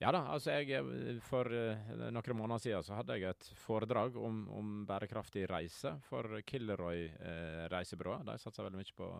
Ja 0.00 0.08
da, 0.16 0.22
altså 0.32 0.54
jeg, 0.56 0.72
eh, 0.80 1.18
For 1.24 1.50
eh, 1.52 1.90
noen 2.08 2.36
måneder 2.38 2.62
siden 2.64 2.86
så 2.86 2.96
hadde 2.96 3.18
jeg 3.20 3.34
et 3.34 3.48
foredrag 3.60 4.16
om, 4.16 4.42
om 4.56 4.70
bærekraftig 4.88 5.44
reise 5.50 5.92
for 6.06 6.40
Kilroy 6.48 7.04
eh, 7.04 7.66
reisebyrå. 7.72 8.20
De 8.28 8.38
satser 8.40 8.64
veldig 8.64 8.80
mye 8.80 8.96
på, 8.96 9.10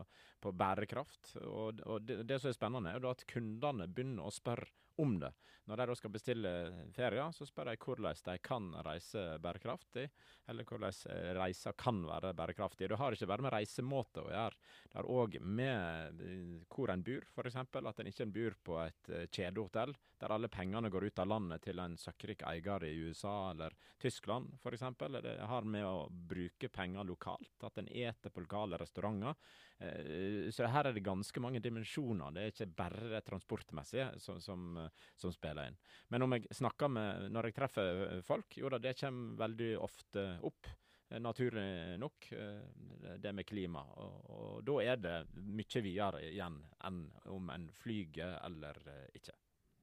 på 0.40 0.54
bærekraft. 0.56 1.34
Og, 1.44 1.82
og 1.84 2.06
det, 2.08 2.22
det 2.28 2.40
som 2.40 2.52
er 2.52 2.56
spennende, 2.56 2.94
er 2.96 3.10
at 3.10 3.26
kundene 3.28 3.90
begynner 3.90 4.28
å 4.28 4.34
spørre 4.34 4.72
om 5.00 5.16
det. 5.22 5.32
Når 5.70 5.78
de 5.78 5.86
da 5.86 5.94
skal 5.94 6.10
bestille 6.10 6.50
ferier, 6.96 7.30
så 7.36 7.46
spør 7.46 7.70
de 7.70 7.76
hvordan 7.78 8.22
de 8.26 8.36
kan 8.42 8.70
reise 8.86 9.22
bærekraftig, 9.42 10.06
eller 10.50 10.66
hvordan 10.66 10.96
eh, 11.12 11.30
reiser 11.38 11.76
kan 11.78 12.00
være 12.08 12.32
bærekraftig. 12.34 12.88
Det 12.90 12.98
har 12.98 13.14
ikke 13.14 13.28
bare 13.30 13.46
med 13.46 13.54
reisemåte 13.54 14.24
å 14.24 14.32
gjøre. 14.32 14.58
Det 14.90 14.98
har 14.98 15.10
òg 15.14 15.38
med 15.46 16.24
eh, 16.26 16.56
hvor 16.74 16.90
en 16.90 17.04
bor, 17.06 17.28
f.eks. 17.36 17.60
At 17.60 18.02
en 18.02 18.10
ikke 18.10 18.30
bor 18.34 18.58
på 18.70 18.80
et 18.82 19.12
eh, 19.14 19.28
kjedehotell 19.30 19.94
der 20.20 20.34
alle 20.34 20.50
pengene 20.52 20.90
går 20.92 21.06
ut 21.08 21.22
av 21.22 21.30
landet 21.30 21.62
til 21.64 21.78
en 21.80 21.94
søkkrik 21.96 22.42
eier 22.50 22.84
i 22.84 22.92
USA 23.06 23.52
eller 23.54 23.76
Tyskland 24.00 24.50
f.eks. 24.60 24.84
Det 24.98 25.38
har 25.48 25.68
med 25.68 25.86
å 25.86 26.08
bruke 26.10 26.68
penger 26.68 27.06
lokalt, 27.08 27.54
at 27.62 27.78
en 27.80 27.88
eter 27.88 28.32
på 28.32 28.42
lokale 28.44 28.80
restauranter. 28.80 29.38
Eh, 29.80 30.50
Så 30.52 30.66
her 30.68 30.86
er 30.90 30.92
det 30.92 31.04
ganske 31.06 31.40
mange 31.40 31.60
dimensjoner. 31.64 32.34
Det 32.36 32.42
er 32.42 32.52
ikke 32.52 32.66
bare 32.76 33.08
det 33.14 33.22
transportmessige 33.24 34.10
som, 34.20 34.40
som, 34.40 34.76
som 35.16 35.32
spiller 35.32 35.70
inn. 35.70 35.78
Men 36.12 36.26
om 36.26 36.36
jeg 36.36 36.48
snakker 36.52 36.88
med 36.92 37.30
Når 37.32 37.48
jeg 37.50 37.54
treffer 37.56 38.20
folk, 38.26 38.58
jo 38.60 38.68
da, 38.68 38.78
det 38.78 38.96
kommer 39.00 39.38
veldig 39.46 39.70
ofte 39.80 40.26
opp. 40.46 40.66
eh, 41.10 41.18
Naturlig 41.20 41.98
nok, 41.98 42.32
eh, 42.32 43.16
det 43.18 43.32
med 43.34 43.46
klima. 43.48 43.82
Og, 44.04 44.30
og 44.30 44.64
da 44.64 44.78
er 44.84 44.96
det 45.00 45.16
mye 45.36 45.82
videre 45.82 46.22
igjen 46.28 46.60
enn 46.84 47.04
om 47.32 47.50
en 47.50 47.70
flyger 47.72 48.36
eller 48.44 48.82
ikke. 49.16 49.32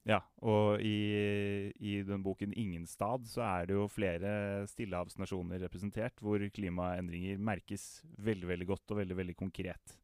Ja, 0.08 0.22
og 0.40 0.80
i, 0.80 1.74
i 1.84 1.98
den 2.08 2.22
boken 2.24 2.54
'Ingenstad' 2.56 3.28
så 3.28 3.42
er 3.44 3.68
det 3.68 3.76
jo 3.76 3.90
flere 3.92 4.64
stillehavsnasjoner 4.72 5.60
representert, 5.66 6.22
hvor 6.24 6.40
klimaendringer 6.56 7.42
merkes 7.44 8.06
veldig 8.16 8.48
veldig 8.54 8.68
godt 8.70 8.94
og 8.94 9.02
veldig 9.02 9.18
veldig 9.18 9.36
konkret. 9.36 9.98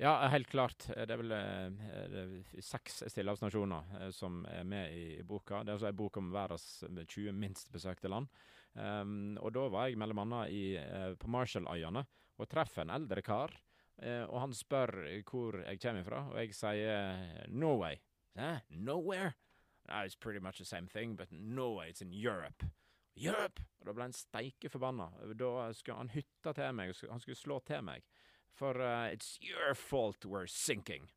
Ja, 0.00 0.14
helt 0.32 0.48
klart. 0.48 0.86
Det 0.88 1.04
er 1.04 1.20
vel 1.20 1.34
eh, 1.36 1.82
er 2.00 2.62
seks 2.64 3.02
stillehavsnasjoner 3.12 3.92
eh, 4.00 4.08
som 4.16 4.40
er 4.48 4.64
med 4.64 4.96
i, 4.96 5.04
i 5.20 5.26
boka. 5.26 5.60
Det 5.60 5.68
er 5.68 5.76
altså 5.76 5.90
en 5.90 6.00
bok 6.00 6.16
om 6.16 6.32
verdens 6.32 6.64
20 6.88 7.36
minst 7.36 7.68
besøkte 7.74 8.08
land. 8.08 8.32
Um, 8.72 9.36
og 9.36 9.52
da 9.52 9.66
var 9.68 9.90
jeg 9.90 9.98
mellom 10.00 10.22
annet 10.24 10.54
i, 10.56 10.62
eh, 10.80 11.12
på 11.20 11.28
Marshalløyene 11.28 12.06
og 12.40 12.48
treffer 12.48 12.86
en 12.86 12.94
eldre 12.96 13.20
kar. 13.20 13.52
eh, 14.00 14.24
og 14.24 14.40
han 14.40 14.56
spør 14.56 14.96
hvor 15.28 15.60
jeg 15.60 15.78
kommer 15.78 16.08
fra, 16.08 16.24
og 16.32 16.40
jeg 16.40 16.56
sier 16.56 17.46
Norway. 17.52 18.00
Hæ? 18.32 18.56
Nowhere? 18.70 19.34
No, 19.88 20.04
it's 20.04 20.14
pretty 20.14 20.40
much 20.40 20.58
the 20.58 20.64
same 20.64 20.86
thing, 20.86 21.16
but 21.16 21.32
Norway, 21.32 21.90
it's 21.90 22.02
in 22.02 22.12
Europe. 22.12 22.64
Europe! 23.14 23.60
Og 23.80 23.86
da 23.86 23.92
ble 23.92 24.06
han 24.06 24.14
steike 24.16 24.70
forbanna. 24.72 25.10
Da 25.36 25.72
skulle 25.76 25.98
han 25.98 26.12
hytte 26.14 26.54
til 26.56 26.76
meg, 26.78 26.94
han 27.10 27.20
skulle 27.20 27.38
slå 27.40 27.58
til 27.66 27.82
meg. 27.84 28.06
For 28.54 28.76
uh, 28.76 29.08
it's 29.12 29.38
your 29.42 29.74
fault 29.74 30.24
we're 30.24 30.46
sinking. 30.46 31.10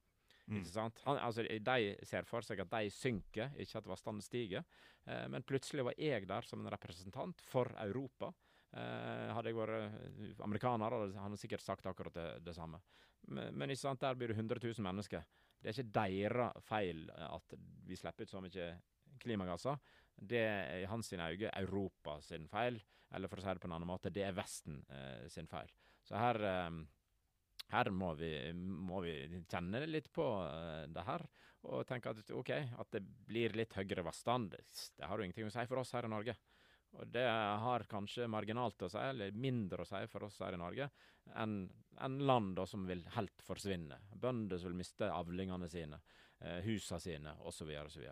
Ikke 0.45 0.69
sant? 0.69 0.99
Han, 1.05 1.17
altså, 1.17 1.41
de 1.43 1.77
ser 2.05 2.25
for 2.29 2.45
seg 2.45 2.59
at 2.61 2.69
de 2.69 2.89
synker, 2.93 3.53
ikke 3.57 3.79
at 3.79 3.87
vannstanden 3.89 4.21
stiger. 4.21 4.65
Eh, 5.09 5.25
men 5.33 5.45
plutselig 5.45 5.85
var 5.87 5.97
jeg 5.97 6.27
der 6.29 6.45
som 6.45 6.61
en 6.61 6.71
representant 6.73 7.41
for 7.41 7.71
Europa. 7.81 8.31
Eh, 8.75 9.31
hadde 9.33 9.49
jeg 9.49 9.57
vært 9.57 9.79
eh, 9.79 10.35
amerikaner, 10.45 10.93
hadde 10.93 11.23
han 11.23 11.37
sikkert 11.39 11.65
sagt 11.65 11.89
akkurat 11.89 12.13
det, 12.13 12.27
det 12.45 12.55
samme. 12.57 12.81
Men, 13.27 13.57
men 13.57 13.73
ikke 13.73 13.87
sant? 13.87 14.03
der 14.03 14.17
blir 14.17 14.33
det 14.33 14.37
100 14.37 14.61
000 14.61 14.85
mennesker. 14.85 15.25
Det 15.65 15.71
er 15.71 15.79
ikke 15.79 15.97
deres 15.97 16.65
feil 16.67 16.99
at 17.25 17.53
vi 17.89 17.97
slipper 17.97 18.27
ut 18.27 18.29
så 18.29 18.41
mye 18.43 18.67
klimagasser. 19.17 19.79
Det 20.13 20.43
er 20.45 20.83
i 20.83 20.89
hans 20.91 21.09
øyne 21.09 21.49
Europa 21.57 22.19
sin 22.21 22.45
feil, 22.51 22.77
eller 23.15 23.31
for 23.31 23.41
å 23.41 23.41
si 23.41 23.49
det 23.49 23.63
på 23.63 23.69
en 23.71 23.73
annen 23.73 23.89
måte, 23.89 24.11
det 24.13 24.27
er 24.27 24.37
Vesten 24.37 24.77
eh, 24.93 25.25
sin 25.31 25.49
feil. 25.49 25.71
Så 26.05 26.19
her, 26.21 26.37
eh, 26.45 26.77
her 27.73 27.89
må, 27.89 28.11
vi, 28.19 28.29
må 28.53 29.01
vi 29.01 29.15
kjenne 29.49 29.81
litt 29.89 30.11
på 30.13 30.27
eh, 30.45 30.85
det 30.93 31.07
her, 31.09 31.25
og 31.65 31.81
tenke 31.89 32.13
at 32.13 32.29
ok, 32.29 32.51
at 32.77 32.93
det 32.93 33.01
blir 33.25 33.57
litt 33.57 33.73
høyere 33.73 34.05
vannstand, 34.05 34.53
det 34.53 35.09
har 35.09 35.17
jo 35.17 35.25
ingenting 35.25 35.49
å 35.49 35.55
si 35.55 35.65
for 35.65 35.81
oss 35.81 35.95
her 35.97 36.05
i 36.05 36.13
Norge. 36.13 36.37
Og 36.95 37.07
det 37.11 37.25
har 37.27 37.87
kanskje 37.91 38.27
marginalt 38.31 38.85
å 38.85 38.89
si, 38.91 39.01
eller 39.01 39.35
mindre 39.35 39.83
å 39.83 39.89
si 39.89 40.01
for 40.11 40.27
oss 40.27 40.39
her 40.43 40.55
i 40.55 40.61
Norge, 40.61 40.89
enn 41.35 41.65
en 42.03 42.19
land 42.27 42.55
da 42.57 42.65
som 42.67 42.85
vil 42.87 43.03
helt 43.15 43.43
forsvinne. 43.47 43.97
Bønder 44.19 44.59
som 44.59 44.71
vil 44.71 44.81
miste 44.81 45.07
avlingene 45.11 45.69
sine, 45.71 45.99
eh, 46.39 46.59
husa 46.65 46.99
sine, 46.99 47.37
osv. 47.47 47.71
osv. 47.85 48.07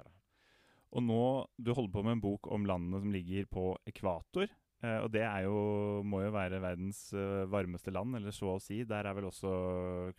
Og 0.94 1.04
nå, 1.04 1.24
du 1.58 1.74
holder 1.74 1.92
på 1.92 2.04
med 2.06 2.18
en 2.18 2.24
bok 2.24 2.52
om 2.54 2.68
landene 2.70 3.02
som 3.02 3.12
ligger 3.12 3.50
på 3.52 3.66
ekvator. 3.90 4.48
Eh, 4.84 5.00
og 5.00 5.10
det 5.14 5.24
er 5.26 5.46
jo, 5.48 5.58
må 6.04 6.24
jo 6.26 6.34
være 6.36 6.62
verdens 6.64 7.06
eh, 7.16 7.44
varmeste 7.50 7.92
land, 7.96 8.20
eller 8.20 8.36
så 8.36 8.56
å 8.56 8.62
si. 8.62 8.84
Der 8.88 9.08
er 9.08 9.18
vel 9.18 9.30
også 9.30 9.54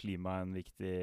klima 0.00 0.40
en 0.42 0.54
viktig, 0.56 0.96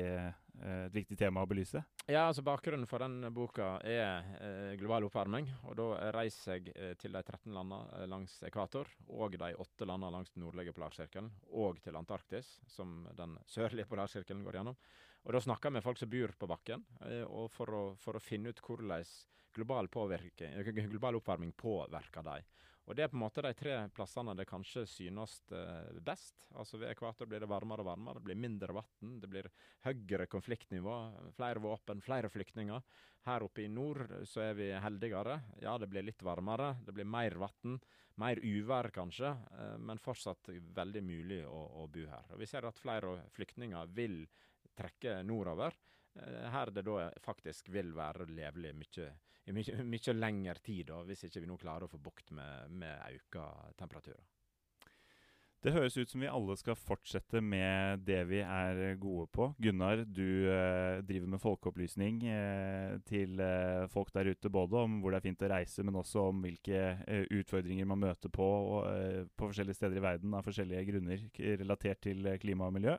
et 0.60 0.94
viktig 0.94 1.18
tema 1.18 1.44
å 1.44 1.50
belyse? 1.50 1.82
Ja, 2.06 2.28
altså 2.28 2.44
Bakgrunnen 2.46 2.90
for 2.90 3.04
den 3.04 3.24
boka 3.34 3.76
er 3.88 4.26
eh, 4.42 4.74
global 4.80 5.08
oppvarming. 5.08 5.48
og 5.70 5.78
Da 5.80 6.12
reiser 6.16 6.58
jeg 6.58 6.74
eh, 6.76 6.94
til 7.00 7.16
de 7.16 7.22
13 7.24 7.54
landene 7.56 8.02
eh, 8.02 8.08
langs 8.12 8.38
ekvator, 8.48 8.90
og 9.08 9.38
de 9.40 9.54
åtte 9.56 9.88
landene 9.88 10.12
langs 10.18 10.34
den 10.36 10.44
nordlige 10.46 10.76
polarsirkelen, 10.76 11.32
og 11.56 11.82
til 11.84 11.98
Antarktis, 11.98 12.58
som 12.68 13.06
den 13.18 13.38
sørlige 13.48 13.90
polarsirkelen 13.90 14.44
går 14.46 14.60
gjennom. 14.60 14.80
Og 15.22 15.36
Da 15.36 15.42
snakker 15.44 15.70
jeg 15.70 15.78
med 15.78 15.86
folk 15.86 16.00
som 16.02 16.10
bor 16.10 16.34
på 16.38 16.50
bakken, 16.50 16.86
eh, 17.06 17.24
og 17.26 17.52
for 17.54 17.78
å, 17.78 17.84
for 18.02 18.18
å 18.18 18.24
finne 18.24 18.50
ut 18.50 18.62
hvordan 18.66 19.06
global, 19.54 19.90
eh, 20.40 20.72
global 20.90 21.16
oppvarming 21.20 21.54
påvirker 21.54 22.24
dem. 22.24 22.44
Og 22.90 22.96
Det 22.98 23.04
er 23.06 23.12
på 23.12 23.16
en 23.16 23.22
måte 23.24 23.44
de 23.46 23.52
tre 23.56 23.76
plassene 23.94 24.34
det 24.36 24.48
kanskje 24.50 24.84
synes 24.90 25.38
eh, 25.54 26.00
best. 26.04 26.42
Altså 26.58 26.80
Ved 26.82 26.92
ekvator 26.92 27.30
blir 27.30 27.44
det 27.44 27.50
varmere 27.50 27.86
og 27.86 27.92
varmere, 27.92 28.20
det 28.20 28.26
blir 28.26 28.40
mindre 28.42 28.76
vann, 28.76 29.14
det 29.22 29.30
blir 29.32 29.50
høyere 29.86 30.28
konfliktnivå, 30.32 30.96
flere 31.38 31.62
våpen, 31.62 32.02
flere 32.04 32.32
flyktninger. 32.34 32.82
Her 33.28 33.46
oppe 33.46 33.64
i 33.64 33.70
nord 33.70 34.08
så 34.28 34.48
er 34.48 34.58
vi 34.58 34.72
heldigere. 34.74 35.38
Ja, 35.62 35.78
det 35.78 35.92
blir 35.92 36.08
litt 36.08 36.26
varmere, 36.26 36.74
det 36.86 36.96
blir 36.98 37.08
mer 37.08 37.38
vann, 37.40 37.78
mer 38.22 38.42
uvær 38.42 38.90
kanskje, 38.94 39.30
eh, 39.30 39.78
men 39.78 40.02
fortsatt 40.02 40.50
veldig 40.82 41.06
mulig 41.06 41.42
å, 41.46 41.62
å 41.84 41.88
bo 41.88 42.08
her. 42.10 42.34
Og 42.34 42.42
Vi 42.42 42.50
ser 42.50 42.68
at 42.68 42.82
flere 42.82 43.20
flyktninger 43.38 43.94
vil 43.94 44.24
trekke 44.78 45.22
nordover. 45.28 45.78
Eh, 46.16 46.48
her 46.52 46.72
det 46.74 46.84
da 46.88 47.10
faktisk 47.24 47.70
vil 47.72 47.94
være 47.96 48.28
levelig 48.32 48.74
mye, 48.76 49.12
i 49.50 49.56
mye, 49.56 50.14
lengre 50.18 50.60
tid, 50.62 50.86
da, 50.92 51.02
hvis 51.08 51.26
ikke 51.28 51.42
vi 51.42 51.50
nå 51.50 51.58
klarer 51.62 51.88
å 51.88 51.92
få 51.92 52.02
bukt 52.02 52.32
med, 52.36 52.78
med 52.84 53.18
økte 53.18 53.48
temperaturer. 53.80 54.24
Det 55.62 55.76
høres 55.76 55.94
ut 55.94 56.10
som 56.10 56.24
vi 56.24 56.30
alle 56.30 56.56
skal 56.58 56.74
fortsette 56.74 57.38
med 57.46 58.02
det 58.08 58.24
vi 58.32 58.40
er 58.42 58.96
gode 58.98 59.28
på. 59.30 59.52
Gunnar, 59.62 60.02
du 60.10 60.50
eh, 60.50 61.04
driver 61.06 61.30
med 61.30 61.42
folkeopplysning 61.44 62.24
eh, 62.26 62.96
til 63.06 63.38
eh, 63.46 63.86
folk 63.94 64.10
der 64.16 64.32
ute, 64.34 64.50
både 64.50 64.82
om 64.82 64.96
hvor 65.04 65.14
det 65.14 65.20
er 65.20 65.28
fint 65.28 65.46
å 65.46 65.52
reise, 65.52 65.86
men 65.86 66.00
også 66.02 66.24
om 66.32 66.42
hvilke 66.48 66.82
eh, 67.06 67.28
utfordringer 67.38 67.86
man 67.94 68.02
møter 68.08 68.34
på 68.34 68.48
eh, 68.90 69.22
på 69.38 69.52
forskjellige 69.52 69.78
steder 69.78 70.02
i 70.02 70.04
verden 70.08 70.34
av 70.34 70.50
forskjellige 70.50 70.88
grunner 70.90 71.30
relatert 71.62 72.02
til 72.10 72.26
eh, 72.26 72.42
klima 72.42 72.66
og 72.66 72.76
miljø. 72.80 72.98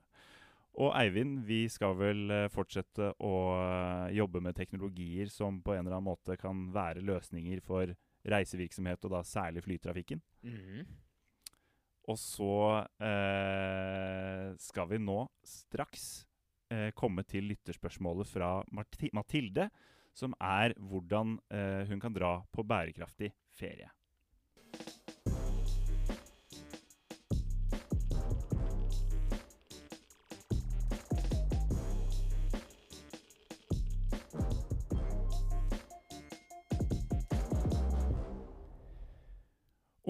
Og 0.80 0.94
Eivind, 0.96 1.42
vi 1.44 1.66
skal 1.68 1.96
vel 1.98 2.30
eh, 2.32 2.48
fortsette 2.52 3.10
å 3.20 3.34
eh, 3.58 4.14
jobbe 4.16 4.40
med 4.40 4.56
teknologier 4.56 5.28
som 5.28 5.60
på 5.60 5.74
en 5.74 5.82
eller 5.84 5.98
annen 5.98 6.08
måte 6.08 6.38
kan 6.40 6.70
være 6.72 7.04
løsninger 7.04 7.60
for 7.64 7.92
reisevirksomhet, 8.32 9.04
og 9.04 9.16
da 9.16 9.22
særlig 9.26 9.64
flytrafikken. 9.66 10.22
Mhm. 10.46 10.84
Og 12.10 12.18
så 12.18 12.54
eh, 12.98 14.48
skal 14.58 14.88
vi 14.90 14.98
nå 14.98 15.20
straks 15.46 16.06
eh, 16.72 16.90
komme 16.98 17.22
til 17.28 17.46
lytterspørsmålet 17.52 18.26
fra 18.26 18.56
Marti 18.74 19.12
Mathilde, 19.14 19.68
som 20.12 20.34
er 20.42 20.74
hvordan 20.82 21.36
eh, 21.54 21.86
hun 21.88 22.02
kan 22.02 22.16
dra 22.16 22.40
på 22.50 22.64
bærekraftig 22.66 23.30
ferie. 23.54 23.86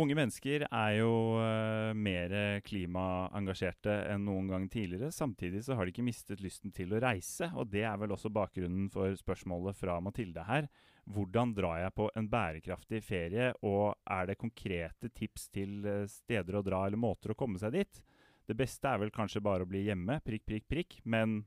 Unge 0.03 0.16
mennesker 0.18 0.64
er 0.66 0.92
jo 0.96 1.11
uh, 1.38 1.92
mer 1.94 2.32
klimaengasjerte 2.66 3.92
enn 4.11 4.24
noen 4.26 4.48
gang 4.50 4.64
tidligere. 4.72 5.12
Samtidig 5.14 5.61
så 5.62 5.76
har 5.78 5.86
de 5.86 5.92
ikke 5.92 6.03
mistet 6.03 6.40
lysten 6.42 6.72
til 6.74 6.94
å 6.94 7.00
reise, 7.05 7.46
og 7.55 7.68
det 7.70 7.84
er 7.86 8.00
vel 8.00 8.14
også 8.16 8.32
bakgrunnen 8.34 8.88
for 8.90 9.14
spørsmålet 9.18 9.78
fra 9.78 10.00
Mathilde 10.03 10.42
her. 10.48 10.66
Hvordan 11.12 11.53
drar 11.55 11.84
jeg 11.84 11.94
på 11.94 12.09
en 12.18 12.30
bærekraftig 12.32 13.03
ferie, 13.07 13.53
og 13.62 13.92
er 14.11 14.26
det 14.30 14.40
konkrete 14.40 15.11
tips 15.14 15.46
til 15.55 15.76
uh, 15.86 16.09
steder 16.11 16.59
å 16.59 16.64
dra 16.66 16.80
eller 16.88 16.98
måter 16.98 17.34
å 17.34 17.38
komme 17.38 17.61
seg 17.62 17.76
dit? 17.76 18.00
Det 18.48 18.57
beste 18.59 18.90
er 18.90 19.05
vel 19.05 19.14
kanskje 19.14 19.44
bare 19.44 19.62
å 19.62 19.70
bli 19.70 19.84
hjemme, 19.86 20.18
prikk, 20.26 20.46
prikk, 20.48 20.66
prikk, 20.72 20.96
men 21.05 21.44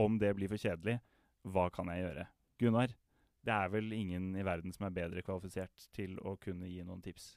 om 0.00 0.16
det 0.22 0.32
blir 0.38 0.48
for 0.48 0.60
kjedelig, 0.60 0.96
hva 1.44 1.66
kan 1.74 1.92
jeg 1.92 2.06
gjøre? 2.06 2.24
Gunnar, 2.62 2.96
det 3.44 3.52
er 3.52 3.68
vel 3.74 3.92
ingen 3.92 4.32
i 4.38 4.46
verden 4.48 4.72
som 4.72 4.88
er 4.88 4.96
bedre 4.96 5.26
kvalifisert 5.26 5.90
til 5.92 6.16
å 6.24 6.38
kunne 6.40 6.70
gi 6.72 6.80
noen 6.86 7.04
tips? 7.04 7.34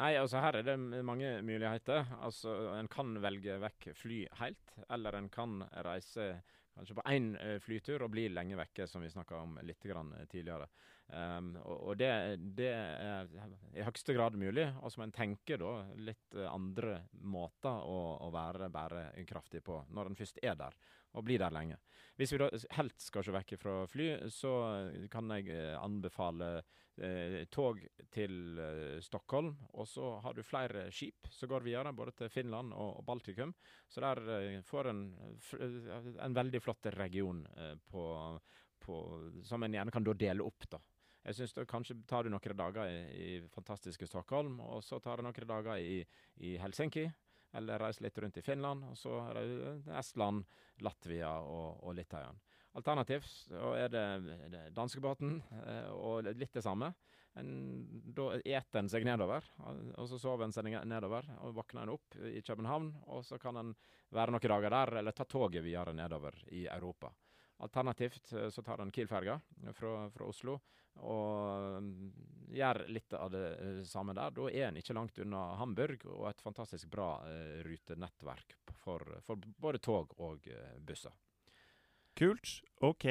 Nei, 0.00 0.14
altså 0.16 0.40
her 0.40 0.56
er 0.56 0.64
det 0.64 0.78
mange 1.04 1.34
muligheter. 1.44 2.06
Altså 2.24 2.54
En 2.78 2.88
kan 2.92 3.12
velge 3.20 3.58
vekk 3.60 3.90
fly 3.98 4.22
helt, 4.40 4.76
eller 4.88 5.18
en 5.18 5.28
kan 5.32 5.60
reise 5.84 6.32
kanskje 6.72 6.96
på 6.96 7.04
én 7.12 7.34
flytur 7.60 8.06
og 8.06 8.14
bli 8.14 8.30
lenge 8.32 8.56
vekke, 8.56 8.86
som 8.88 9.04
vi 9.04 9.10
snakka 9.12 9.42
om 9.44 9.58
litt 9.68 9.84
grann 9.84 10.14
tidligere. 10.32 10.70
Um, 11.12 11.50
og, 11.60 11.76
og 11.90 11.98
det, 12.00 12.08
det, 12.56 12.70
er 12.72 13.28
i 13.76 13.84
høyeste 13.84 14.14
grad 14.16 14.38
mulig. 14.40 14.64
Og 14.80 14.88
så 14.88 15.02
må 15.02 15.06
en 15.10 15.12
tenke 15.12 15.58
da 15.60 15.74
litt 16.00 16.38
andre 16.48 17.02
måter 17.28 17.84
å, 17.84 18.00
å 18.24 18.32
være 18.32 18.72
bærekraftig 18.72 19.60
på, 19.66 19.82
når 19.92 20.08
en 20.08 20.20
først 20.22 20.40
er 20.40 20.56
der 20.56 20.78
og 21.12 21.24
bli 21.26 21.38
der 21.40 21.52
lenge. 21.54 21.78
Hvis 22.16 22.32
vi 22.34 22.40
da 22.42 22.48
helt 22.76 23.00
skal 23.00 23.24
se 23.24 23.34
vekk 23.34 23.56
fra 23.60 23.74
fly, 23.88 24.08
så 24.32 24.52
kan 25.12 25.32
jeg 25.36 25.56
anbefale 25.80 26.50
eh, 26.96 27.38
tog 27.52 27.80
til 28.12 28.58
eh, 28.60 28.98
Stockholm. 29.04 29.54
Og 29.72 29.88
så 29.88 30.14
har 30.24 30.36
du 30.36 30.42
flere 30.46 30.86
skip 30.92 31.28
som 31.32 31.50
går 31.52 31.64
videre, 31.66 31.94
både 31.96 32.14
til 32.18 32.32
Finland 32.32 32.72
og, 32.72 32.98
og 33.00 33.06
Baltikum. 33.08 33.54
Så 33.88 34.04
der 34.04 34.22
eh, 34.36 34.60
får 34.66 34.90
en 34.92 35.02
en 36.22 36.34
veldig 36.34 36.62
flott 36.62 36.86
region 36.96 37.46
eh, 37.56 37.74
på, 37.90 38.04
på, 38.78 38.96
som 39.44 39.62
en 39.62 39.74
gjerne 39.74 39.94
kan 39.94 40.04
dele 40.04 40.44
opp. 40.44 40.68
da. 40.70 40.80
Jeg 41.22 41.38
synes 41.38 41.54
da 41.54 41.64
Kanskje 41.68 41.96
tar 42.08 42.24
du 42.24 42.32
noen 42.32 42.56
dager 42.58 42.88
i, 42.90 43.02
i 43.14 43.48
fantastiske 43.52 44.06
Stockholm, 44.06 44.58
og 44.60 44.82
så 44.84 44.98
tar 44.98 45.20
du 45.20 45.26
noen 45.26 45.48
dager 45.48 45.78
i, 45.78 46.00
i 46.42 46.56
Helsinki. 46.58 47.06
Eller 47.52 47.82
reise 47.82 48.04
litt 48.04 48.18
rundt 48.18 48.38
i 48.40 48.42
Finland, 48.42 48.84
og 48.88 48.96
så 48.96 49.18
Estland, 49.98 50.44
Latvia 50.80 51.34
og, 51.44 51.82
og 51.84 51.94
Litauen. 51.98 52.38
Alternativt 52.72 53.28
så 53.28 53.74
er 53.76 53.90
det, 53.92 54.04
det 54.48 54.62
danskebåten 54.72 55.34
eh, 55.66 55.90
og 55.92 56.30
litt 56.32 56.54
det 56.56 56.62
samme. 56.64 56.88
En, 57.36 57.50
da 58.16 58.30
eter 58.40 58.80
en 58.80 58.88
seg 58.92 59.04
nedover, 59.08 59.44
og 59.96 60.08
så 60.08 60.18
sover 60.20 60.46
en 60.46 60.54
seg 60.56 60.68
nedover. 60.88 61.28
og 61.44 61.54
Våkner 61.56 61.84
en 61.84 61.92
opp 61.94 62.16
i 62.28 62.40
København, 62.44 62.90
og 63.12 63.24
så 63.28 63.38
kan 63.40 63.60
en 63.60 63.74
være 64.12 64.32
noen 64.32 64.48
dager 64.54 64.72
der, 64.72 64.94
eller 65.00 65.16
ta 65.16 65.28
toget 65.28 65.64
videre 65.64 65.94
nedover 65.96 66.36
i 66.52 66.64
Europa. 66.66 67.12
Alternativt 67.62 68.32
eh, 68.32 68.48
så 68.50 68.62
tar 68.62 68.78
han 68.82 68.90
Kiel-ferga 68.90 69.38
fra, 69.74 70.10
fra, 70.10 70.26
Oslo 70.26 70.58
og 71.02 71.78
mm, 71.80 72.08
gjør 72.52 72.82
litt 72.92 73.14
av 73.16 73.30
det 73.32 73.44
eh, 73.54 73.82
samme 73.88 74.14
der. 74.18 74.34
Da 74.34 74.48
er 74.50 74.66
en 74.68 74.80
ikke 74.80 74.96
langt 74.96 75.20
unna 75.22 75.44
Hamburg 75.60 76.04
og 76.10 76.26
et 76.28 76.42
fantastisk 76.44 76.90
bra 76.92 77.14
uh, 77.24 77.60
rutenettverk 77.64 78.56
for, 78.82 79.06
for, 79.24 79.40
både 79.62 79.80
tog 79.82 80.12
og 80.18 80.48
busser. 80.84 81.14
Kult. 82.18 82.58
OK, 82.84 83.06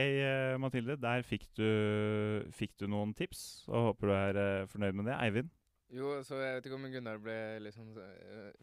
Mathilde. 0.62 0.94
Der 1.02 1.24
fikk 1.26 1.48
du, 1.58 1.66
fikk 2.54 2.76
du, 2.78 2.86
noen 2.92 3.16
tips, 3.18 3.64
og 3.72 3.88
håper 3.88 4.12
du 4.12 4.14
er 4.14 4.70
fornøyd 4.70 5.00
med 5.00 5.10
det. 5.10 5.16
Eivind? 5.18 5.50
Jo, 5.92 6.20
så 6.24 6.38
jeg 6.38 6.60
vet 6.60 6.68
ikke 6.70 6.78
om 6.78 6.86
Gunnar 6.94 7.18
ble 7.20 7.36
liksom 7.66 7.90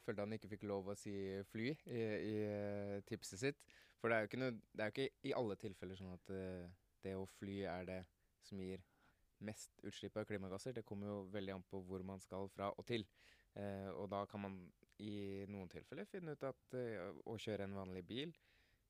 Følte 0.04 0.22
han 0.22 0.36
ikke 0.36 0.52
fikk 0.52 0.62
lov 0.70 0.92
å 0.92 0.94
si 0.96 1.12
fly 1.50 1.72
i, 1.90 2.04
i 2.30 2.36
tipset 3.10 3.42
sitt. 3.42 3.58
For 3.98 4.10
det 4.10 4.16
er 4.16 4.24
jo 4.24 4.30
ikke, 4.30 4.40
noe, 4.42 4.54
det 4.72 4.84
er 4.84 4.90
jo 4.90 4.94
ikke 4.94 5.28
i 5.28 5.34
alle 5.38 5.56
tilfeller 5.58 5.98
sånn 5.98 6.14
at 6.14 6.32
uh, 6.34 6.68
det 7.04 7.14
å 7.18 7.26
fly 7.38 7.58
er 7.70 7.88
det 7.88 7.98
som 8.46 8.60
gir 8.62 8.84
mest 9.44 9.80
utslipp 9.86 10.16
av 10.18 10.26
klimagasser. 10.28 10.74
Det 10.74 10.86
kommer 10.86 11.10
jo 11.10 11.18
veldig 11.34 11.56
an 11.56 11.66
på 11.66 11.80
hvor 11.86 12.04
man 12.06 12.22
skal 12.22 12.50
fra 12.54 12.70
og 12.74 12.86
til. 12.88 13.06
Uh, 13.58 13.90
og 13.96 14.06
da 14.12 14.24
kan 14.30 14.44
man 14.44 14.60
i 15.02 15.46
noen 15.50 15.70
tilfeller 15.70 16.08
finne 16.10 16.34
ut 16.34 16.46
at 16.46 16.78
uh, 16.78 17.10
å 17.26 17.38
kjøre 17.38 17.66
en 17.66 17.78
vanlig 17.78 18.04
bil 18.06 18.34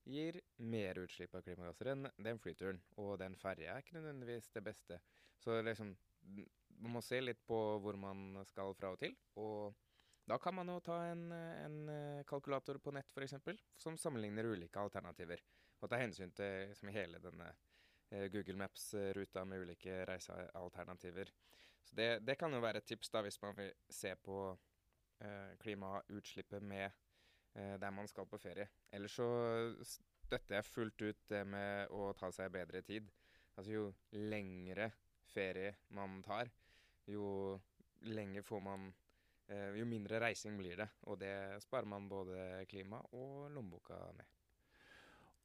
gir 0.09 0.39
mer 0.65 1.01
utslipp 1.03 1.35
av 1.37 1.45
klimagasser 1.45 1.93
enn 1.93 2.09
den 2.25 2.41
flyturen. 2.41 2.81
Og 3.01 3.17
den 3.21 3.37
ferja 3.41 3.75
er 3.75 3.85
ikke 3.85 3.99
nødvendigvis 3.99 4.49
det 4.55 4.65
beste. 4.65 5.01
Så 5.41 5.61
liksom, 5.65 5.93
man 6.79 6.97
må 6.97 7.03
se 7.05 7.21
litt 7.21 7.41
på 7.49 7.59
hvor 7.83 7.99
man 8.01 8.41
skal 8.49 8.77
fra 8.79 8.95
og 8.95 9.03
til. 9.03 9.17
og 9.37 9.77
da 10.29 10.39
kan 10.39 10.55
man 10.55 10.69
jo 10.69 10.81
ta 10.85 10.99
en, 11.09 11.31
en 11.33 11.77
eh, 11.89 12.25
kalkulator 12.29 12.79
på 12.85 12.93
nett 12.93 13.13
f.eks. 13.15 13.35
som 13.81 13.97
sammenligner 13.97 14.45
ulike 14.45 14.81
alternativer. 14.81 15.41
Og 15.81 15.89
ta 15.89 16.01
hensyn 16.01 16.35
til 16.37 16.69
liksom, 16.69 16.91
hele 16.93 17.21
denne 17.23 17.49
eh, 18.11 18.27
Google 18.33 18.59
Maps-ruta 18.61 19.45
med 19.49 19.65
ulike 19.65 20.03
reisealternativer. 20.11 21.33
Så 21.85 21.97
det, 21.97 22.09
det, 22.27 22.37
kan 22.37 22.53
jo 22.53 22.61
være 22.61 22.83
et 22.83 22.89
tips 22.91 23.13
da 23.15 23.23
hvis 23.25 23.41
man 23.41 23.57
vil 23.57 23.73
se 23.89 24.13
på 24.21 24.39
eh, 25.25 25.57
klimautslippet 25.63 26.63
med 26.63 26.87
eh, 26.91 27.79
der 27.81 27.95
man 27.95 28.11
skal 28.11 28.29
på 28.29 28.41
ferie. 28.43 28.69
Ellers 28.93 29.17
så 29.17 29.31
støtter 29.81 30.59
jeg 30.59 30.69
fullt 30.69 31.09
ut 31.09 31.25
det 31.33 31.45
med 31.49 31.89
å 31.97 32.13
ta 32.19 32.29
seg 32.35 32.53
bedre 32.53 32.85
tid. 32.85 33.09
Altså 33.57 33.73
jo 33.73 33.89
lengre 34.13 34.93
ferie 35.33 35.79
man 35.97 36.21
tar, 36.23 36.53
jo 37.09 37.57
lenger 38.05 38.45
får 38.45 38.61
man 38.63 38.91
jo 39.49 39.87
mindre 39.89 40.21
reising 40.21 40.59
blir 40.61 40.77
det. 40.83 40.89
Og 41.09 41.21
det 41.21 41.33
sparer 41.65 41.89
man 41.89 42.09
både 42.11 42.67
klima 42.69 43.01
og 43.17 43.49
lommeboka 43.55 43.97
med. 44.17 44.27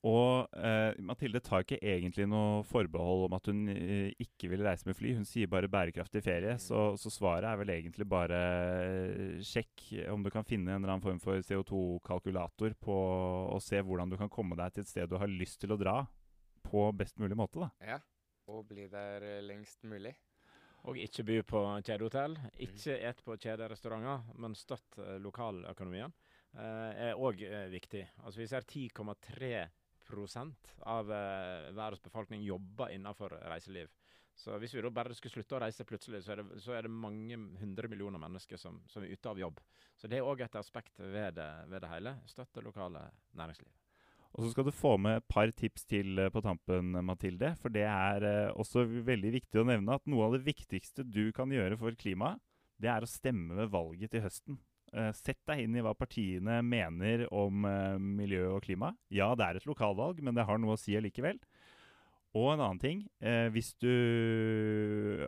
Og 0.03 0.49
eh, 0.59 0.97
Mathilde 0.99 1.39
tar 1.39 1.63
ikke 1.63 1.77
egentlig 1.79 2.25
noe 2.27 2.63
forbehold 2.67 3.29
om 3.29 3.35
at 3.37 3.45
hun 3.47 3.61
eh, 3.71 4.09
ikke 4.19 4.49
vil 4.51 4.65
reise 4.65 4.83
med 4.89 4.97
fly. 4.99 5.13
Hun 5.15 5.27
sier 5.27 5.47
bare 5.47 5.69
bærekraftig 5.71 6.19
ferie. 6.25 6.57
Mm. 6.57 6.59
Så, 6.59 6.81
så, 6.99 7.11
svaret 7.13 7.47
er 7.47 7.61
vel 7.61 7.71
egentlig 7.71 8.07
bare 8.11 8.41
eh, 8.83 9.37
sjekk 9.47 9.85
om 10.11 10.25
du 10.25 10.31
kan 10.33 10.43
finne 10.47 10.73
en 10.73 10.81
eller 10.81 10.97
annen 10.97 11.05
form 11.05 11.23
for 11.23 11.39
CO2-kalkulator 11.47 12.75
på 12.83 12.97
og 13.53 13.63
se 13.63 13.79
hvordan 13.79 14.11
du 14.11 14.19
kan 14.19 14.31
komme 14.31 14.59
deg 14.59 14.75
til 14.75 14.83
et 14.83 14.91
sted 14.91 15.07
du 15.07 15.15
har 15.21 15.31
lyst 15.31 15.61
til 15.63 15.71
å 15.71 15.79
dra 15.79 16.01
på 16.67 16.89
best 16.99 17.23
mulig 17.23 17.39
måte. 17.39 17.63
da. 17.63 17.71
Ja, 17.93 18.01
og 18.51 18.67
bli 18.67 18.89
der 18.91 19.23
eh, 19.23 19.41
lengst 19.45 19.87
mulig. 19.87 20.17
Og 20.89 20.97
ikke 20.99 21.23
by 21.23 21.37
på 21.47 21.59
kjedehotell. 21.87 22.33
Ikke 22.65 22.97
et 23.07 23.21
på 23.23 23.37
kjederestauranter, 23.39 24.25
men 24.43 24.55
støtt 24.57 24.97
eh, 24.99 25.19
lokaløkonomien. 25.23 26.11
Eh, 26.53 26.91
er 27.07 27.19
òg 27.19 27.41
eh, 27.47 27.69
viktig. 27.71 28.03
Altså 28.23 28.41
Vi 28.41 28.47
ser 28.51 28.67
10,3% 28.67 30.73
av 30.91 31.07
verdens 31.07 32.03
befolkning 32.03 32.43
jobber 32.43 32.91
innenfor 32.91 33.29
reiseliv. 33.47 33.87
Så 34.35 34.57
hvis 34.59 34.73
vi 34.73 34.81
da 34.81 34.89
bare 34.91 35.13
skulle 35.15 35.37
slutte 35.37 35.55
å 35.55 35.61
reise 35.61 35.85
plutselig, 35.87 36.23
så 36.25 36.31
er 36.33 36.37
det, 36.41 36.59
så 36.65 36.71
er 36.75 36.81
det 36.83 36.91
mange 36.91 37.37
hundre 37.61 37.87
millioner 37.87 38.19
mennesker 38.19 38.57
som, 38.59 38.81
som 38.89 39.03
er 39.05 39.13
ute 39.13 39.29
av 39.29 39.39
jobb. 39.39 39.61
Så 39.95 40.09
det 40.09 40.17
er 40.19 40.27
òg 40.27 40.41
et 40.43 40.59
aspekt 40.59 40.99
ved 40.99 41.37
det, 41.37 41.51
ved 41.69 41.81
det 41.85 41.91
hele. 41.93 42.17
Støtte 42.27 42.65
lokale 42.65 43.05
næringsliv. 43.37 43.82
Og 44.33 44.41
så 44.45 44.51
skal 44.53 44.65
du 44.65 44.73
få 44.73 44.95
med 44.97 45.19
et 45.19 45.25
par 45.29 45.51
tips 45.53 45.85
til 45.89 46.17
eh, 46.17 46.31
på 46.33 46.41
tampen, 46.41 46.95
Mathilde. 47.05 47.53
For 47.61 47.73
det 47.73 47.85
er 47.85 48.25
eh, 48.25 48.53
også 48.57 48.85
veldig 49.05 49.33
viktig 49.35 49.61
å 49.61 49.67
nevne 49.69 49.97
at 49.99 50.09
noe 50.09 50.27
av 50.27 50.37
det 50.37 50.45
viktigste 50.47 51.05
du 51.05 51.27
kan 51.35 51.53
gjøre 51.53 51.77
for 51.79 51.97
klimaet, 51.99 52.41
det 52.81 52.89
er 52.89 53.05
å 53.05 53.09
stemme 53.09 53.55
ved 53.59 53.69
valget 53.71 54.11
til 54.11 54.23
høsten. 54.25 54.57
Eh, 54.93 55.11
sett 55.15 55.39
deg 55.49 55.61
inn 55.63 55.77
i 55.77 55.83
hva 55.85 55.93
partiene 55.97 56.59
mener 56.65 57.27
om 57.29 57.67
miljø 58.01 58.55
og 58.55 58.65
klima. 58.65 58.95
Ja, 59.13 59.31
det 59.37 59.45
er 59.45 59.61
et 59.61 59.69
lokalvalg, 59.69 60.23
men 60.25 60.35
det 60.37 60.47
har 60.49 60.59
noe 60.61 60.73
å 60.73 60.81
si 60.81 60.97
allikevel. 60.97 61.37
Og 62.33 62.47
en 62.49 62.63
annen 62.65 62.79
ting. 62.81 63.01
Hvis 63.53 63.75
du 63.77 63.91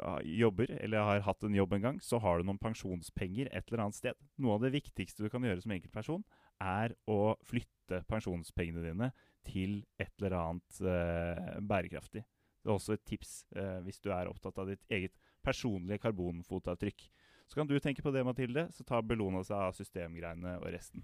ah, 0.02 0.18
jobber, 0.26 0.72
eller 0.82 1.06
har 1.06 1.20
hatt 1.28 1.46
en 1.46 1.54
jobb 1.54 1.76
en 1.78 1.84
gang, 1.84 2.00
så 2.02 2.18
har 2.18 2.42
du 2.42 2.48
noen 2.48 2.58
pensjonspenger 2.58 3.52
et 3.52 3.70
eller 3.70 3.84
annet 3.84 4.00
sted. 4.00 4.18
Noe 4.42 4.56
av 4.58 4.66
det 4.66 4.74
viktigste 4.74 5.22
du 5.22 5.30
kan 5.30 5.46
gjøre 5.46 5.62
som 5.62 5.76
enkeltperson, 5.76 6.26
er 6.64 6.96
å 7.12 7.36
flytte 7.46 8.02
pensjonspengene 8.10 8.84
dine 8.86 9.12
til 9.46 9.82
et 10.02 10.12
eller 10.20 10.38
annet 10.40 10.80
eh, 10.82 11.60
bærekraftig. 11.62 12.24
Det 12.26 12.72
er 12.72 12.74
også 12.80 12.96
et 12.96 13.04
tips 13.06 13.34
eh, 13.56 13.80
hvis 13.86 14.00
du 14.02 14.10
er 14.16 14.30
opptatt 14.32 14.58
av 14.64 14.72
ditt 14.72 14.82
eget 14.90 15.14
personlige 15.46 16.02
karbonfotavtrykk. 16.08 17.06
Så 17.46 17.60
kan 17.60 17.68
du 17.70 17.76
tenke 17.80 18.02
på 18.02 18.10
det, 18.16 18.24
Mathilde, 18.26 18.68
så 18.74 18.84
tar 18.88 19.04
Bellona 19.06 19.44
seg 19.46 19.68
av 19.68 19.76
systemgreiene 19.78 20.56
og 20.58 20.72
resten. 20.74 21.04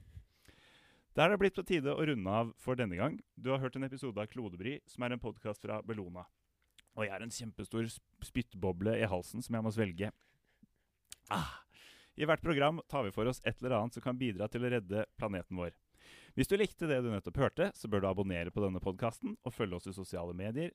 Der 1.14 1.28
er 1.28 1.36
det 1.36 1.42
blitt 1.44 1.58
på 1.60 1.66
tide 1.68 1.92
å 1.94 2.06
runde 2.08 2.34
av 2.34 2.54
for 2.58 2.80
denne 2.80 2.98
gang. 2.98 3.20
Du 3.36 3.52
har 3.52 3.60
hørt 3.62 3.76
en 3.78 3.86
episode 3.86 4.18
av 4.18 4.30
Klodebry, 4.32 4.80
som 4.90 5.04
er 5.06 5.14
en 5.14 5.22
podkast 5.22 5.62
fra 5.62 5.82
Bellona. 5.86 6.24
Og 6.96 7.06
jeg 7.06 7.12
har 7.14 7.22
en 7.24 7.34
kjempestor 7.36 7.86
sp- 7.92 8.26
spyttboble 8.32 8.96
i 8.98 9.06
halsen 9.12 9.44
som 9.44 9.56
jeg 9.60 9.66
må 9.68 9.72
svelge. 9.76 10.10
Ah. 11.30 11.60
I 12.22 12.26
hvert 12.30 12.42
program 12.42 12.78
tar 12.90 13.08
vi 13.08 13.12
for 13.16 13.26
oss 13.26 13.42
et 13.42 13.58
eller 13.64 13.80
annet 13.80 13.96
som 13.98 14.04
kan 14.06 14.18
bidra 14.18 14.46
til 14.52 14.62
å 14.62 14.70
redde 14.70 15.08
planeten 15.18 15.58
vår. 15.58 15.74
Hvis 16.38 16.52
du 16.52 16.54
likte 16.60 16.86
det 16.86 17.00
du 17.02 17.10
nettopp 17.10 17.40
hørte, 17.42 17.72
så 17.74 17.90
bør 17.90 18.04
du 18.04 18.10
abonnere 18.12 18.54
på 18.54 18.62
denne 18.62 18.82
podkasten 18.84 19.34
og 19.42 19.56
følge 19.56 19.80
oss 19.80 19.90
i 19.90 19.96
sosiale 19.96 20.36
medier. 20.38 20.70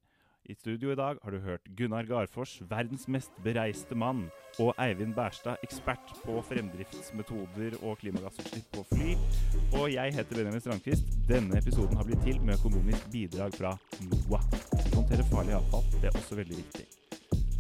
I 0.47 0.55
studio 0.55 0.91
i 0.93 0.99
dag 0.99 1.19
har 1.23 1.35
du 1.35 1.39
hørt 1.43 1.71
Gunnar 1.79 2.07
Garfors, 2.07 2.57
verdens 2.71 3.07
mest 3.11 3.35
bereiste 3.47 3.95
mann, 3.99 4.27
og 4.63 4.75
Eivind 4.83 5.15
Bærstad, 5.15 5.63
ekspert 5.67 6.13
på 6.23 6.37
fremdriftsmetoder 6.51 7.79
og 7.81 7.99
klimagassutslipp 8.03 8.69
på 8.75 8.85
fly. 8.91 9.15
Og 9.79 9.89
jeg 9.95 10.19
heter 10.19 10.43
Benjamin 10.43 10.63
Strandquist. 10.63 11.19
Denne 11.31 11.63
episoden 11.63 11.99
har 11.99 12.07
blitt 12.11 12.23
til 12.27 12.43
med 12.43 12.59
økonomisk 12.59 13.11
bidrag 13.15 13.59
fra 13.59 13.75
NOAH. 14.07 14.47
Håndtere 14.95 15.31
farlig 15.31 15.59
avfall, 15.59 15.91
det 15.99 16.11
er 16.11 16.23
også 16.23 16.43
veldig 16.43 16.63
viktig. 16.63 17.06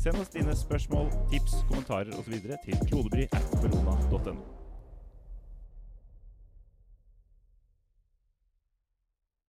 Send 0.06 0.20
oss 0.22 0.28
dine 0.28 0.54
spørsmål, 0.56 1.08
tips, 1.30 1.52
kommentarer 1.68 2.14
osv. 2.18 2.34
til 2.64 2.76
klodebry.belona.no. 2.88 4.65